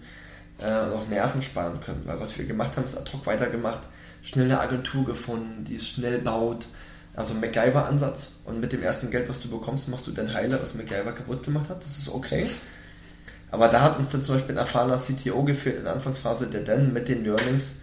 äh, 0.59 0.71
auch 0.71 1.09
Nerven 1.09 1.43
sparen 1.43 1.81
können. 1.81 2.03
Weil 2.05 2.21
was 2.21 2.39
wir 2.39 2.45
gemacht 2.45 2.77
haben, 2.77 2.85
ist 2.85 2.97
ad 2.97 3.11
hoc 3.13 3.27
weitergemacht, 3.27 3.81
schnell 4.23 4.45
eine 4.45 4.61
Agentur 4.61 5.05
gefunden, 5.05 5.65
die 5.65 5.77
es 5.77 5.89
schnell 5.89 6.19
baut. 6.19 6.67
Also 7.15 7.33
MacGyver-Ansatz. 7.35 8.33
Und 8.45 8.61
mit 8.61 8.73
dem 8.75 8.83
ersten 8.83 9.11
Geld, 9.11 9.29
was 9.29 9.41
du 9.41 9.49
bekommst, 9.49 9.89
machst 9.89 10.07
du 10.07 10.13
den 10.13 10.35
Heiler, 10.35 10.61
was 10.63 10.75
MacGyver 10.75 11.13
kaputt 11.13 11.43
gemacht 11.43 11.71
hat. 11.71 11.83
Das 11.83 11.97
ist 11.97 12.11
okay. 12.11 12.47
Aber 13.51 13.69
da 13.69 13.81
hat 13.81 13.99
uns 13.99 14.11
dann 14.11 14.23
zum 14.23 14.37
Beispiel 14.37 14.55
ein 14.55 14.59
erfahrener 14.59 14.99
CTO 14.99 15.43
gefehlt 15.45 15.79
in 15.79 15.85
der 15.85 15.95
Anfangsphase, 15.95 16.47
der 16.49 16.63
dann 16.63 16.93
mit 16.93 17.09
den 17.09 17.25
Learnings 17.25 17.77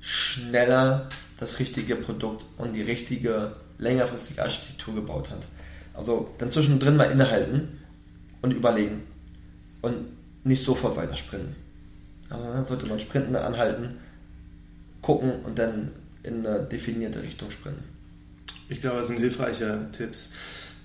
schneller 0.00 1.08
das 1.38 1.58
richtige 1.58 1.96
Produkt 1.96 2.44
und 2.56 2.74
die 2.74 2.82
richtige 2.82 3.52
längerfristige 3.78 4.42
Architektur 4.42 4.94
gebaut 4.94 5.30
hat. 5.30 5.40
Also 5.94 6.34
dann 6.38 6.50
zwischendrin 6.50 6.96
mal 6.96 7.10
innehalten 7.10 7.80
und 8.42 8.52
überlegen 8.52 9.02
und 9.82 9.96
nicht 10.44 10.64
sofort 10.64 10.96
weiter 10.96 11.16
sprinten. 11.16 11.56
Aber 12.30 12.52
dann 12.52 12.64
sollte 12.64 12.86
man 12.86 13.00
sprinten, 13.00 13.36
anhalten, 13.36 13.98
gucken 15.02 15.32
und 15.44 15.58
dann 15.58 15.92
in 16.22 16.46
eine 16.46 16.60
definierte 16.60 17.22
Richtung 17.22 17.50
sprinten. 17.50 17.84
Ich 18.68 18.80
glaube, 18.80 18.98
das 18.98 19.08
sind 19.08 19.18
hilfreiche 19.18 19.88
Tipps. 19.92 20.30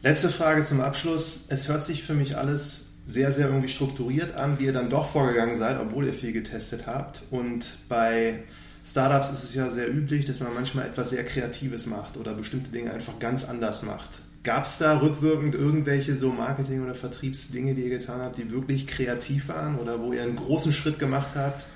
Letzte 0.03 0.29
Frage 0.29 0.63
zum 0.63 0.81
Abschluss. 0.81 1.45
Es 1.49 1.67
hört 1.67 1.83
sich 1.83 2.03
für 2.03 2.13
mich 2.13 2.37
alles 2.37 2.91
sehr, 3.07 3.31
sehr 3.31 3.47
irgendwie 3.47 3.67
strukturiert 3.67 4.35
an, 4.35 4.59
wie 4.59 4.65
ihr 4.65 4.73
dann 4.73 4.89
doch 4.89 5.07
vorgegangen 5.07 5.57
seid, 5.57 5.79
obwohl 5.79 6.05
ihr 6.05 6.13
viel 6.13 6.31
getestet 6.31 6.85
habt. 6.85 7.23
Und 7.31 7.77
bei 7.89 8.43
Startups 8.83 9.29
ist 9.29 9.43
es 9.43 9.53
ja 9.53 9.69
sehr 9.69 9.89
üblich, 9.93 10.25
dass 10.25 10.39
man 10.39 10.53
manchmal 10.53 10.87
etwas 10.87 11.11
sehr 11.11 11.23
Kreatives 11.23 11.85
macht 11.85 12.17
oder 12.17 12.33
bestimmte 12.33 12.71
Dinge 12.71 12.91
einfach 12.91 13.19
ganz 13.19 13.45
anders 13.45 13.83
macht. 13.83 14.21
Gab 14.43 14.65
es 14.65 14.79
da 14.79 14.99
rückwirkend 14.99 15.53
irgendwelche 15.53 16.15
so 16.17 16.31
Marketing- 16.31 16.83
oder 16.83 16.95
Vertriebsdinge, 16.95 17.75
die 17.75 17.83
ihr 17.83 17.89
getan 17.89 18.21
habt, 18.21 18.39
die 18.39 18.51
wirklich 18.51 18.87
kreativ 18.87 19.49
waren 19.49 19.77
oder 19.77 20.01
wo 20.01 20.13
ihr 20.13 20.23
einen 20.23 20.35
großen 20.35 20.71
Schritt 20.71 20.97
gemacht 20.97 21.29
habt? 21.35 21.67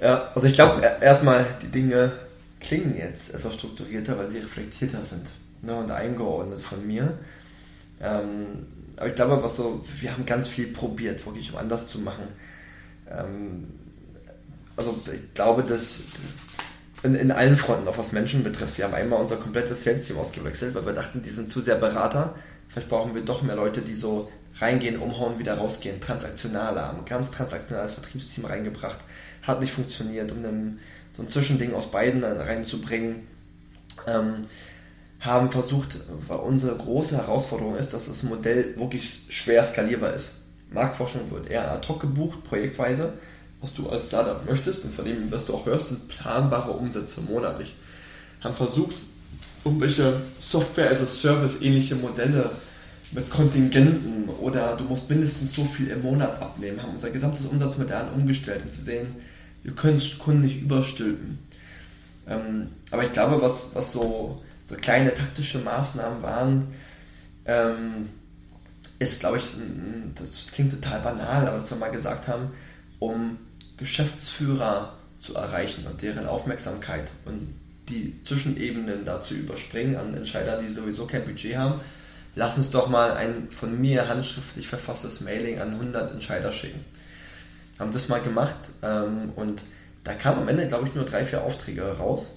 Ja, 0.00 0.32
also 0.34 0.46
ich 0.46 0.54
glaube 0.54 0.80
erstmal, 1.02 1.44
die 1.60 1.68
Dinge 1.68 2.12
klingen 2.60 2.96
jetzt 2.96 3.34
etwas 3.34 3.54
strukturierter, 3.54 4.16
weil 4.16 4.28
sie 4.28 4.38
reflektierter 4.38 5.02
sind 5.02 5.28
ne, 5.60 5.74
und 5.76 5.90
eingeordnet 5.90 6.60
von 6.60 6.86
mir. 6.86 7.18
Ähm, 8.00 8.66
aber 8.96 9.08
ich 9.08 9.14
glaube, 9.14 9.42
was 9.42 9.56
so, 9.56 9.84
wir 10.00 10.12
haben 10.12 10.24
ganz 10.24 10.48
viel 10.48 10.68
probiert, 10.68 11.24
wirklich 11.26 11.52
um 11.52 11.58
anders 11.58 11.88
zu 11.88 11.98
machen. 11.98 12.24
Ähm, 13.10 13.64
also 14.76 14.98
ich 15.12 15.34
glaube, 15.34 15.62
dass 15.62 16.04
in, 17.02 17.14
in 17.14 17.30
allen 17.30 17.56
Fronten, 17.56 17.88
auch 17.88 17.98
was 17.98 18.12
Menschen 18.12 18.44
betrifft, 18.44 18.78
wir 18.78 18.84
haben 18.84 18.94
einmal 18.94 19.20
unser 19.20 19.36
komplettes 19.36 19.84
Sales-Team 19.84 20.18
ausgewechselt, 20.18 20.74
weil 20.74 20.86
wir 20.86 20.92
dachten, 20.92 21.22
die 21.22 21.30
sind 21.30 21.50
zu 21.50 21.60
sehr 21.60 21.76
Berater. 21.76 22.34
Vielleicht 22.68 22.88
brauchen 22.88 23.14
wir 23.14 23.22
doch 23.22 23.42
mehr 23.42 23.56
Leute, 23.56 23.80
die 23.82 23.94
so 23.94 24.30
reingehen, 24.60 24.98
umhauen, 24.98 25.38
wieder 25.38 25.54
rausgehen, 25.54 26.00
transaktionaler, 26.00 26.88
haben 26.88 26.98
ein 26.98 27.04
ganz 27.04 27.30
transaktionales 27.30 27.92
Vertriebsteam 27.92 28.44
reingebracht, 28.44 28.98
hat 29.42 29.60
nicht 29.60 29.72
funktioniert, 29.72 30.30
um 30.30 30.38
einen, 30.38 30.80
so 31.10 31.22
ein 31.22 31.30
Zwischending 31.30 31.74
aus 31.74 31.90
beiden 31.90 32.22
reinzubringen. 32.22 33.26
Ähm, 34.06 34.46
haben 35.22 35.52
versucht, 35.52 35.98
weil 36.26 36.38
unsere 36.38 36.76
große 36.76 37.16
Herausforderung 37.16 37.76
ist, 37.76 37.94
dass 37.94 38.06
das 38.06 38.24
Modell 38.24 38.76
wirklich 38.76 39.26
schwer 39.30 39.64
skalierbar 39.64 40.14
ist. 40.14 40.40
Marktforschung 40.70 41.30
wird 41.30 41.48
eher 41.48 41.70
ad 41.70 41.86
hoc 41.88 42.00
gebucht, 42.00 42.42
projektweise, 42.42 43.12
was 43.62 43.72
du 43.74 43.88
als 43.88 44.08
Startup 44.08 44.44
möchtest 44.44 44.84
und 44.84 44.94
von 44.94 45.04
dem, 45.04 45.30
was 45.30 45.46
du 45.46 45.54
auch 45.54 45.64
hörst, 45.64 45.88
sind 45.88 46.08
planbare 46.08 46.72
Umsätze 46.72 47.22
monatlich. 47.22 47.74
Haben 48.40 48.54
versucht, 48.54 48.96
irgendwelche 49.64 50.20
Software 50.40 50.90
as 50.90 51.00
a 51.00 51.06
Service 51.06 51.62
ähnliche 51.62 51.94
Modelle 51.94 52.50
mit 53.12 53.30
Kontingenten 53.30 54.28
oder 54.40 54.76
du 54.76 54.84
musst 54.84 55.08
mindestens 55.08 55.54
so 55.54 55.64
viel 55.64 55.88
im 55.88 56.02
Monat 56.02 56.42
abnehmen, 56.42 56.82
haben 56.82 56.92
unser 56.92 57.10
gesamtes 57.10 57.46
Umsatzmodell 57.46 58.06
umgestellt, 58.14 58.62
um 58.64 58.70
zu 58.70 58.82
sehen, 58.82 59.14
wir 59.62 59.72
können 59.74 60.00
Kunden 60.18 60.42
nicht 60.42 60.60
überstülpen. 60.60 61.38
Ähm, 62.26 62.68
aber 62.90 63.04
ich 63.04 63.12
glaube, 63.12 63.40
was, 63.40 63.74
was 63.74 63.92
so 63.92 64.40
so 64.64 64.76
kleine 64.76 65.14
taktische 65.14 65.58
Maßnahmen 65.58 66.22
waren, 66.22 66.68
ähm, 67.44 68.08
ist, 68.98 69.20
glaube 69.20 69.38
ich, 69.38 69.50
das 70.14 70.52
klingt 70.52 70.72
total 70.72 71.00
banal, 71.00 71.46
aber 71.46 71.58
was 71.58 71.70
wir 71.70 71.76
mal 71.76 71.90
gesagt 71.90 72.28
haben, 72.28 72.50
um 72.98 73.36
Geschäftsführer 73.82 74.94
zu 75.20 75.34
erreichen 75.34 75.86
und 75.86 76.02
deren 76.02 76.26
Aufmerksamkeit 76.26 77.10
und 77.24 77.54
die 77.88 78.22
Zwischenebenen 78.24 79.04
dazu 79.04 79.34
überspringen 79.34 79.96
an 79.96 80.14
Entscheider, 80.14 80.60
die 80.60 80.72
sowieso 80.72 81.06
kein 81.06 81.24
Budget 81.24 81.56
haben, 81.56 81.80
lass 82.34 82.58
uns 82.58 82.70
doch 82.70 82.88
mal 82.88 83.12
ein 83.12 83.50
von 83.50 83.80
mir 83.80 84.08
handschriftlich 84.08 84.68
verfasstes 84.68 85.20
Mailing 85.20 85.60
an 85.60 85.72
100 85.72 86.12
Entscheider 86.12 86.52
schicken. 86.52 86.84
Haben 87.78 87.92
das 87.92 88.08
mal 88.08 88.20
gemacht 88.20 88.56
ähm, 88.82 89.32
und 89.36 89.62
da 90.04 90.14
kamen 90.14 90.42
am 90.42 90.48
Ende, 90.48 90.66
glaube 90.68 90.88
ich, 90.88 90.94
nur 90.94 91.04
drei, 91.04 91.24
vier 91.24 91.42
Aufträge 91.42 91.82
raus. 91.82 92.36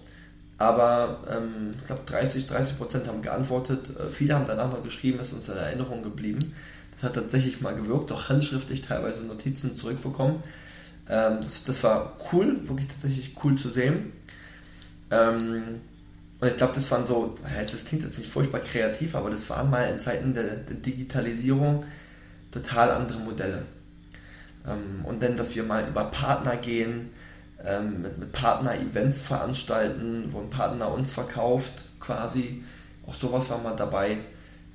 Aber 0.57 1.23
ähm, 1.29 1.75
ich 1.79 1.87
glaube, 1.87 2.03
30, 2.05 2.47
30 2.47 2.77
Prozent 2.77 3.07
haben 3.07 3.21
geantwortet. 3.21 3.89
Äh, 3.97 4.09
viele 4.09 4.35
haben 4.35 4.47
danach 4.47 4.71
noch 4.71 4.83
geschrieben, 4.83 5.19
ist 5.19 5.33
uns 5.33 5.49
in 5.49 5.57
Erinnerung 5.57 6.03
geblieben. 6.03 6.39
Das 6.93 7.03
hat 7.03 7.15
tatsächlich 7.15 7.61
mal 7.61 7.75
gewirkt, 7.75 8.11
auch 8.11 8.29
handschriftlich 8.29 8.81
teilweise 8.81 9.25
Notizen 9.25 9.75
zurückbekommen. 9.75 10.41
Ähm, 11.09 11.37
das, 11.41 11.63
das 11.63 11.83
war 11.83 12.17
cool, 12.31 12.67
wirklich 12.67 12.87
tatsächlich 12.87 13.35
cool 13.43 13.55
zu 13.55 13.69
sehen. 13.69 14.13
Ähm, 15.11 15.81
und 16.39 16.47
ich 16.47 16.57
glaube, 16.57 16.73
das 16.75 16.89
waren 16.91 17.07
so, 17.07 17.35
das 17.43 17.85
klingt 17.85 18.03
jetzt 18.03 18.19
nicht 18.19 18.31
furchtbar 18.31 18.59
kreativ, 18.59 19.15
aber 19.15 19.29
das 19.29 19.49
waren 19.49 19.69
mal 19.69 19.89
in 19.89 19.99
Zeiten 19.99 20.33
der, 20.33 20.43
der 20.43 20.75
Digitalisierung 20.75 21.85
total 22.51 22.91
andere 22.91 23.19
Modelle. 23.19 23.63
Ähm, 24.67 25.05
und 25.05 25.21
dann, 25.21 25.37
dass 25.37 25.55
wir 25.55 25.63
mal 25.63 25.87
über 25.87 26.05
Partner 26.05 26.57
gehen, 26.57 27.09
ähm, 27.63 28.01
mit, 28.01 28.17
mit 28.17 28.31
Partner-Events 28.31 29.21
veranstalten, 29.21 30.29
wo 30.31 30.39
ein 30.39 30.49
Partner 30.49 30.91
uns 30.91 31.13
verkauft, 31.13 31.83
quasi. 31.99 32.63
Auch 33.07 33.13
sowas 33.13 33.49
war 33.49 33.59
mal 33.59 33.75
dabei. 33.75 34.17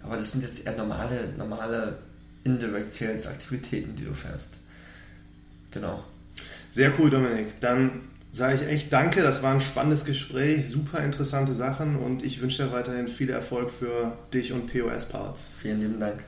Aber 0.02 0.16
das 0.16 0.32
sind 0.32 0.42
jetzt 0.42 0.64
eher 0.64 0.76
normale, 0.76 1.32
normale 1.36 1.98
Indirect 2.44 2.92
Sales 2.92 3.26
Aktivitäten, 3.26 3.94
die 3.96 4.04
du 4.04 4.14
fährst. 4.14 4.54
Genau. 5.70 6.02
Sehr 6.70 6.92
cool, 6.98 7.10
Dominik. 7.10 7.60
Dann 7.60 8.08
sage 8.32 8.54
ich 8.54 8.62
echt 8.66 8.92
danke. 8.92 9.22
Das 9.22 9.42
war 9.42 9.52
ein 9.52 9.60
spannendes 9.60 10.04
Gespräch, 10.04 10.68
super 10.68 11.02
interessante 11.02 11.52
Sachen 11.52 11.96
und 11.96 12.24
ich 12.24 12.40
wünsche 12.40 12.64
dir 12.64 12.72
weiterhin 12.72 13.08
viel 13.08 13.30
Erfolg 13.30 13.70
für 13.70 14.16
dich 14.32 14.52
und 14.52 14.72
POS 14.72 15.06
Parts. 15.08 15.48
Vielen 15.60 15.80
lieben 15.80 16.00
Dank. 16.00 16.24